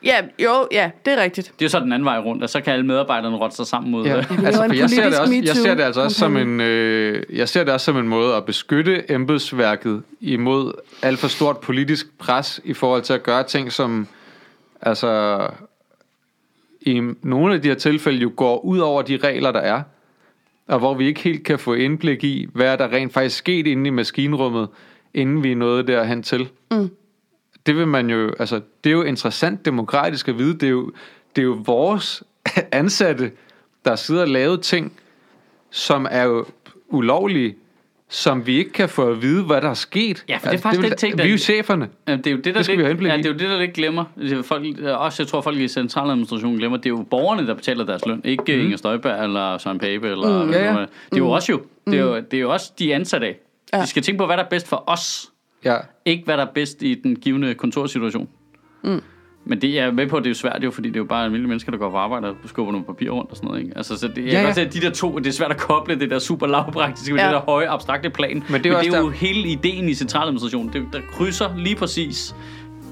[0.03, 1.47] Ja, jo, ja, det er rigtigt.
[1.59, 3.67] Det er jo så den anden vej rundt, og så kan alle medarbejderne rotte sig
[3.67, 4.05] sammen mod...
[4.05, 4.15] Ja.
[4.15, 4.21] Ja.
[4.29, 7.23] laver Altså, for jeg ser, det også, jeg ser det altså også som en, øh,
[7.33, 12.17] jeg ser det også som en måde at beskytte embedsværket imod alt for stort politisk
[12.17, 14.07] pres i forhold til at gøre ting, som
[14.81, 15.39] altså
[16.81, 19.81] i nogle af de her tilfælde jo går ud over de regler, der er,
[20.67, 23.67] og hvor vi ikke helt kan få indblik i, hvad er der rent faktisk sket
[23.67, 24.67] inde i maskinrummet,
[25.13, 26.49] inden vi er nået derhen til.
[26.71, 26.89] Mm.
[27.67, 30.53] Det vil man jo, altså, det er jo interessant demokratisk at vide.
[30.53, 30.91] Det er jo,
[31.35, 32.23] det er jo vores
[32.71, 33.31] ansatte,
[33.85, 34.93] der sidder og laver ting,
[35.71, 36.45] som er jo
[36.89, 37.55] ulovlige,
[38.09, 40.25] som vi ikke kan få at vide, hvad der er sket.
[40.29, 41.89] Ja, for det er faktisk vil- den ting, Vi er jo der- cheferne.
[42.07, 43.49] Ja, det er jo det, der Det skal lidt, vi ja, det er jo det,
[43.49, 44.05] der lidt glemmer.
[44.17, 47.53] Det er Folk, også, jeg tror, folk i centraladministrationen glemmer, det er jo borgerne, der
[47.53, 48.21] betaler deres løn.
[48.25, 48.61] Ikke mm.
[48.61, 50.09] Inger Støjberg eller Søren Pape.
[50.09, 50.51] Eller, Mm.
[50.51, 50.73] Ja, ja.
[50.73, 50.89] noget.
[51.09, 51.61] Det er jo også jo.
[51.85, 53.37] Det er jo, det er jo også de ansatte af.
[53.73, 53.81] Ja.
[53.81, 55.31] De skal tænke på, hvad der er bedst for os.
[55.65, 55.75] Ja.
[56.05, 58.29] Ikke hvad der er bedst i den givende kontorsituation.
[58.83, 59.01] Mm.
[59.45, 60.99] Men det er jeg med på, at det er jo svært jo, fordi det er
[60.99, 63.47] jo bare almindelige mennesker, der går på arbejde og skubber nogle papir rundt og sådan
[63.47, 63.61] noget.
[63.63, 63.77] Ikke?
[63.77, 64.45] Altså, så det, jeg Ja, kan ja.
[64.45, 67.13] godt se, at de der to, det er svært at koble det der super lavpraktiske
[67.13, 67.27] med Ja.
[67.27, 68.29] det der høje, abstrakte plan.
[68.29, 70.73] Men det er Men det er jo der- hele ideen i centraladministrationen.
[70.73, 72.35] Det, der krydser lige præcis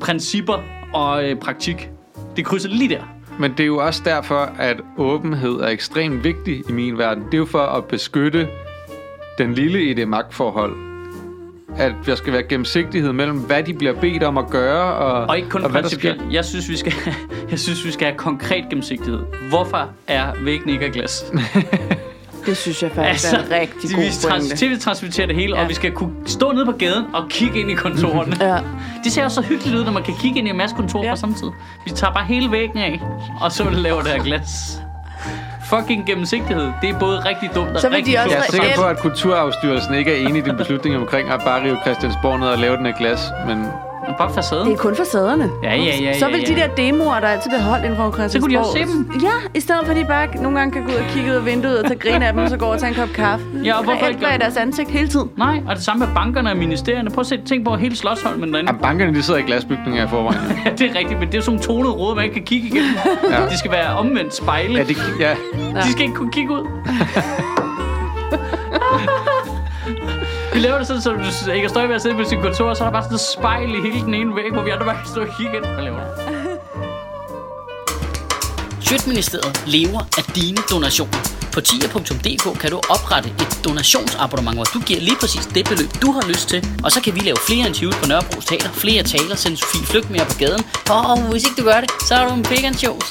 [0.02, 0.64] principper
[0.94, 1.90] og øh, praktik.
[2.36, 3.02] Det krydser lige der.
[3.40, 7.24] Men det er jo også derfor, at åbenhed er ekstremt vigtig i min verden.
[7.26, 8.48] Det er jo for at beskytte
[9.38, 10.95] den lille i det magtforhold.
[11.78, 15.38] At der skal være gennemsigtighed mellem, hvad de bliver bedt om at gøre, og, Og
[15.38, 16.10] ikke kun og hvad der sker.
[16.10, 16.34] principielt.
[16.34, 16.94] Jeg synes, vi skal,
[17.52, 19.20] jeg synes, vi skal have konkret gennemsigtighed.
[19.50, 21.26] Hvorfor er væggen ikke af glas?
[22.46, 24.58] Det synes jeg faktisk altså, er en rigtig de- god vi pointe.
[24.58, 25.64] tv-transmitterer det hele, ja.
[25.64, 28.36] Og vi skal kunne stå nede på gaden og kigge ind i kontorerne.
[28.52, 28.58] Ja.
[29.04, 31.06] Det ser også så hyggeligt ud, når man kan kigge ind i en masse kontorer
[31.06, 31.12] ja.
[31.12, 31.48] På samme tid.
[31.86, 33.02] Vi tager bare hele væggen af,
[33.42, 34.50] og så laver det her glas.
[35.70, 36.72] Fucking gennemsigtighed.
[36.82, 38.84] Det er både rigtig dumt og Så vil de rigtig også Jeg er sikker på,
[38.84, 42.58] at Kulturarvsstyrelsen ikke er enig i din beslutning omkring at bare rive Christiansborg ned og
[42.58, 43.32] lave den af glas.
[43.48, 43.68] Men
[44.18, 44.66] Bare facaden.
[44.68, 45.50] Det er kun facaderne.
[45.64, 46.54] Ja, ja, ja, Så ja, vil ja.
[46.56, 48.32] de der demoer, der altid bliver holdt inden for Christiansborg.
[48.32, 48.80] Så kunne de også se
[49.14, 49.22] dem.
[49.24, 51.36] Ja, i stedet for at de bare nogle gange kan gå ud og kigge ud
[51.36, 53.46] af vinduet og tage grin af dem, og så gå og tage en kop kaffe.
[53.64, 55.30] Ja, og hvorfor ikke i deres ansigt hele tiden.
[55.38, 57.10] Nej, og det samme med bankerne og ministerierne.
[57.10, 58.72] Prøv at se, tænk på hele Slottholmen derinde.
[58.72, 60.42] ja, bankerne de sidder i glasbygninger i forvejen.
[60.66, 62.68] Ja, det er rigtigt, men det er sådan nogle tonede råd, man ikke kan kigge
[62.68, 62.92] igennem.
[63.32, 63.46] Ja.
[63.52, 64.78] De skal være omvendt spejle.
[64.78, 65.36] Ja, det, ja.
[65.84, 66.68] De skal ikke kunne kigge ud.
[70.56, 72.84] Vi laver det sådan, så du ikke står ved at sidde på sit kontor, så
[72.84, 74.96] er der bare sådan et spejl i hele den ene væg, hvor vi andre bare
[74.96, 75.66] kan stå og kigge ind.
[75.66, 76.06] Hvad laver du?
[78.88, 81.20] Sjøtministeriet lever af dine donationer.
[81.54, 86.12] På tier.dk kan du oprette et donationsabonnement, hvor du giver lige præcis det beløb, du
[86.12, 86.60] har lyst til.
[86.84, 90.10] Og så kan vi lave flere interviews på Nørrebro Teater, flere taler, sende Sofie Flygt
[90.10, 90.64] mere på gaden.
[90.90, 93.06] Og hvis ikke du gør det, så er du en vegan shows.